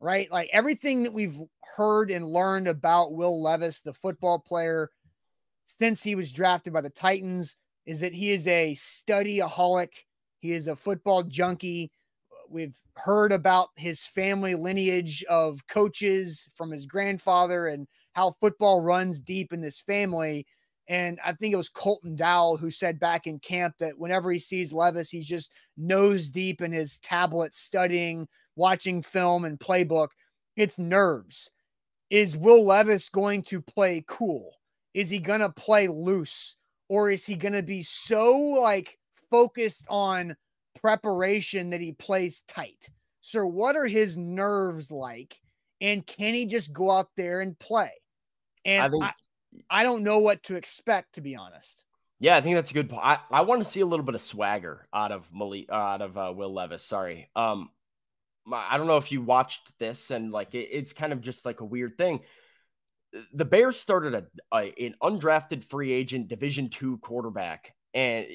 Right, 0.00 0.30
like 0.30 0.48
everything 0.52 1.02
that 1.02 1.12
we've 1.12 1.40
heard 1.76 2.12
and 2.12 2.24
learned 2.24 2.68
about 2.68 3.14
Will 3.14 3.42
Levis, 3.42 3.80
the 3.80 3.92
football 3.92 4.38
player, 4.38 4.90
since 5.66 6.04
he 6.04 6.14
was 6.14 6.30
drafted 6.30 6.72
by 6.72 6.82
the 6.82 6.90
Titans, 6.90 7.56
is 7.84 7.98
that 8.00 8.14
he 8.14 8.30
is 8.30 8.46
a 8.46 8.74
studyaholic. 8.74 9.88
He 10.38 10.52
is 10.52 10.68
a 10.68 10.76
football 10.76 11.24
junkie. 11.24 11.90
We've 12.50 12.76
heard 12.96 13.32
about 13.32 13.68
his 13.76 14.04
family 14.04 14.54
lineage 14.54 15.24
of 15.24 15.66
coaches 15.66 16.48
from 16.54 16.70
his 16.70 16.86
grandfather 16.86 17.68
and 17.68 17.86
how 18.12 18.34
football 18.40 18.80
runs 18.80 19.20
deep 19.20 19.52
in 19.52 19.60
this 19.60 19.80
family. 19.80 20.46
And 20.88 21.18
I 21.24 21.32
think 21.32 21.52
it 21.52 21.58
was 21.58 21.68
Colton 21.68 22.16
Dowell 22.16 22.56
who 22.56 22.70
said 22.70 22.98
back 22.98 23.26
in 23.26 23.38
camp 23.40 23.74
that 23.78 23.98
whenever 23.98 24.32
he 24.32 24.38
sees 24.38 24.72
Levis, 24.72 25.10
he's 25.10 25.26
just 25.26 25.52
nose 25.76 26.30
deep 26.30 26.62
in 26.62 26.72
his 26.72 26.98
tablet 27.00 27.52
studying, 27.52 28.26
watching 28.56 29.02
film 29.02 29.44
and 29.44 29.58
playbook. 29.60 30.08
It's 30.56 30.78
nerves. 30.78 31.50
Is 32.10 32.36
Will 32.36 32.64
Levis 32.64 33.10
going 33.10 33.42
to 33.44 33.60
play 33.60 34.02
cool? 34.08 34.52
Is 34.94 35.10
he 35.10 35.18
going 35.18 35.40
to 35.40 35.50
play 35.50 35.88
loose? 35.88 36.56
Or 36.88 37.10
is 37.10 37.26
he 37.26 37.34
going 37.34 37.52
to 37.52 37.62
be 37.62 37.82
so 37.82 38.34
like 38.38 38.98
focused 39.30 39.84
on 39.90 40.34
preparation 40.80 41.70
that 41.70 41.80
he 41.80 41.92
plays 41.92 42.42
tight? 42.48 42.90
So, 43.20 43.46
what 43.46 43.76
are 43.76 43.86
his 43.86 44.16
nerves 44.16 44.90
like? 44.90 45.40
And 45.80 46.06
can 46.06 46.34
he 46.34 46.46
just 46.46 46.72
go 46.72 46.90
out 46.90 47.08
there 47.16 47.40
and 47.40 47.58
play? 47.58 47.92
And 48.64 48.82
I 48.82 48.86
I, 48.86 48.90
think- 48.90 49.04
I, 49.70 49.82
don't 49.82 50.02
know 50.02 50.18
what 50.18 50.42
to 50.44 50.56
expect, 50.56 51.14
to 51.14 51.20
be 51.20 51.36
honest. 51.36 51.84
Yeah, 52.20 52.36
I 52.36 52.40
think 52.40 52.56
that's 52.56 52.70
a 52.70 52.74
good 52.74 52.90
point. 52.90 53.02
I, 53.04 53.18
I 53.30 53.42
want 53.42 53.64
to 53.64 53.70
see 53.70 53.80
a 53.80 53.86
little 53.86 54.04
bit 54.04 54.16
of 54.16 54.20
swagger 54.20 54.88
out 54.92 55.12
of 55.12 55.28
Malik, 55.32 55.66
uh, 55.70 55.74
out 55.74 56.02
of 56.02 56.18
uh, 56.18 56.32
Will 56.34 56.52
Levis. 56.52 56.82
Sorry. 56.82 57.30
Um, 57.36 57.70
I 58.52 58.76
don't 58.76 58.86
know 58.86 58.96
if 58.96 59.12
you 59.12 59.22
watched 59.22 59.72
this 59.78 60.10
and 60.10 60.32
like 60.32 60.54
it, 60.54 60.68
it's 60.70 60.92
kind 60.92 61.12
of 61.12 61.20
just 61.20 61.44
like 61.44 61.60
a 61.60 61.64
weird 61.64 61.96
thing. 61.96 62.20
The 63.32 63.44
Bears 63.44 63.78
started 63.78 64.14
a, 64.14 64.26
a 64.54 64.72
an 64.84 64.94
undrafted 65.02 65.64
free 65.64 65.92
agent 65.92 66.28
Division 66.28 66.68
two 66.68 66.98
quarterback 66.98 67.74
and 67.94 68.26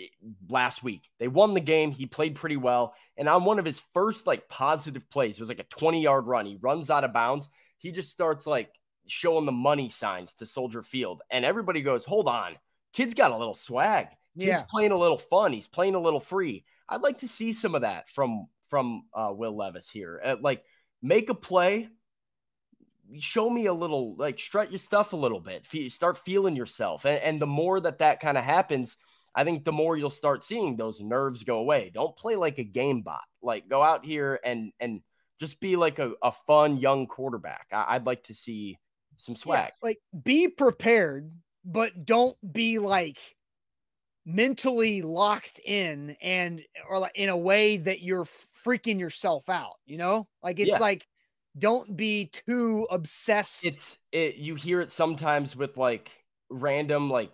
last 0.50 0.84
week 0.84 1.10
they 1.20 1.28
won 1.28 1.54
the 1.54 1.60
game. 1.60 1.92
He 1.92 2.06
played 2.06 2.36
pretty 2.36 2.58
well, 2.58 2.96
and 3.18 3.30
on 3.30 3.46
one 3.46 3.60
of 3.60 3.66
his 3.66 3.82
first 3.94 4.26
like 4.28 4.50
positive 4.50 5.10
plays, 5.10 5.36
it 5.38 5.42
was 5.42 5.50
like 5.50 5.60
a 5.60 5.64
twenty 5.64 6.02
yard 6.02 6.28
run. 6.28 6.46
He 6.46 6.58
runs 6.62 6.90
out 6.90 7.04
of 7.04 7.14
bounds. 7.14 7.50
He 7.78 7.92
just 7.92 8.12
starts 8.12 8.48
like 8.48 8.72
showing 9.08 9.46
the 9.46 9.52
money 9.52 9.90
signs 9.90 10.34
to 10.36 10.46
Soldier 10.46 10.82
Field, 10.82 11.22
and 11.30 11.44
everybody 11.46 11.82
goes, 11.82 12.06
"Hold 12.06 12.28
on." 12.28 12.56
kid's 12.94 13.16
got 13.16 13.32
a 13.32 13.38
little 13.38 13.56
swag. 13.56 14.10
Kid's 14.38 14.48
Yeah. 14.48 14.62
playing 14.70 14.92
a 14.92 14.98
little 14.98 15.18
fun. 15.18 15.52
He's 15.52 15.68
playing 15.68 15.96
a 15.96 16.00
little 16.00 16.20
free. 16.20 16.64
I'd 16.88 17.02
like 17.02 17.18
to 17.20 17.28
see 17.28 17.52
some 17.52 17.74
of 17.74 17.82
that 17.82 18.08
from 18.08 18.46
from 18.70 19.08
uh, 19.16 19.32
Will 19.36 19.56
Levis 19.58 19.90
here. 19.90 20.22
Uh, 20.24 20.36
like 20.40 20.64
make 21.02 21.30
a 21.32 21.34
play, 21.34 21.90
show 23.20 23.50
me 23.50 23.66
a 23.66 23.74
little, 23.74 24.16
like 24.16 24.40
strut 24.40 24.72
your 24.72 24.80
stuff 24.80 25.14
a 25.14 25.18
little 25.18 25.40
bit. 25.40 25.66
Fe- 25.66 25.90
start 25.90 26.18
feeling 26.20 26.56
yourself, 26.56 27.06
and, 27.06 27.20
and 27.22 27.42
the 27.42 27.48
more 27.48 27.80
that 27.80 28.00
that 28.00 28.20
kind 28.20 28.38
of 28.38 28.44
happens, 28.44 28.98
I 29.36 29.44
think 29.44 29.66
the 29.66 29.72
more 29.72 29.98
you'll 29.98 30.10
start 30.10 30.46
seeing 30.46 30.76
those 30.76 31.02
nerves 31.02 31.44
go 31.44 31.58
away. 31.60 31.92
Don't 31.94 32.16
play 32.16 32.36
like 32.36 32.60
a 32.60 32.64
game 32.64 33.02
bot. 33.02 33.24
Like 33.42 33.68
go 33.68 33.82
out 33.82 34.06
here 34.06 34.40
and 34.44 34.72
and 34.80 35.02
just 35.40 35.60
be 35.60 35.76
like 35.76 36.00
a, 36.00 36.14
a 36.22 36.32
fun 36.32 36.78
young 36.78 37.08
quarterback. 37.08 37.68
I, 37.72 37.86
I'd 37.90 38.06
like 38.06 38.24
to 38.24 38.34
see 38.34 38.78
some 39.18 39.36
Yeah, 39.36 39.42
swag. 39.42 39.72
like 39.82 40.00
be 40.24 40.48
prepared, 40.48 41.32
but 41.66 42.06
don't 42.06 42.38
be 42.54 42.80
like 42.80 43.18
mentally 44.26 45.02
locked 45.02 45.60
in 45.66 46.16
and 46.22 46.62
or 46.88 47.00
like 47.00 47.12
in 47.16 47.30
a 47.30 47.38
way 47.38 47.78
that 47.78 48.02
you're 48.02 48.24
freaking 48.24 49.00
yourself 49.00 49.50
out, 49.50 49.76
you 49.86 49.98
know? 49.98 50.28
Like 50.42 50.60
it's 50.60 50.72
Yeah. 50.72 50.80
like 50.80 51.06
don't 51.58 51.96
be 51.96 52.32
too 52.48 52.88
obsessed. 52.90 53.66
it's 53.66 53.98
it 54.12 54.36
you 54.36 54.56
hear 54.56 54.82
it 54.82 54.92
sometimes 54.92 55.56
with 55.56 55.78
like 55.78 56.10
random 56.50 57.10
like 57.10 57.32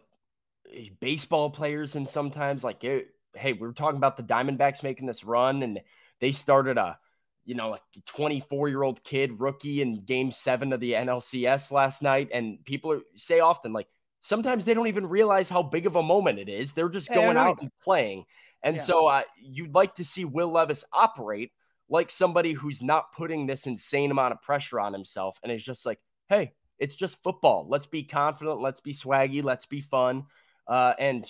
baseball 0.99 1.49
players 1.49 1.95
and 1.95 2.07
sometimes 2.07 2.63
like 2.63 2.84
it, 2.84 3.09
hey 3.34 3.53
we 3.53 3.59
were 3.59 3.74
talking 3.74 3.97
about 3.97 4.17
the 4.17 4.24
diamondbacks 4.24 4.84
making 4.84 5.05
this 5.07 5.24
run 5.24 5.63
and 5.63 5.80
they 6.20 6.32
started 6.32 6.78
a 6.78 6.97
you 7.45 7.55
know 7.55 7.70
like 7.70 7.82
24 8.05 8.70
year 8.70 8.84
old 8.84 9.03
kid 9.03 9.39
rookie 9.39 9.82
in 9.82 10.03
game 10.05 10.32
seven 10.32 10.74
of 10.74 10.80
the 10.80 10.93
nlcs 10.93 11.72
last 11.72 12.01
night 12.01 12.30
and 12.34 12.63
people 12.65 12.91
are, 12.91 13.01
say 13.15 13.39
often 13.39 13.74
like 13.74 13.88
sometimes 14.22 14.65
they 14.65 14.74
don't 14.74 14.88
even 14.88 15.07
realize 15.07 15.49
how 15.49 15.63
big 15.63 15.86
of 15.86 15.95
a 15.95 16.03
moment 16.03 16.39
it 16.39 16.49
is 16.49 16.74
they're 16.74 16.89
just 16.89 17.07
going 17.09 17.36
don't 17.36 17.38
out 17.38 17.57
and 17.61 17.72
playing 17.82 18.26
and 18.63 18.76
Yeah. 18.76 18.82
so 18.84 19.07
uh, 19.07 19.22
you'd 19.41 19.74
like 19.74 19.95
to 19.95 20.05
see 20.05 20.26
will 20.26 20.51
levis 20.51 20.84
operate 20.93 21.51
like 21.89 22.11
somebody 22.11 22.53
who's 22.53 22.82
not 22.82 23.11
putting 23.11 23.45
this 23.45 23.65
insane 23.65 24.11
amount 24.11 24.34
of 24.34 24.41
pressure 24.41 24.80
on 24.80 24.93
himself 24.93 25.39
and 25.43 25.51
is 25.51 25.63
just 25.63 25.86
like, 25.86 25.99
hey, 26.28 26.53
it's 26.78 26.95
just 26.95 27.22
football. 27.24 27.67
Let's 27.67 27.88
be 27.88 28.03
confident. 28.03 28.61
Let's 28.61 28.80
be 28.80 28.93
swaggy. 28.93 29.43
Let's 29.43 29.65
be 29.65 29.82
fun. 29.82 30.26
Uh, 30.70 30.93
and 30.99 31.30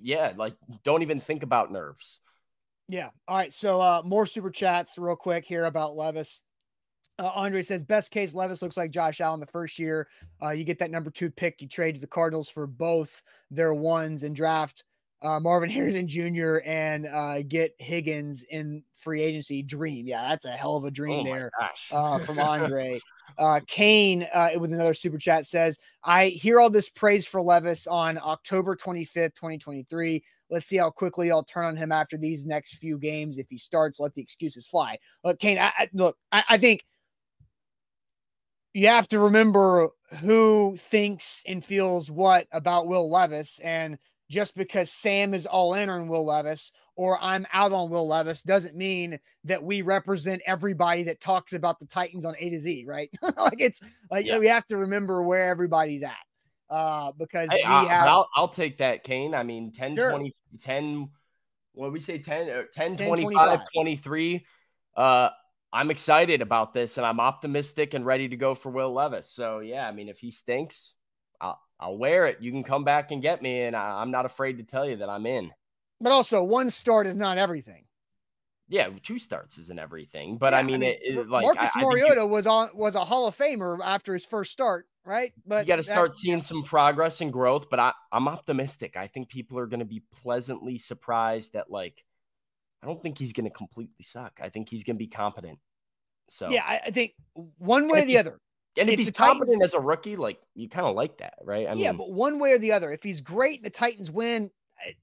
yeah, 0.00 0.32
like 0.36 0.54
don't 0.84 1.02
even 1.02 1.20
think 1.20 1.42
about 1.42 1.72
nerves. 1.72 2.20
Yeah. 2.88 3.10
All 3.28 3.36
right. 3.36 3.52
So 3.52 3.80
uh 3.80 4.02
more 4.04 4.26
super 4.26 4.50
chats 4.50 4.96
real 4.96 5.16
quick 5.16 5.44
here 5.44 5.64
about 5.66 5.96
Levis. 5.96 6.42
Uh, 7.18 7.30
Andre 7.34 7.60
says 7.62 7.84
best 7.84 8.10
case 8.10 8.32
Levis 8.32 8.62
looks 8.62 8.76
like 8.78 8.90
Josh 8.90 9.20
Allen 9.20 9.40
the 9.40 9.46
first 9.46 9.78
year. 9.78 10.08
Uh, 10.42 10.50
you 10.50 10.64
get 10.64 10.78
that 10.78 10.90
number 10.90 11.10
two 11.10 11.30
pick. 11.30 11.60
You 11.60 11.68
trade 11.68 11.96
to 11.96 12.00
the 12.00 12.06
Cardinals 12.06 12.48
for 12.48 12.66
both 12.66 13.20
their 13.50 13.74
ones 13.74 14.22
and 14.22 14.34
draft 14.34 14.84
uh, 15.22 15.38
Marvin 15.38 15.68
Harrison 15.76 16.08
Jr. 16.08 16.58
and 16.64 17.06
uh, 17.06 17.42
get 17.42 17.74
Higgins 17.78 18.42
in 18.48 18.84
free 18.96 19.20
agency. 19.22 19.62
Dream, 19.62 20.06
yeah, 20.06 20.28
that's 20.28 20.46
a 20.46 20.50
hell 20.52 20.76
of 20.76 20.84
a 20.84 20.90
dream 20.90 21.20
Oh 21.20 21.24
there 21.24 21.50
gosh. 21.60 21.88
uh, 21.92 22.18
from 22.20 22.38
Andre. 22.38 23.00
uh, 23.38 23.60
Kane 23.66 24.26
uh, 24.32 24.50
with 24.56 24.72
another 24.72 24.94
super 24.94 25.18
chat 25.18 25.46
says, 25.46 25.78
I 26.04 26.26
hear 26.26 26.60
all 26.60 26.70
this 26.70 26.88
praise 26.88 27.26
for 27.26 27.42
Levis 27.42 27.86
on 27.86 28.18
October 28.22 28.76
25th, 28.76 29.34
2023. 29.34 30.22
Let's 30.50 30.66
see 30.68 30.76
how 30.76 30.90
quickly 30.90 31.30
I'll 31.30 31.44
turn 31.44 31.64
on 31.64 31.76
him 31.76 31.92
after 31.92 32.16
these 32.16 32.46
next 32.46 32.74
few 32.74 32.98
games. 32.98 33.38
If 33.38 33.46
he 33.48 33.58
starts, 33.58 34.00
let 34.00 34.14
the 34.14 34.22
excuses 34.22 34.66
fly. 34.66 34.98
Look, 35.24 35.38
Kane, 35.38 35.58
I, 35.58 35.72
I, 35.76 35.88
look, 35.92 36.16
I, 36.32 36.44
I 36.50 36.58
think 36.58 36.84
you 38.74 38.88
have 38.88 39.08
to 39.08 39.18
remember 39.20 39.88
who 40.20 40.74
thinks 40.76 41.42
and 41.46 41.64
feels 41.64 42.10
what 42.10 42.46
about 42.52 42.88
Will 42.88 43.08
Levis. 43.08 43.58
And 43.60 43.98
just 44.28 44.56
because 44.56 44.90
Sam 44.90 45.34
is 45.34 45.46
all 45.46 45.74
in 45.74 45.88
on 45.90 46.08
Will 46.08 46.24
Levis 46.24 46.72
or 47.00 47.18
I'm 47.22 47.46
out 47.54 47.72
on 47.72 47.88
Will 47.88 48.06
Levis 48.06 48.42
doesn't 48.42 48.76
mean 48.76 49.18
that 49.44 49.62
we 49.62 49.80
represent 49.80 50.42
everybody 50.44 51.02
that 51.04 51.18
talks 51.18 51.54
about 51.54 51.78
the 51.78 51.86
Titans 51.86 52.26
on 52.26 52.34
A 52.38 52.50
to 52.50 52.58
Z, 52.58 52.84
right? 52.86 53.08
like 53.38 53.58
it's 53.58 53.80
like 54.10 54.26
Yeah. 54.26 54.36
we 54.36 54.48
have 54.48 54.66
to 54.66 54.76
remember 54.76 55.22
where 55.22 55.48
everybody's 55.48 56.02
at. 56.02 56.12
Uh, 56.68 57.12
because 57.12 57.50
Hey, 57.50 57.62
we 57.64 57.72
I, 57.72 57.84
have 57.84 58.04
will 58.06 58.28
I'll 58.36 58.48
take 58.48 58.76
that, 58.78 59.02
Kane. 59.02 59.34
I 59.34 59.44
mean, 59.44 59.72
10, 59.72 59.96
Sure. 59.96 60.10
20, 60.10 60.34
10, 60.60 61.08
what 61.72 61.90
we 61.90 62.00
say, 62.00 62.18
10, 62.18 62.50
uh, 62.50 62.62
10, 62.70 62.96
10, 62.96 63.08
25, 63.08 63.32
25. 63.32 63.60
23. 63.74 64.46
Uh, 64.94 65.30
I'm 65.72 65.90
excited 65.90 66.42
about 66.42 66.74
this 66.74 66.98
and 66.98 67.06
I'm 67.06 67.18
optimistic 67.18 67.94
and 67.94 68.04
ready 68.04 68.28
to 68.28 68.36
go 68.36 68.54
for 68.54 68.68
Will 68.68 68.92
Levis. 68.92 69.32
So, 69.32 69.60
yeah, 69.60 69.88
I 69.88 69.92
mean, 69.92 70.10
if 70.10 70.18
he 70.18 70.30
stinks, 70.30 70.92
I'll, 71.40 71.58
I'll 71.80 71.96
wear 71.96 72.26
it. 72.26 72.42
You 72.42 72.52
can 72.52 72.62
come 72.62 72.84
back 72.84 73.10
and 73.10 73.22
get 73.22 73.40
me, 73.40 73.62
and 73.62 73.74
I, 73.74 74.02
I'm 74.02 74.10
not 74.10 74.26
afraid 74.26 74.58
to 74.58 74.64
tell 74.64 74.86
you 74.86 74.96
that 74.96 75.08
I'm 75.08 75.24
in. 75.24 75.50
But 76.00 76.12
also 76.12 76.42
one 76.42 76.70
start 76.70 77.06
is 77.06 77.16
not 77.16 77.38
everything. 77.38 77.84
Yeah, 78.68 78.88
two 79.02 79.18
starts 79.18 79.58
isn't 79.58 79.78
everything, 79.80 80.38
but 80.38 80.54
I 80.54 80.58
Yeah, 80.60 80.66
mean, 80.66 80.82
it, 80.84 80.98
it, 81.02 81.28
like 81.28 81.42
Marcus 81.44 81.70
I, 81.74 81.80
I 81.80 81.82
you- 81.82 81.88
Mariota 81.88 82.26
was 82.26 82.46
on 82.46 82.70
was 82.74 82.94
a 82.94 83.04
Hall 83.04 83.26
of 83.26 83.36
Famer 83.36 83.80
after 83.84 84.12
his 84.12 84.24
first 84.24 84.52
start, 84.52 84.86
right? 85.04 85.32
But 85.44 85.64
you 85.64 85.68
got 85.68 85.76
to 85.76 85.82
start 85.82 86.14
seeing 86.16 86.40
some 86.40 86.62
progress 86.62 87.20
and 87.20 87.32
growth. 87.32 87.68
But 87.68 87.80
I, 87.80 87.92
I'm 88.12 88.28
optimistic. 88.28 88.96
I 88.96 89.08
think 89.08 89.28
people 89.28 89.58
are 89.58 89.66
going 89.66 89.80
to 89.80 89.84
be 89.86 90.02
pleasantly 90.22 90.78
surprised 90.78 91.54
that, 91.54 91.68
like, 91.68 92.04
I 92.80 92.86
don't 92.86 93.02
think 93.02 93.18
he's 93.18 93.32
going 93.32 93.44
to 93.46 93.50
completely 93.50 94.04
suck. 94.04 94.38
I 94.40 94.50
think 94.50 94.68
he's 94.68 94.84
going 94.84 94.94
to 94.96 95.00
be 95.00 95.08
competent. 95.08 95.58
So 96.28 96.48
Yeah, 96.48 96.62
I, 96.64 96.80
I 96.86 96.90
think 96.92 97.14
one 97.58 97.88
way 97.88 98.02
or 98.02 98.06
the 98.06 98.18
other. 98.18 98.38
and 98.78 98.88
if, 98.88 98.92
if 98.92 98.98
he's 99.00 99.08
the 99.08 99.12
Titans- 99.14 99.38
competent 99.38 99.64
as 99.64 99.74
a 99.74 99.80
rookie, 99.80 100.14
like 100.14 100.38
you 100.54 100.68
kind 100.68 100.86
of 100.86 100.94
like 100.94 101.18
that, 101.18 101.34
right? 101.42 101.66
I 101.68 101.72
yeah, 101.72 101.90
mean, 101.90 101.98
but 101.98 102.12
one 102.12 102.38
way 102.38 102.52
or 102.52 102.58
the 102.58 102.70
other. 102.70 102.92
If 102.92 103.02
he's 103.02 103.20
great, 103.20 103.64
the 103.64 103.70
Titans 103.70 104.12
win. 104.12 104.52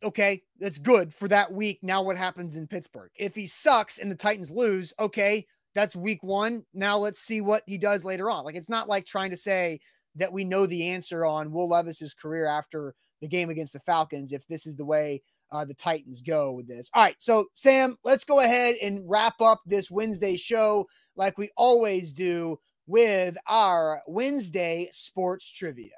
Okay, 0.04 0.42
that's 0.60 0.80
good 0.80 1.14
for 1.14 1.28
that 1.28 1.52
week. 1.52 1.80
Now, 1.82 2.02
what 2.02 2.18
happens 2.18 2.56
in 2.56 2.68
Pittsburgh? 2.68 3.12
If 3.16 3.36
he 3.36 3.46
sucks 3.46 4.00
and 4.00 4.10
the 4.10 4.16
Titans 4.16 4.52
lose, 4.52 4.94
okay, 5.00 5.46
that's 5.78 5.96
week 5.96 6.24
one. 6.24 6.66
Now 6.74 6.98
let's 6.98 7.20
see 7.20 7.42
what 7.42 7.64
he 7.68 7.78
does 7.78 8.04
later 8.04 8.32
on. 8.32 8.44
Like 8.44 8.56
it's 8.56 8.70
not 8.70 8.90
like 8.90 9.06
trying 9.06 9.30
to 9.30 9.38
say 9.38 9.80
that 10.16 10.34
we 10.34 10.44
know 10.44 10.66
the 10.66 10.88
answer 10.88 11.24
on 11.24 11.52
Will 11.52 11.70
Levis's 11.70 12.16
career 12.16 12.48
after 12.48 12.96
the 13.22 13.28
game 13.28 13.52
against 13.52 13.74
the 13.74 13.80
Falcons. 13.82 14.32
If 14.32 14.48
this 14.48 14.66
is 14.66 14.76
the 14.76 14.86
way 14.86 15.22
uh, 15.52 15.66
the 15.66 15.76
Titans 15.76 16.22
go 16.22 16.54
with 16.54 16.68
this, 16.68 16.90
all 16.96 17.04
right. 17.04 17.16
So 17.20 17.46
Sam, 17.54 17.96
let's 18.04 18.24
go 18.24 18.40
ahead 18.40 18.76
and 18.82 19.08
wrap 19.08 19.40
up 19.40 19.62
this 19.68 19.92
Wednesday 19.92 20.36
show 20.36 20.88
like 21.16 21.38
we 21.38 21.52
always 21.56 22.12
do 22.12 22.58
with 22.88 23.38
our 23.48 24.02
Wednesday 24.08 24.90
sports 24.92 25.52
trivia. 25.52 25.92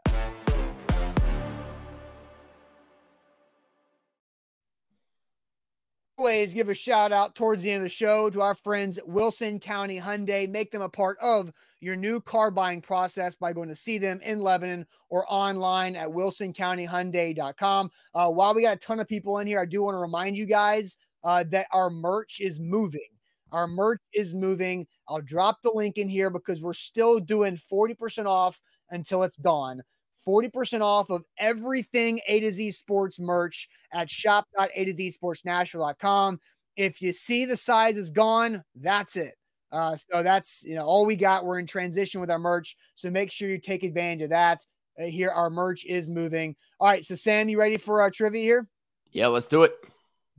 Always 6.20 6.54
give 6.54 6.68
a 6.68 6.74
shout 6.74 7.14
out 7.14 7.34
towards 7.34 7.64
the 7.64 7.72
end 7.72 7.78
of 7.78 7.84
the 7.84 7.90
show 7.90 8.30
to 8.30 8.42
our 8.42 8.54
friends 8.54 9.00
Wilson 9.06 9.58
County 9.58 9.98
Hyundai. 9.98 10.50
Make 10.50 10.70
them 10.70 10.82
a 10.82 10.90
part 10.90 11.18
of 11.22 11.50
your 11.80 11.96
new 11.96 12.20
car 12.20 12.52
buying 12.52 12.82
process 12.82 13.38
by 13.38 13.54
going 13.54 13.70
to 13.70 13.76
see 13.76 13.98
them 13.98 14.20
in 14.22 14.42
Lebanon 14.42 14.86
or 15.10 15.26
online 15.30 15.96
at 15.96 16.10
wilsoncountyhyundai.com. 16.10 17.90
Uh, 18.14 18.30
while 18.30 18.54
we 18.54 18.64
got 18.64 18.76
a 18.76 18.80
ton 18.80 19.00
of 19.00 19.08
people 19.08 19.40
in 19.40 19.48
here, 19.48 19.62
I 19.62 19.66
do 19.66 19.82
want 19.82 19.96
to 19.96 20.00
remind 20.00 20.36
you 20.36 20.46
guys 20.46 20.98
uh, 21.24 21.46
that 21.52 21.68
our 21.72 21.90
merch 21.90 22.42
is 22.42 22.60
moving. 22.60 23.08
Our 23.54 23.68
merch 23.68 24.02
is 24.14 24.36
moving. 24.36 24.88
I'll 25.08 25.22
drop 25.22 25.62
the 25.64 25.72
link 25.74 25.98
in 25.98 26.10
here 26.10 26.30
because 26.30 26.62
we're 26.62 26.74
still 26.74 27.22
doing 27.22 27.58
40% 27.72 28.26
off 28.26 28.60
until 28.92 29.24
it's 29.24 29.38
gone. 29.38 29.82
40% 30.30 30.82
off 30.82 31.10
of 31.10 31.24
everything 31.40 32.22
A 32.28 32.40
to 32.42 32.52
Z 32.52 32.72
sports 32.72 33.20
merch 33.20 33.68
at 33.94 34.10
shop.a 34.10 34.86
to 34.86 34.96
Z 34.96 35.10
sports 35.10 35.44
Nashville.com. 35.44 36.40
If 36.78 37.02
you 37.02 37.12
see 37.12 37.46
the 37.46 37.58
size 37.58 37.98
is 37.98 38.12
gone, 38.12 38.64
that's 38.76 39.16
it. 39.16 39.34
Uh, 39.72 39.96
so 39.96 40.24
that's 40.24 40.64
you 40.64 40.76
know 40.76 40.86
all 40.86 41.06
we 41.06 41.16
got. 41.16 41.46
We're 41.46 41.60
in 41.60 41.66
transition 41.66 42.22
with 42.22 42.32
our 42.32 42.40
merch, 42.40 42.76
so 42.96 43.10
make 43.10 43.32
sure 43.32 43.50
you 43.50 43.60
take 43.60 43.84
advantage 43.84 44.24
of 44.24 44.30
that. 44.30 44.64
Uh, 45.00 45.06
here, 45.06 45.30
our 45.30 45.50
merch 45.50 45.86
is 45.86 46.10
moving. 46.10 46.56
All 46.80 46.88
right, 46.88 47.04
so 47.04 47.16
Sam, 47.16 47.50
you 47.50 47.60
ready 47.60 47.78
for 47.78 48.02
our 48.02 48.12
trivia 48.12 48.42
here? 48.42 48.68
yeah, 49.12 49.28
let's 49.28 49.48
do 49.48 49.64
it. 49.64 49.74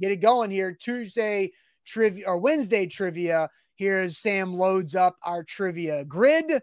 Get 0.00 0.12
it 0.12 0.20
going 0.20 0.50
here. 0.50 0.76
Tuesday 0.80 1.50
trivia 1.86 2.26
or 2.26 2.38
Wednesday 2.38 2.86
trivia. 2.86 3.48
Here's 3.76 4.18
Sam 4.18 4.52
loads 4.52 4.94
up 4.94 5.16
our 5.24 5.42
trivia 5.44 6.04
grid. 6.04 6.60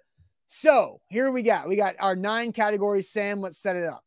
So 0.47 1.01
here 1.09 1.31
we 1.31 1.43
got 1.43 1.67
we 1.67 1.75
got 1.75 1.95
our 1.99 2.15
nine 2.15 2.51
categories. 2.53 3.09
Sam, 3.09 3.41
let's 3.41 3.57
set 3.57 3.75
it 3.75 3.85
up. 3.85 4.03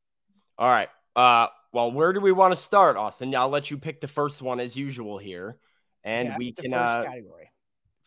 All 0.59 0.69
right. 0.71 0.89
Uh, 1.15 1.49
well, 1.73 1.91
where 1.93 2.13
do 2.13 2.21
we 2.21 2.33
want 2.33 2.53
to 2.53 2.57
start, 2.57 2.97
Austin? 2.97 3.35
I'll 3.35 3.49
let 3.49 3.71
you 3.71 3.77
pick 3.79 4.01
the 4.01 4.09
first 4.09 4.43
one 4.43 4.59
as 4.61 4.77
usual 4.77 5.19
here, 5.19 5.59
and 6.03 6.29
Yeah, 6.29 6.37
we 6.39 6.53
can 6.53 6.71
first 6.71 6.97
uh, 6.97 7.05
category. 7.05 7.51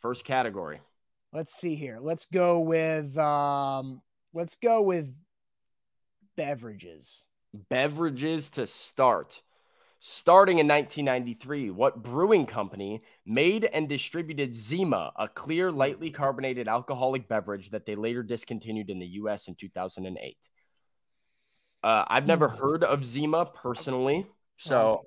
first 0.01 0.25
category. 0.25 0.79
Let's 1.31 1.53
see 1.55 1.75
here. 1.75 1.99
Let's 2.01 2.25
go 2.25 2.59
with 2.61 3.17
um 3.17 4.01
let's 4.34 4.55
go 4.55 4.81
with 4.81 5.13
beverages. 6.36 7.23
beverages 7.69 8.49
to 8.51 8.65
start. 8.67 9.41
Starting 10.05 10.59
in 10.59 10.67
1993, 10.67 11.71
what 11.71 12.03
brewing 12.03 12.45
company 12.45 13.01
made 13.25 13.63
and 13.63 13.87
distributed 13.87 14.53
Zima, 14.53 15.13
a 15.15 15.29
clear, 15.29 15.71
lightly 15.71 16.11
carbonated 16.11 16.67
alcoholic 16.67 17.29
beverage 17.29 17.69
that 17.69 17.85
they 17.85 17.95
later 17.95 18.21
discontinued 18.21 18.89
in 18.89 18.99
the 18.99 19.05
US 19.05 19.47
in 19.47 19.55
2008? 19.55 20.37
Uh, 21.81 22.03
I've 22.05 22.27
never 22.27 22.49
heard 22.49 22.83
of 22.83 23.05
Zima 23.05 23.45
personally, 23.45 24.27
so 24.57 25.05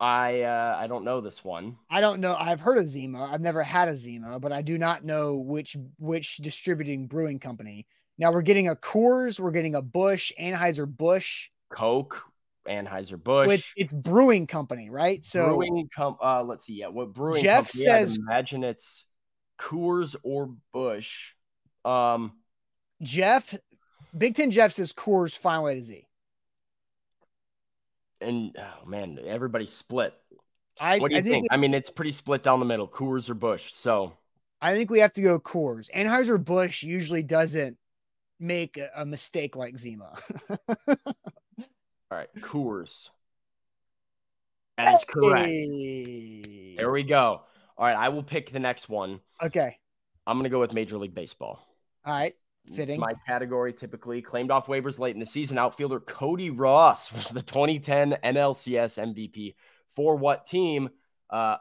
I 0.00 0.40
uh, 0.40 0.78
I 0.80 0.88
don't 0.88 1.04
know 1.04 1.20
this 1.20 1.44
one. 1.44 1.76
I 1.88 2.00
don't 2.00 2.18
know. 2.18 2.34
I've 2.34 2.60
heard 2.60 2.78
of 2.78 2.88
Zima. 2.88 3.30
I've 3.32 3.40
never 3.40 3.62
had 3.62 3.86
a 3.86 3.94
Zima, 3.94 4.40
but 4.40 4.50
I 4.50 4.62
do 4.62 4.78
not 4.78 5.04
know 5.04 5.36
which 5.36 5.76
which 6.00 6.38
distributing 6.38 7.06
brewing 7.06 7.38
company. 7.38 7.86
Now 8.18 8.32
we're 8.32 8.42
getting 8.42 8.66
a 8.66 8.74
Coors, 8.74 9.38
we're 9.38 9.52
getting 9.52 9.76
a 9.76 9.82
Busch, 9.82 10.32
Anheuser 10.40 10.88
Busch, 10.88 11.50
Coke, 11.70 12.33
Anheuser 12.68 13.22
Busch, 13.22 13.48
with 13.48 13.64
its 13.76 13.92
brewing 13.92 14.46
company, 14.46 14.90
right? 14.90 15.24
So 15.24 15.46
brewing 15.56 15.88
com- 15.94 16.16
uh, 16.22 16.42
let's 16.42 16.64
see, 16.66 16.74
yeah, 16.74 16.88
what 16.88 17.12
brewing 17.12 17.42
Jeff 17.42 17.66
company? 17.72 17.84
Says- 17.84 18.18
imagine 18.18 18.64
it's 18.64 19.04
Coors 19.58 20.16
or 20.22 20.54
Busch. 20.72 21.32
Um, 21.84 22.32
Jeff, 23.02 23.54
Big 24.16 24.34
Ten 24.34 24.50
Jeff 24.50 24.72
says 24.72 24.92
Coors 24.92 25.36
final 25.36 25.66
A 25.68 25.74
to 25.74 25.82
Z. 25.82 26.06
and 28.20 28.56
oh 28.58 28.86
man, 28.86 29.18
everybody's 29.24 29.72
split. 29.72 30.14
I, 30.80 30.98
What 30.98 31.10
do 31.10 31.14
you 31.14 31.20
I 31.20 31.22
think, 31.22 31.32
think? 31.34 31.46
I 31.52 31.56
mean, 31.56 31.72
it's 31.74 31.90
pretty 31.90 32.10
split 32.10 32.42
down 32.42 32.58
the 32.58 32.66
middle, 32.66 32.88
Coors 32.88 33.28
or 33.30 33.34
Busch. 33.34 33.72
So 33.74 34.12
I 34.60 34.74
think 34.74 34.90
we 34.90 34.98
have 35.00 35.12
to 35.12 35.22
go 35.22 35.38
Coors. 35.38 35.90
Anheuser 35.94 36.42
Busch 36.42 36.82
usually 36.82 37.22
doesn't 37.22 37.76
make 38.40 38.76
a, 38.78 38.88
a 38.96 39.04
mistake 39.04 39.54
like 39.56 39.78
Zima. 39.78 40.16
all 42.10 42.18
right, 42.18 42.28
Coors. 42.40 43.10
That 44.76 44.94
is 44.94 45.04
correct. 45.04 45.46
Hey. 45.46 46.74
There 46.76 46.90
we 46.90 47.02
go. 47.02 47.42
All 47.76 47.86
right, 47.86 47.96
I 47.96 48.08
will 48.08 48.22
pick 48.22 48.50
the 48.50 48.60
next 48.60 48.88
one. 48.88 49.20
Okay. 49.42 49.78
I'm 50.26 50.38
gonna 50.38 50.48
go 50.48 50.60
with 50.60 50.72
Major 50.72 50.98
League 50.98 51.14
Baseball. 51.14 51.60
All 52.04 52.12
right. 52.12 52.34
It's 52.66 52.76
Fitting. 52.76 52.98
my 52.98 53.12
category 53.26 53.72
typically. 53.72 54.22
Claimed 54.22 54.50
off 54.50 54.66
waivers 54.66 54.98
late 54.98 55.14
in 55.14 55.20
the 55.20 55.26
season. 55.26 55.58
Outfielder 55.58 56.00
Cody 56.00 56.50
Ross 56.50 57.12
was 57.14 57.28
the 57.28 57.42
2010 57.42 58.18
NLCS 58.24 59.14
MVP. 59.14 59.54
For 59.94 60.16
what 60.16 60.46
team? 60.46 60.90
Uh, 61.30 61.56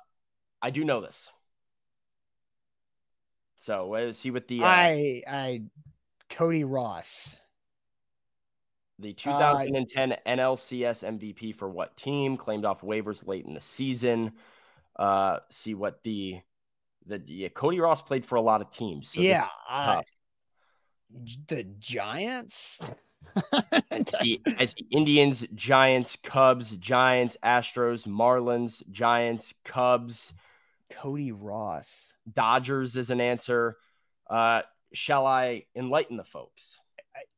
I 0.61 0.69
do 0.69 0.85
know 0.85 1.01
this. 1.01 1.29
So 3.57 3.89
let's 3.89 4.19
see 4.19 4.31
what 4.31 4.47
the 4.47 4.61
uh, 4.61 4.65
I 4.65 5.21
I 5.27 5.61
Cody 6.29 6.63
Ross. 6.63 7.37
The 9.03 9.13
2010 9.13 10.15
NLCS 10.25 11.19
MVP 11.19 11.53
for 11.53 11.69
what 11.69 11.95
team? 11.95 12.37
Claimed 12.37 12.65
off 12.65 12.81
waivers 12.81 13.27
late 13.27 13.45
in 13.45 13.53
the 13.53 13.61
season. 13.61 14.31
Uh, 14.95 15.39
see 15.49 15.75
what 15.75 16.01
the 16.03 16.39
The 17.05 17.21
yeah, 17.27 17.49
Cody 17.49 17.79
Ross 17.79 18.01
played 18.01 18.25
for 18.25 18.35
a 18.35 18.41
lot 18.41 18.61
of 18.61 18.71
teams. 18.71 19.09
So 19.09 19.21
yeah, 19.21 19.45
uh, 19.69 20.01
the 21.47 21.63
Giants. 21.79 22.79
I 23.51 24.03
see, 24.19 24.41
I 24.59 24.65
see 24.65 24.85
Indians, 24.91 25.45
Giants, 25.55 26.17
Cubs, 26.23 26.75
Giants, 26.75 27.37
Astros, 27.43 28.07
Marlins, 28.07 28.83
Giants, 28.91 29.53
Cubs, 29.63 30.33
Cody 30.91 31.31
Ross. 31.31 32.15
Dodgers 32.31 32.95
is 32.95 33.09
an 33.09 33.21
answer. 33.21 33.77
Uh, 34.29 34.61
shall 34.93 35.25
I 35.25 35.65
enlighten 35.75 36.17
the 36.17 36.23
folks? 36.23 36.79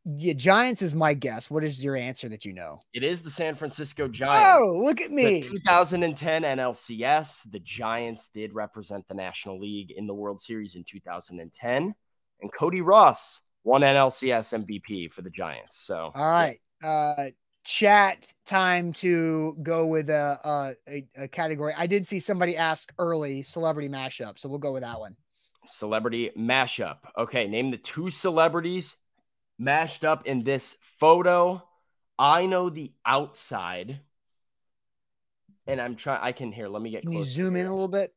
Yeah, 0.06 0.34
Giants 0.34 0.82
is 0.84 0.94
my 0.94 1.16
guess. 1.16 1.50
What 1.50 1.64
is 1.64 1.84
your 1.84 1.96
answer 1.96 2.30
that 2.30 2.46
you 2.46 2.54
know? 2.54 2.80
It 2.94 3.04
is 3.04 3.24
the 3.24 3.32
San 3.32 3.56
Francisco 3.56 4.08
Giants. 4.08 4.48
Oh, 4.54 4.74
look 4.78 5.02
at 5.02 5.10
The 5.10 5.16
me. 5.16 5.42
2010 5.42 6.44
NLCS, 6.44 7.52
the 7.52 7.60
Giants 7.60 8.30
did 8.34 8.54
represent 8.54 9.08
the 9.08 9.16
National 9.16 9.60
League 9.60 9.92
in 9.92 10.06
the 10.06 10.14
World 10.14 10.40
Series 10.40 10.76
in 10.76 10.84
2010, 10.84 11.96
and 12.42 12.54
Cody 12.54 12.82
Ross 12.82 13.42
won 13.64 13.82
NLCS 13.82 14.66
MVP 14.66 15.12
for 15.12 15.24
the 15.24 15.32
Giants. 15.32 15.78
So, 15.78 16.12
All 16.14 16.30
right. 16.30 16.60
Uh 16.84 17.30
chat 17.64 18.32
time 18.46 18.94
to 18.94 19.58
go 19.64 19.88
with 19.88 20.12
a 20.12 20.76
a 20.88 21.04
a 21.18 21.28
category. 21.28 21.74
I 21.76 21.88
did 21.88 22.06
see 22.06 22.20
somebody 22.20 22.56
ask 22.56 22.94
early 23.00 23.42
celebrity 23.42 23.90
mashup, 23.90 24.38
so 24.38 24.48
we'll 24.48 24.60
go 24.60 24.72
with 24.72 24.84
that 24.84 25.00
one. 25.00 25.16
celebrity 25.68 26.30
mashup. 26.38 26.98
Okay, 27.18 27.48
name 27.48 27.72
the 27.72 27.78
two 27.78 28.12
celebrities 28.12 28.96
mashed 29.58 30.06
up 30.06 30.26
in 30.28 30.44
this 30.44 30.76
photo. 30.82 31.64
I 32.18 32.46
know 32.46 32.70
the 32.70 32.94
outside, 33.06 34.00
and 35.68 35.82
I'm 35.82 35.96
trying. 35.96 36.22
I 36.22 36.32
can 36.32 36.52
hear. 36.52 36.68
Let 36.68 36.82
me 36.82 36.90
get 36.90 37.04
Can 37.04 37.14
you 37.14 37.24
zoom 37.24 37.56
in 37.56 37.66
a 37.66 37.72
little 37.72 37.88
bit? 37.88 38.14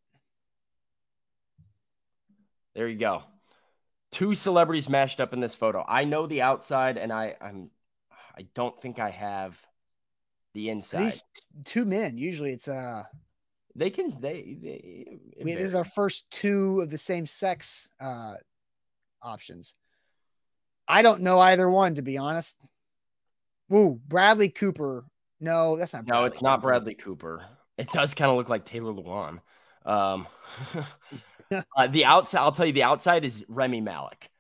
There 2.74 2.86
you 2.86 2.99
go. 2.99 3.22
Two 4.12 4.34
celebrities 4.34 4.89
mashed 4.89 5.20
up 5.20 5.32
in 5.32 5.41
this 5.41 5.55
photo. 5.55 5.84
I 5.86 6.05
know 6.05 6.26
the 6.26 6.43
outside, 6.43 6.97
and 6.97 7.12
I 7.12 7.34
I'm 7.41 7.70
I 8.36 8.47
don't 8.55 8.80
think 8.80 8.99
I 8.99 9.11
have 9.11 9.61
the 10.55 10.70
inside. 10.70 11.03
These 11.03 11.24
two 11.64 11.84
men. 11.84 12.16
Usually 12.16 12.53
it's 12.53 12.68
uh 12.68 13.03
they 13.74 13.91
can 13.91 14.16
they 14.20 14.57
they. 14.61 15.09
it 15.36 15.45
we, 15.45 15.55
this 15.55 15.64
is 15.64 15.74
our 15.74 15.84
first 15.84 16.30
two 16.30 16.80
of 16.80 16.91
the 16.91 16.99
same 16.99 17.26
sex 17.26 17.89
uh 18.01 18.34
options. 19.22 19.74
I 20.89 21.03
don't 21.03 21.20
know 21.20 21.39
either 21.39 21.68
one 21.68 21.95
to 21.97 22.03
be 22.03 22.18
honest. 22.18 22.57
Ooh, 23.72 24.01
Bradley 24.09 24.49
Cooper. 24.49 25.05
No, 25.41 25.76
that's 25.76 25.93
not. 25.93 26.07
No, 26.07 26.24
it's 26.24 26.43
not 26.43 26.62
Bradley 26.62 26.95
Cooper. 26.95 27.45
It 27.76 27.91
does 27.91 28.14
kind 28.14 28.30
of 28.30 28.36
look 28.36 28.49
like 28.49 28.64
Taylor 28.64 28.93
Lewan. 28.93 29.41
Um, 29.84 30.26
uh, 31.76 31.86
the 31.86 32.07
outside, 32.07 32.41
I'll 32.41 32.53
tell 32.53 32.66
you, 32.66 32.72
the 32.72 32.82
outside 32.82 33.24
is 33.24 33.45
Rami 33.49 33.80
Malek. 33.80 34.30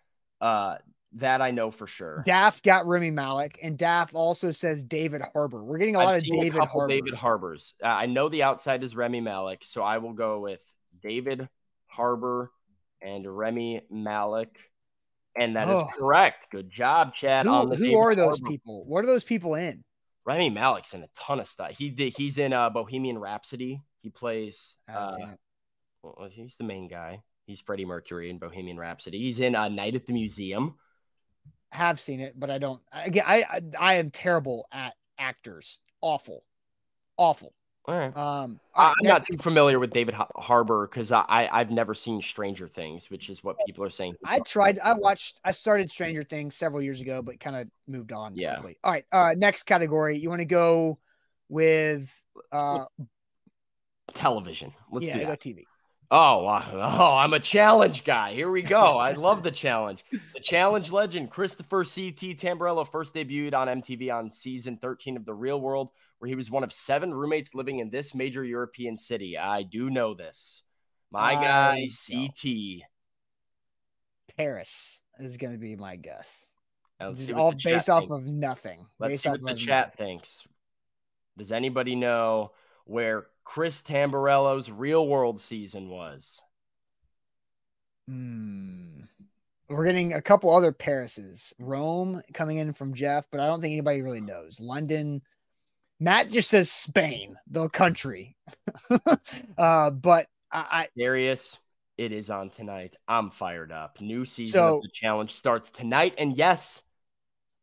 Uh, 0.40 0.76
that 1.14 1.40
I 1.40 1.52
know 1.52 1.70
for 1.70 1.86
sure. 1.86 2.22
Daft 2.26 2.62
got 2.62 2.86
Rami 2.86 3.10
Malek, 3.10 3.58
and 3.62 3.78
Daft 3.78 4.14
also 4.14 4.50
says 4.50 4.82
David 4.82 5.22
Harbour. 5.32 5.64
We're 5.64 5.78
getting 5.78 5.96
a 5.96 5.98
lot 5.98 6.14
I've 6.14 6.22
of 6.22 6.24
David 6.24 6.54
a 6.54 6.58
couple 6.58 6.80
Harbour. 6.80 6.92
David 6.92 7.14
Harbours. 7.14 7.74
Uh, 7.82 7.86
I 7.86 8.06
know 8.06 8.28
the 8.28 8.42
outside 8.42 8.82
is 8.84 8.94
Rami 8.94 9.20
Malek, 9.20 9.64
so 9.64 9.82
I 9.82 9.98
will 9.98 10.12
go 10.12 10.40
with 10.40 10.60
David 11.02 11.48
Harbour 11.86 12.50
and 13.00 13.26
Rami 13.26 13.82
Malek. 13.90 14.58
And 15.36 15.56
that 15.56 15.68
is 15.68 15.80
Oh. 15.82 15.86
correct. 15.96 16.50
Good 16.50 16.70
job, 16.70 17.14
Chad. 17.14 17.46
on 17.46 17.68
Who, 17.68 17.76
the 17.76 17.90
who 17.90 17.96
are 17.98 18.14
those 18.14 18.38
Harbour. 18.40 18.48
people? 18.50 18.84
What 18.86 19.04
are 19.04 19.06
those 19.06 19.24
people 19.24 19.54
in? 19.54 19.84
Rami 20.24 20.50
Malek's 20.50 20.94
in 20.94 21.02
a 21.02 21.08
ton 21.18 21.40
of 21.40 21.48
stuff. 21.48 21.70
He 21.76 21.90
did. 21.90 22.14
He's 22.16 22.38
in 22.38 22.52
uh, 22.52 22.70
Bohemian 22.70 23.18
Rhapsody. 23.18 23.80
He 24.02 24.10
plays. 24.10 24.76
Uh, 24.88 25.16
well, 26.02 26.28
he's 26.30 26.56
the 26.56 26.64
main 26.64 26.88
guy. 26.88 27.22
He's 27.46 27.60
Freddie 27.60 27.86
Mercury 27.86 28.28
in 28.30 28.38
Bohemian 28.38 28.78
Rhapsody. 28.78 29.18
He's 29.18 29.40
in 29.40 29.54
uh, 29.54 29.68
Night 29.68 29.94
at 29.94 30.06
the 30.06 30.12
Museum. 30.12 30.76
have 31.72 31.98
seen 31.98 32.20
it, 32.20 32.38
but 32.38 32.50
I 32.50 32.58
don't. 32.58 32.82
Again, 32.92 33.24
I 33.26 33.42
I, 33.42 33.60
I 33.78 33.94
am 33.94 34.10
terrible 34.10 34.66
at 34.72 34.94
actors. 35.18 35.80
Awful, 36.02 36.44
awful. 37.16 37.54
All 37.88 37.96
right. 37.96 38.14
Um, 38.14 38.60
I, 38.74 38.88
I'm 38.88 38.94
right, 39.02 39.08
not 39.08 39.24
too 39.24 39.38
familiar 39.38 39.78
with 39.78 39.92
David 39.92 40.14
Harbour 40.36 40.86
because 40.86 41.10
I, 41.10 41.24
I 41.26 41.60
I've 41.60 41.70
never 41.70 41.94
seen 41.94 42.20
Stranger 42.20 42.68
Things, 42.68 43.10
which 43.10 43.30
is 43.30 43.42
what 43.42 43.56
people 43.64 43.82
are 43.82 43.88
saying. 43.88 44.14
I 44.26 44.40
tried. 44.40 44.78
I 44.78 44.92
watched. 44.92 45.40
I 45.42 45.52
started 45.52 45.90
Stranger 45.90 46.22
Things 46.22 46.54
several 46.54 46.82
years 46.82 47.00
ago, 47.00 47.22
but 47.22 47.40
kind 47.40 47.56
of 47.56 47.66
moved 47.86 48.12
on. 48.12 48.36
Yeah. 48.36 48.56
quickly. 48.56 48.76
All 48.84 48.92
right. 48.92 49.06
Uh, 49.10 49.32
next 49.38 49.62
category. 49.62 50.18
You 50.18 50.28
want 50.28 50.40
to 50.40 50.44
go 50.44 50.98
with? 51.48 52.14
Uh, 52.52 52.84
television. 54.12 54.74
Let's 54.92 55.06
yeah, 55.06 55.14
do 55.14 55.20
go 55.20 55.26
that. 55.28 55.40
TV. 55.40 55.64
Oh, 56.10 56.46
uh, 56.46 56.64
oh, 56.98 57.16
I'm 57.16 57.34
a 57.34 57.40
challenge 57.40 58.04
guy. 58.04 58.32
Here 58.32 58.50
we 58.50 58.62
go. 58.62 58.98
I 58.98 59.12
love 59.12 59.42
the 59.42 59.50
challenge. 59.50 60.04
The 60.34 60.40
challenge 60.40 60.90
legend, 60.90 61.30
Christopher 61.30 61.84
C.T. 61.84 62.34
Tamburello, 62.36 62.86
first 62.90 63.14
debuted 63.14 63.54
on 63.54 63.68
MTV 63.82 64.12
on 64.14 64.30
season 64.30 64.78
13 64.78 65.16
of 65.16 65.24
The 65.26 65.34
Real 65.34 65.60
World, 65.60 65.90
where 66.18 66.28
he 66.28 66.34
was 66.34 66.50
one 66.50 66.64
of 66.64 66.72
seven 66.72 67.12
roommates 67.12 67.54
living 67.54 67.80
in 67.80 67.90
this 67.90 68.14
major 68.14 68.42
European 68.44 68.96
city. 68.96 69.36
I 69.36 69.62
do 69.62 69.90
know 69.90 70.14
this. 70.14 70.62
My 71.10 71.34
I 71.34 71.34
guy, 71.34 71.80
know. 71.80 71.86
C.T. 71.90 72.84
Paris 74.36 75.02
is 75.18 75.36
going 75.36 75.52
to 75.52 75.58
be 75.58 75.76
my 75.76 75.96
guess. 75.96 76.46
Now, 77.00 77.08
Let's 77.08 77.20
This 77.20 77.26
see 77.26 77.32
is 77.32 77.36
all 77.36 77.52
based 77.52 77.88
off 77.90 78.08
thinks. 78.08 78.10
of 78.10 78.26
nothing. 78.26 78.86
Let's 78.98 79.12
based 79.12 79.22
see 79.22 79.30
what 79.30 79.44
the 79.44 79.54
chat 79.54 79.90
nothing. 79.90 79.96
thinks. 79.96 80.46
Does 81.36 81.52
anybody 81.52 81.94
know 81.94 82.52
where 82.84 83.26
Chris 83.48 83.80
Tamburello's 83.80 84.70
Real 84.70 85.08
World 85.08 85.40
season 85.40 85.88
was? 85.88 86.42
Hmm. 88.06 89.00
We're 89.70 89.86
getting 89.86 90.12
a 90.12 90.20
couple 90.20 90.54
other 90.54 90.70
Parises. 90.70 91.54
Rome 91.58 92.20
coming 92.34 92.58
in 92.58 92.74
from 92.74 92.92
Jeff, 92.92 93.26
but 93.30 93.40
I 93.40 93.46
don't 93.46 93.62
think 93.62 93.72
anybody 93.72 94.02
really 94.02 94.20
knows. 94.20 94.60
London. 94.60 95.22
Matt 95.98 96.28
just 96.28 96.50
says 96.50 96.70
Spain, 96.70 97.38
the 97.46 97.70
country. 97.70 98.36
uh, 99.58 99.90
but 99.92 100.26
I, 100.52 100.88
Darius, 100.96 101.56
it 101.96 102.12
is 102.12 102.28
on 102.28 102.50
tonight. 102.50 102.96
I'm 103.08 103.30
fired 103.30 103.72
up. 103.72 103.98
New 103.98 104.26
season 104.26 104.52
So- 104.52 104.76
of 104.76 104.82
the 104.82 104.90
challenge 104.92 105.32
starts 105.32 105.70
tonight. 105.70 106.16
And 106.18 106.36
yes, 106.36 106.82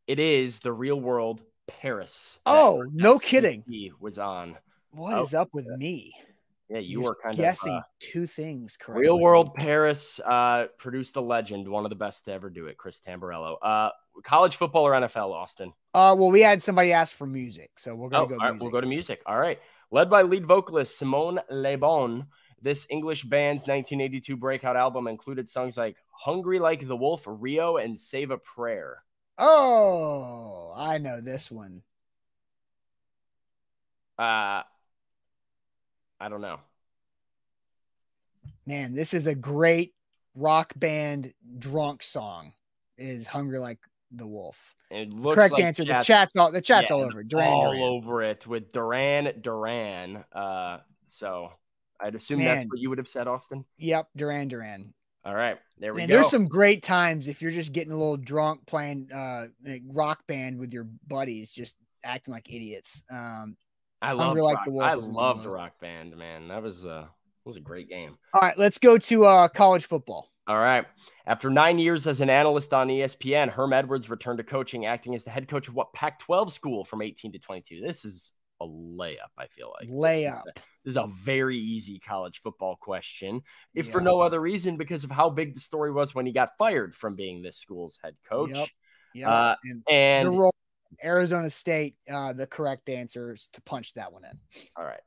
it 0.08 0.18
is 0.18 0.58
the 0.58 0.72
real 0.72 1.00
world 1.00 1.42
Paris. 1.68 2.40
Oh, 2.44 2.84
no 2.90 3.20
kidding. 3.20 3.62
He 3.68 3.92
Was 4.00 4.18
on. 4.18 4.56
What 4.96 5.18
is 5.18 5.34
Oh, 5.34 5.42
up 5.42 5.50
with 5.52 5.66
me? 5.66 6.12
Yeah, 6.68 6.78
you 6.78 7.00
You're 7.00 7.02
were 7.10 7.16
kind 7.22 7.36
guessing 7.36 7.74
of 7.74 7.82
uh, 7.82 7.86
two 8.00 8.26
things 8.26 8.76
correct. 8.76 8.98
real 9.00 9.20
world 9.20 9.54
Paris. 9.54 10.18
Uh, 10.24 10.66
produced 10.78 11.14
a 11.16 11.20
legend, 11.20 11.68
one 11.68 11.84
of 11.84 11.90
the 11.90 11.96
best 11.96 12.24
to 12.24 12.32
ever 12.32 12.50
do 12.50 12.66
it, 12.66 12.76
Chris 12.76 12.98
Tamburello. 13.00 13.56
Uh, 13.62 13.90
college 14.24 14.56
football 14.56 14.84
or 14.86 14.92
NFL, 14.92 15.32
Austin? 15.32 15.72
Uh, 15.94 16.16
well, 16.18 16.30
we 16.32 16.40
had 16.40 16.60
somebody 16.60 16.92
ask 16.92 17.14
for 17.14 17.26
music, 17.26 17.70
so 17.78 17.94
we're 17.94 18.06
Oh, 18.06 18.08
gonna 18.08 18.22
all 18.22 18.26
go. 18.26 18.36
right, 18.38 18.44
music. 18.50 18.62
we'll 18.62 18.70
go 18.72 18.80
to 18.80 18.86
music. 18.88 19.22
All 19.26 19.38
right. 19.38 19.60
Led 19.92 20.10
by 20.10 20.22
lead 20.22 20.44
vocalist 20.44 20.98
Simon 20.98 21.38
Le 21.50 21.78
Bon, 21.78 22.26
this 22.60 22.84
English 22.90 23.22
band's 23.24 23.68
1982 23.68 24.36
breakout 24.36 24.76
album 24.76 25.06
included 25.06 25.48
songs 25.48 25.76
like 25.76 25.98
Hungry 26.10 26.58
Like 26.58 26.84
the 26.88 26.96
Wolf, 26.96 27.22
Rio, 27.28 27.76
and 27.76 27.96
Save 28.00 28.32
a 28.32 28.38
Prayer. 28.38 29.04
Oh, 29.38 30.72
I 30.76 30.98
know 30.98 31.20
this 31.20 31.48
one. 31.48 31.82
Uh, 34.18 34.62
I 36.20 36.28
don't 36.28 36.40
know. 36.40 36.58
Man, 38.66 38.94
this 38.94 39.14
is 39.14 39.26
a 39.26 39.34
great 39.34 39.94
rock 40.34 40.72
band 40.76 41.32
drunk 41.58 42.02
song. 42.02 42.52
Is 42.98 43.26
"Hungry 43.26 43.58
Like 43.58 43.78
the 44.10 44.26
Wolf." 44.26 44.74
It 44.90 45.12
looks 45.12 45.34
Correct 45.34 45.52
like 45.54 45.64
answer. 45.64 45.84
chat's 45.84 46.06
the 46.06 46.12
chat's 46.12 46.36
all 46.36 46.52
the 46.52 46.60
chat's 46.60 46.90
yeah, 46.90 46.96
all 46.96 47.02
over. 47.02 47.22
Duran 47.22 47.48
all 47.48 47.72
Duran. 47.72 47.82
over 47.82 48.22
it 48.22 48.46
with 48.46 48.72
Duran 48.72 49.40
Duran. 49.40 50.24
Uh, 50.32 50.78
so 51.06 51.50
I'd 52.00 52.14
assume 52.14 52.42
that's 52.44 52.64
what 52.66 52.78
you 52.78 52.88
would 52.88 52.98
have 52.98 53.08
said, 53.08 53.26
Austin. 53.28 53.64
Yep, 53.78 54.08
Duran 54.16 54.48
Duran. 54.48 54.94
All 55.24 55.34
right, 55.34 55.58
there 55.78 55.92
we 55.92 56.02
And 56.02 56.08
go. 56.08 56.14
there's 56.14 56.30
some 56.30 56.46
great 56.46 56.82
times 56.84 57.26
if 57.26 57.42
you're 57.42 57.50
just 57.50 57.72
getting 57.72 57.92
a 57.92 57.96
little 57.96 58.16
drunk 58.16 58.64
playing 58.66 59.10
uh 59.12 59.48
like 59.64 59.82
rock 59.88 60.24
band 60.28 60.58
with 60.58 60.72
your 60.72 60.86
buddies, 61.08 61.50
just 61.52 61.74
acting 62.04 62.32
like 62.32 62.48
idiots. 62.48 63.02
Um, 63.10 63.56
I 64.02 64.12
love 64.12 64.36
Like 64.36 64.58
the 64.64 64.72
Wolf 64.72 64.84
I 64.84 64.94
is 64.96 65.06
one 65.06 65.08
of 65.08 65.14
loved 65.14 65.44
those. 65.46 65.52
Rock 65.54 65.80
Band, 65.80 66.16
man. 66.16 66.48
That 66.48 66.62
was 66.62 66.84
uh 66.84 67.06
was 67.44 67.56
a 67.56 67.60
great 67.60 67.88
game. 67.88 68.16
all 68.34 68.40
right, 68.40 68.58
let's 68.58 68.78
go 68.78 68.98
to 68.98 69.24
uh 69.24 69.48
college 69.48 69.84
football. 69.86 70.28
All 70.48 70.58
right. 70.58 70.84
After 71.26 71.50
nine 71.50 71.78
years 71.78 72.06
as 72.06 72.20
an 72.20 72.30
analyst 72.30 72.72
on 72.72 72.86
ESPN, 72.88 73.48
Herm 73.50 73.72
Edwards 73.72 74.08
returned 74.08 74.38
to 74.38 74.44
coaching, 74.44 74.86
acting 74.86 75.14
as 75.14 75.24
the 75.24 75.30
head 75.30 75.48
coach 75.48 75.66
of 75.66 75.74
what 75.74 75.92
Pac 75.92 76.20
12 76.20 76.52
school 76.52 76.84
from 76.84 77.02
18 77.02 77.32
to 77.32 77.38
22. 77.40 77.80
This 77.84 78.04
is 78.04 78.32
a 78.60 78.64
layup, 78.66 79.32
I 79.36 79.48
feel 79.48 79.72
like. 79.72 79.88
This 79.88 79.90
is 79.90 80.22
Layup. 80.24 80.42
a- 80.46 80.52
This 80.84 80.92
is 80.92 80.96
a 80.96 81.08
very 81.08 81.58
easy 81.58 81.98
college 81.98 82.40
football 82.42 82.76
question, 82.76 83.42
if 83.74 83.90
for 83.90 84.00
no 84.00 84.20
other 84.20 84.40
reason 84.40 84.76
because 84.76 85.02
of 85.02 85.10
how 85.10 85.30
big 85.30 85.52
the 85.54 85.60
story 85.60 85.90
was 85.92 86.14
when 86.14 86.26
he 86.26 86.32
got 86.32 86.50
fired 86.58 86.94
from 86.94 87.16
being 87.16 87.42
this 87.42 87.58
school's 87.58 87.98
head 88.02 88.14
coach. 88.28 88.50
Yep. 88.54 88.68
Yeah, 89.14 89.30
Uh, 89.30 89.56
and 89.64 89.82
And 89.90 90.26
the 90.32 90.38
role 90.38 90.54
Arizona 91.02 91.50
State, 91.50 91.96
uh, 92.10 92.32
the 92.32 92.46
correct 92.46 92.88
answer 92.88 93.34
is 93.34 93.48
to 93.52 93.60
punch 93.62 93.94
that 93.94 94.12
one 94.12 94.24
in. 94.24 94.38
All 94.76 94.84
right. 94.84 95.00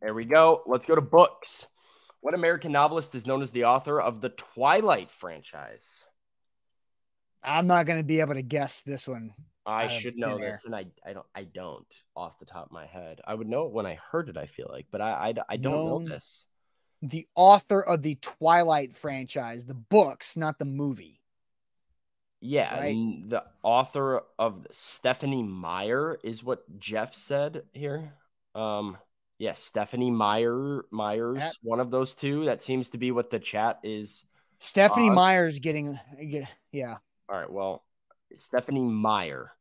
There 0.00 0.14
we 0.14 0.24
go. 0.24 0.62
Let's 0.66 0.86
go 0.86 0.94
to 0.94 1.00
books. 1.00 1.66
What 2.20 2.34
American 2.34 2.72
novelist 2.72 3.14
is 3.14 3.26
known 3.26 3.42
as 3.42 3.52
the 3.52 3.64
author 3.64 4.00
of 4.00 4.20
the 4.20 4.28
Twilight 4.30 5.10
franchise? 5.10 6.04
I'm 7.42 7.66
not 7.66 7.86
going 7.86 7.98
to 7.98 8.04
be 8.04 8.20
able 8.20 8.34
to 8.34 8.42
guess 8.42 8.82
this 8.82 9.08
one. 9.08 9.32
I 9.64 9.86
should 9.88 10.16
know 10.16 10.38
this, 10.38 10.64
and 10.64 10.74
I, 10.74 10.86
I 11.06 11.12
don't 11.12 11.26
I 11.34 11.44
don't 11.44 11.86
off 12.16 12.38
the 12.38 12.44
top 12.44 12.66
of 12.66 12.72
my 12.72 12.86
head. 12.86 13.20
I 13.24 13.34
would 13.34 13.48
know 13.48 13.66
it 13.66 13.72
when 13.72 13.86
I 13.86 13.94
heard 14.10 14.28
it. 14.28 14.36
I 14.36 14.46
feel 14.46 14.68
like, 14.70 14.86
but 14.90 15.00
I 15.00 15.10
I, 15.10 15.34
I 15.48 15.56
don't 15.56 15.72
Known- 15.72 16.04
know 16.04 16.10
this. 16.14 16.46
The 17.04 17.26
author 17.34 17.82
of 17.82 18.02
the 18.02 18.16
Twilight 18.16 18.94
franchise, 18.94 19.64
the 19.64 19.74
books, 19.74 20.36
not 20.36 20.58
the 20.60 20.64
movie. 20.64 21.20
Yeah, 22.44 22.76
Right. 22.80 22.96
the 23.28 23.44
author 23.62 24.22
of 24.36 24.66
Stephanie 24.72 25.44
Meyer 25.44 26.18
is 26.24 26.42
what 26.42 26.64
Jeff 26.80 27.14
said 27.14 27.62
here. 27.72 28.12
Um, 28.56 28.98
yeah, 29.38 29.54
Stephanie 29.54 30.10
Meyer 30.10 30.82
Myers, 30.90 31.38
That- 31.38 31.56
one 31.62 31.78
of 31.78 31.92
those 31.92 32.16
two. 32.16 32.44
That 32.46 32.60
seems 32.60 32.90
to 32.90 32.98
be 32.98 33.12
what 33.12 33.30
the 33.30 33.38
chat 33.38 33.78
is. 33.84 34.24
Stephanie 34.58 35.10
Uh, 35.10 35.14
Myers 35.14 35.60
getting, 35.60 35.98
yeah. 36.72 36.98
All 37.28 37.38
right, 37.38 37.50
well, 37.50 37.84
Stephanie 38.36 38.88
Meyer 38.88 39.52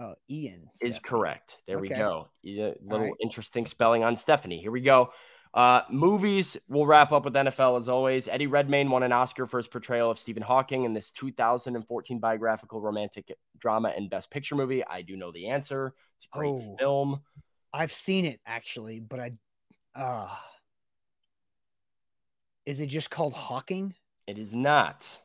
Oh, 0.00 0.14
Ian 0.28 0.70
is 0.80 0.96
Stephanie. 0.96 1.00
correct. 1.08 1.62
There 1.66 1.78
we 1.78 1.88
go. 1.88 2.28
Yeah, 2.42 2.72
little 2.80 3.06
right. 3.06 3.14
interesting 3.22 3.66
spelling 3.66 4.02
on 4.02 4.16
Stephanie. 4.16 4.60
Here 4.60 4.72
we 4.72 4.80
go. 4.80 5.12
Uh, 5.54 5.82
movies. 5.88 6.56
We'll 6.68 6.84
wrap 6.84 7.12
up 7.12 7.24
with 7.24 7.34
NFL 7.34 7.78
as 7.78 7.88
always. 7.88 8.26
Eddie 8.26 8.48
Redmayne 8.48 8.90
won 8.90 9.04
an 9.04 9.12
Oscar 9.12 9.46
for 9.46 9.58
his 9.58 9.68
portrayal 9.68 10.10
of 10.10 10.18
Stephen 10.18 10.42
Hawking 10.42 10.82
in 10.82 10.92
this 10.92 11.12
2014 11.12 12.18
biographical 12.18 12.80
romantic 12.80 13.32
drama 13.58 13.92
and 13.96 14.10
Best 14.10 14.32
Picture 14.32 14.56
movie. 14.56 14.84
I 14.84 15.02
do 15.02 15.16
know 15.16 15.30
the 15.30 15.46
answer. 15.48 15.94
It's 16.16 16.26
a 16.26 16.36
great 16.36 16.50
Oh. 16.50 16.76
film. 16.76 17.22
I've 17.72 17.92
seen 17.92 18.24
it 18.24 18.40
actually, 18.44 18.98
but 18.98 19.20
I, 19.20 19.32
uh, 19.94 20.36
is 22.66 22.80
it 22.80 22.86
just 22.86 23.10
called 23.10 23.34
Hawking? 23.34 23.94
It 24.26 24.38
is 24.38 24.54
not. 24.54 25.20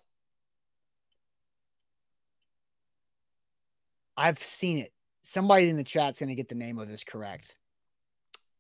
I've 4.15 4.39
seen 4.39 4.77
it. 4.77 4.93
Somebody 5.23 5.69
in 5.69 5.77
the 5.77 5.83
chat's 5.83 6.19
going 6.19 6.29
to 6.29 6.35
get 6.35 6.49
the 6.49 6.55
name 6.55 6.77
of 6.77 6.87
this 6.87 7.03
correct. 7.03 7.55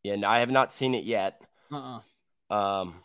And 0.05 0.25
I 0.25 0.39
have 0.39 0.49
not 0.49 0.71
seen 0.71 0.95
it 0.95 1.03
yet. 1.03 1.41
Uh-uh. 1.71 1.99
Um, 2.53 2.95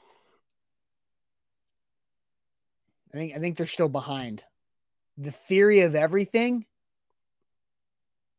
I 3.13 3.17
think 3.17 3.37
I 3.37 3.39
think 3.39 3.57
they're 3.57 3.67
still 3.67 3.89
behind. 3.89 4.43
The 5.19 5.31
theory 5.31 5.81
of 5.81 5.95
everything. 5.95 6.67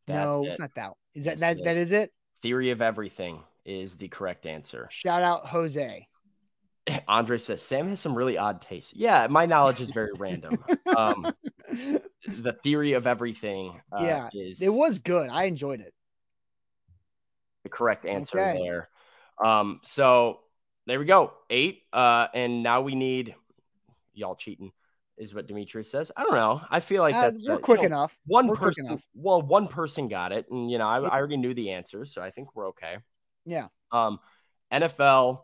no, 0.07 0.43
it. 0.43 0.49
it's 0.49 0.59
not 0.59 0.71
that. 0.75 0.93
Is 1.13 1.25
that 1.25 1.37
that, 1.39 1.59
it. 1.59 1.63
that 1.65 1.77
is 1.77 1.91
it? 1.91 2.11
Theory 2.41 2.71
of 2.71 2.81
Everything 2.81 3.41
is 3.63 3.95
the 3.95 4.07
correct 4.07 4.45
answer. 4.45 4.87
Shout 4.91 5.23
out 5.23 5.47
Jose. 5.47 6.07
Andre 7.07 7.37
says 7.37 7.61
Sam 7.61 7.87
has 7.87 7.99
some 7.99 8.13
really 8.15 8.37
odd 8.37 8.61
taste. 8.61 8.95
Yeah, 8.95 9.27
my 9.29 9.45
knowledge 9.45 9.81
is 9.81 9.91
very 9.91 10.11
random. 10.17 10.63
Um, 10.95 11.25
the 12.27 12.53
theory 12.63 12.93
of 12.93 13.07
everything 13.07 13.81
uh, 13.91 14.03
Yeah, 14.03 14.29
is 14.33 14.61
it 14.61 14.69
was 14.69 14.99
good. 14.99 15.29
I 15.29 15.45
enjoyed 15.45 15.79
it. 15.79 15.93
the 17.63 17.69
correct 17.69 18.05
answer 18.05 18.39
Okay. 18.39 18.59
there. 18.61 18.89
Um, 19.43 19.79
so 19.83 20.39
there 20.87 20.99
we 20.99 21.05
go. 21.05 21.33
Eight. 21.49 21.83
Uh, 21.91 22.27
and 22.33 22.63
now 22.63 22.81
we 22.81 22.95
need 22.95 23.35
y'all 24.13 24.35
cheating, 24.35 24.71
is 25.17 25.33
what 25.33 25.47
Demetrius 25.47 25.89
says. 25.89 26.11
I 26.15 26.23
don't 26.23 26.35
know. 26.35 26.61
I 26.69 26.79
feel 26.79 27.01
like 27.01 27.15
Uh, 27.15 27.21
that's 27.21 27.43
we're 27.45 27.55
you 27.55 27.59
quick 27.59 27.81
know, 27.81 27.87
enough. 27.87 28.17
One 28.25 28.47
We're 28.47 28.55
person, 28.55 28.85
enough. 28.85 29.03
well, 29.13 29.41
one 29.41 29.67
person 29.67 30.07
got 30.07 30.31
it, 30.31 30.49
and 30.49 30.69
you 30.71 30.77
know, 30.77 30.87
I, 30.87 30.99
I 30.99 31.17
already 31.17 31.37
knew 31.37 31.53
the 31.53 31.71
answer, 31.71 32.05
so 32.05 32.21
I 32.21 32.31
think 32.31 32.55
we're 32.55 32.69
okay. 32.69 32.97
Yeah. 33.45 33.67
Um, 33.91 34.19
NFL, 34.71 35.41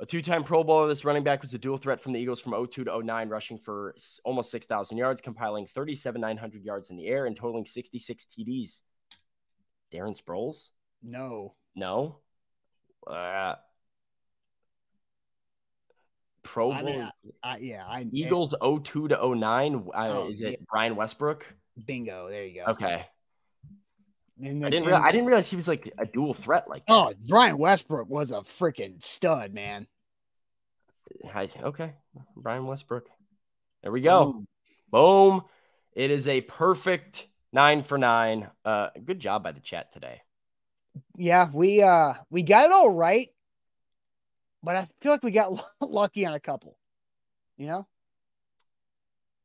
a 0.00 0.06
two-time 0.06 0.44
Pro 0.44 0.64
Bowler. 0.64 0.88
This 0.88 1.04
running 1.04 1.24
back 1.24 1.42
was 1.42 1.52
a 1.52 1.58
dual 1.58 1.76
threat 1.76 2.00
from 2.00 2.12
the 2.12 2.20
Eagles 2.20 2.40
from 2.40 2.52
02 2.52 2.84
to 2.84 3.02
09, 3.02 3.28
rushing 3.28 3.58
for 3.58 3.94
almost 4.24 4.50
6,000 4.50 4.96
yards, 4.96 5.20
compiling 5.20 5.66
37,900 5.66 6.64
yards 6.64 6.90
in 6.90 6.96
the 6.96 7.06
air, 7.06 7.26
and 7.26 7.36
totaling 7.36 7.66
66 7.66 8.24
TDs. 8.24 8.80
Darren 9.92 10.16
Sproles? 10.18 10.70
No. 11.02 11.54
No. 11.74 12.20
Uh, 13.06 13.54
Pro 16.42 16.72
I 16.72 16.82
Bowl 16.82 16.92
mean, 16.92 17.10
I, 17.42 17.58
yeah. 17.58 17.84
I 17.86 18.06
Eagles 18.12 18.54
02 18.60 19.08
to 19.08 19.34
09. 19.36 19.74
Uh, 19.74 19.80
Oh, 19.94 20.28
is 20.28 20.40
it 20.40 20.50
yeah. 20.50 20.56
Brian 20.70 20.96
Westbrook? 20.96 21.46
Bingo. 21.86 22.28
There 22.28 22.44
you 22.44 22.62
go. 22.64 22.72
Okay. 22.72 23.06
I 24.42 24.44
didn't. 24.44 24.86
Realize, 24.86 25.02
I 25.04 25.12
didn't 25.12 25.26
realize 25.26 25.50
he 25.50 25.56
was 25.56 25.68
like 25.68 25.92
a 25.98 26.06
dual 26.06 26.32
threat 26.32 26.68
like 26.68 26.86
that. 26.86 26.92
Oh, 26.92 27.12
Brian 27.28 27.58
Westbrook 27.58 28.08
was 28.08 28.30
a 28.30 28.38
freaking 28.40 29.02
stud, 29.02 29.52
man. 29.52 29.86
I, 31.34 31.48
okay, 31.62 31.92
Brian 32.36 32.66
Westbrook. 32.66 33.06
There 33.82 33.92
we 33.92 34.00
go. 34.00 34.32
Boom. 34.32 34.46
Boom. 34.90 35.42
It 35.94 36.10
is 36.10 36.26
a 36.26 36.40
perfect 36.40 37.28
nine 37.52 37.82
for 37.82 37.98
nine. 37.98 38.48
Uh, 38.64 38.88
good 39.04 39.20
job 39.20 39.42
by 39.42 39.52
the 39.52 39.60
chat 39.60 39.92
today. 39.92 40.22
Yeah, 41.16 41.50
we 41.52 41.82
uh 41.82 42.14
we 42.30 42.42
got 42.42 42.64
it 42.66 42.72
all 42.72 42.90
right, 42.90 43.28
but 44.62 44.76
I 44.76 44.88
feel 45.00 45.12
like 45.12 45.22
we 45.22 45.30
got 45.30 45.52
lucky 45.80 46.26
on 46.26 46.34
a 46.34 46.40
couple. 46.40 46.76
You 47.56 47.66
know, 47.66 47.88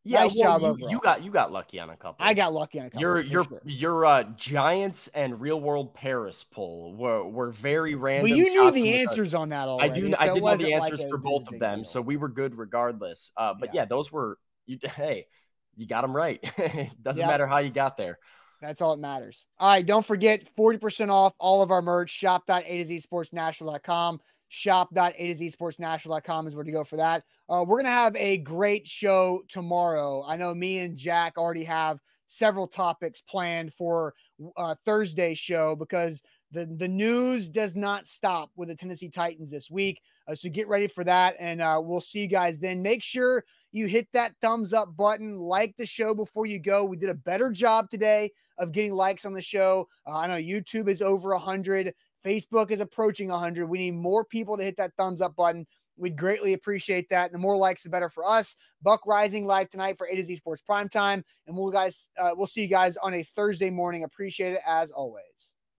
Yeah, 0.03 0.23
Nice 0.23 0.35
well, 0.35 0.59
job 0.59 0.79
you, 0.79 0.87
you 0.89 0.99
got 0.99 1.23
you 1.23 1.31
got 1.31 1.51
lucky 1.51 1.79
on 1.79 1.89
a 1.89 1.97
couple. 1.97 2.25
I 2.25 2.33
got 2.33 2.53
lucky 2.53 2.79
on 2.79 2.85
a 2.85 2.89
couple. 2.89 3.01
your 3.01 3.19
your 3.21 3.43
sure. 3.43 3.61
your 3.65 4.05
uh, 4.05 4.23
Giants 4.37 5.09
and 5.13 5.41
Real 5.41 5.59
World 5.59 5.93
Paris 5.95 6.43
poll 6.43 6.95
were 6.95 7.23
were 7.27 7.49
very 7.51 7.95
random. 7.95 8.29
Well, 8.29 8.39
you 8.39 8.49
knew 8.51 8.71
the 8.71 8.93
answers 9.01 9.33
on 9.33 9.49
that 9.49 9.67
All 9.67 9.81
I 9.81 9.89
do. 9.89 10.13
so 10.13 10.17
I 10.19 10.27
did 10.27 10.43
know 10.43 10.55
the 10.55 10.73
answers 10.73 11.01
a 11.03 11.09
for 11.09 11.17
both 11.17 11.47
of 11.47 11.59
them, 11.59 11.79
deal. 11.79 11.85
so 11.85 12.01
we 12.01 12.17
were 12.17 12.29
good 12.29 12.55
regardless. 12.55 13.31
Uh, 13.35 13.53
but 13.59 13.73
Yeah. 13.73 13.81
yeah, 13.81 13.85
those 13.85 14.11
were. 14.11 14.37
You, 14.67 14.77
hey, 14.95 15.27
you 15.75 15.87
got 15.87 16.01
them 16.01 16.15
right. 16.15 16.41
Doesn't 17.03 17.21
Yep. 17.21 17.27
matter 17.27 17.47
how 17.47 17.57
you 17.57 17.69
got 17.71 17.97
there. 17.97 18.19
That's 18.65 18.81
all 18.81 18.95
that 18.95 19.01
matters. 19.01 19.45
All 19.59 19.69
right. 19.69 19.85
Don't 19.85 20.05
forget 20.05 20.43
40% 20.57 21.09
off 21.09 21.33
all 21.39 21.61
of 21.61 21.71
our 21.71 21.81
merch. 21.81 22.09
Shop.a 22.09 22.61
to 22.61 22.85
z 22.85 22.97
sportsnational.com. 22.97 24.19
Shop.a 24.49 25.11
to 25.11 25.37
z 25.37 25.49
sportsnational.com 25.49 26.47
is 26.47 26.55
where 26.55 26.63
to 26.63 26.71
go 26.71 26.83
for 26.83 26.97
that. 26.97 27.23
Uh, 27.49 27.63
we're 27.67 27.77
going 27.77 27.85
to 27.85 27.91
have 27.91 28.15
a 28.15 28.37
great 28.37 28.87
show 28.87 29.43
tomorrow. 29.47 30.23
I 30.27 30.35
know 30.35 30.53
me 30.53 30.79
and 30.79 30.97
Jack 30.97 31.37
already 31.37 31.63
have 31.63 31.99
several 32.27 32.67
topics 32.67 33.21
planned 33.21 33.73
for 33.73 34.13
uh, 34.57 34.75
Thursday's 34.85 35.37
show 35.37 35.75
because 35.75 36.21
the, 36.55 36.65
the 36.65 36.87
news 36.87 37.49
does 37.49 37.75
not 37.75 38.07
stop 38.07 38.49
with 38.55 38.69
the 38.69 38.75
Tennessee 38.75 39.09
Titans 39.09 39.51
this 39.51 39.69
week. 39.69 40.01
Uh, 40.27 40.33
so 40.33 40.49
get 40.49 40.69
ready 40.69 40.87
for 40.87 41.03
that. 41.03 41.35
And 41.37 41.61
uh, 41.61 41.79
we'll 41.83 42.01
see 42.01 42.21
you 42.21 42.27
guys 42.27 42.59
then. 42.59 42.81
Make 42.81 43.03
sure 43.03 43.43
you 43.73 43.87
hit 43.87 44.07
that 44.13 44.33
thumbs 44.41 44.71
up 44.73 44.95
button, 44.95 45.37
like 45.37 45.75
the 45.77 45.85
show 45.85 46.15
before 46.15 46.45
you 46.45 46.59
go. 46.59 46.85
We 46.85 46.95
did 46.95 47.09
a 47.09 47.13
better 47.13 47.51
job 47.51 47.89
today 47.89 48.31
of 48.57 48.71
getting 48.71 48.93
likes 48.93 49.25
on 49.25 49.33
the 49.33 49.41
show. 49.41 49.89
Uh, 50.07 50.17
I 50.17 50.27
know 50.27 50.35
YouTube 50.35 50.87
is 50.87 51.01
over 51.01 51.31
100, 51.31 51.93
Facebook 52.25 52.71
is 52.71 52.79
approaching 52.79 53.27
100. 53.27 53.67
We 53.67 53.77
need 53.77 53.95
more 53.95 54.23
people 54.23 54.57
to 54.57 54.63
hit 54.63 54.77
that 54.77 54.93
thumbs 54.97 55.21
up 55.21 55.35
button. 55.35 55.67
We'd 55.97 56.17
greatly 56.17 56.53
appreciate 56.53 57.09
that. 57.09 57.33
The 57.33 57.37
more 57.37 57.55
likes, 57.55 57.83
the 57.83 57.89
better 57.89 58.09
for 58.09 58.25
us. 58.25 58.55
Buck 58.81 59.03
Reising 59.05 59.45
live 59.45 59.69
tonight 59.69 59.97
for 59.97 60.07
A 60.07 60.15
to 60.15 60.23
Z 60.23 60.35
Sports 60.37 60.63
Primetime. 60.67 61.21
And 61.47 61.55
we'll 61.55 61.71
guys, 61.71 62.09
uh, 62.17 62.31
we'll 62.33 62.47
see 62.47 62.61
you 62.61 62.67
guys 62.67 62.97
on 62.97 63.13
a 63.13 63.23
Thursday 63.23 63.69
morning. 63.69 64.03
Appreciate 64.03 64.53
it 64.53 64.61
as 64.65 64.91
always. 64.91 65.54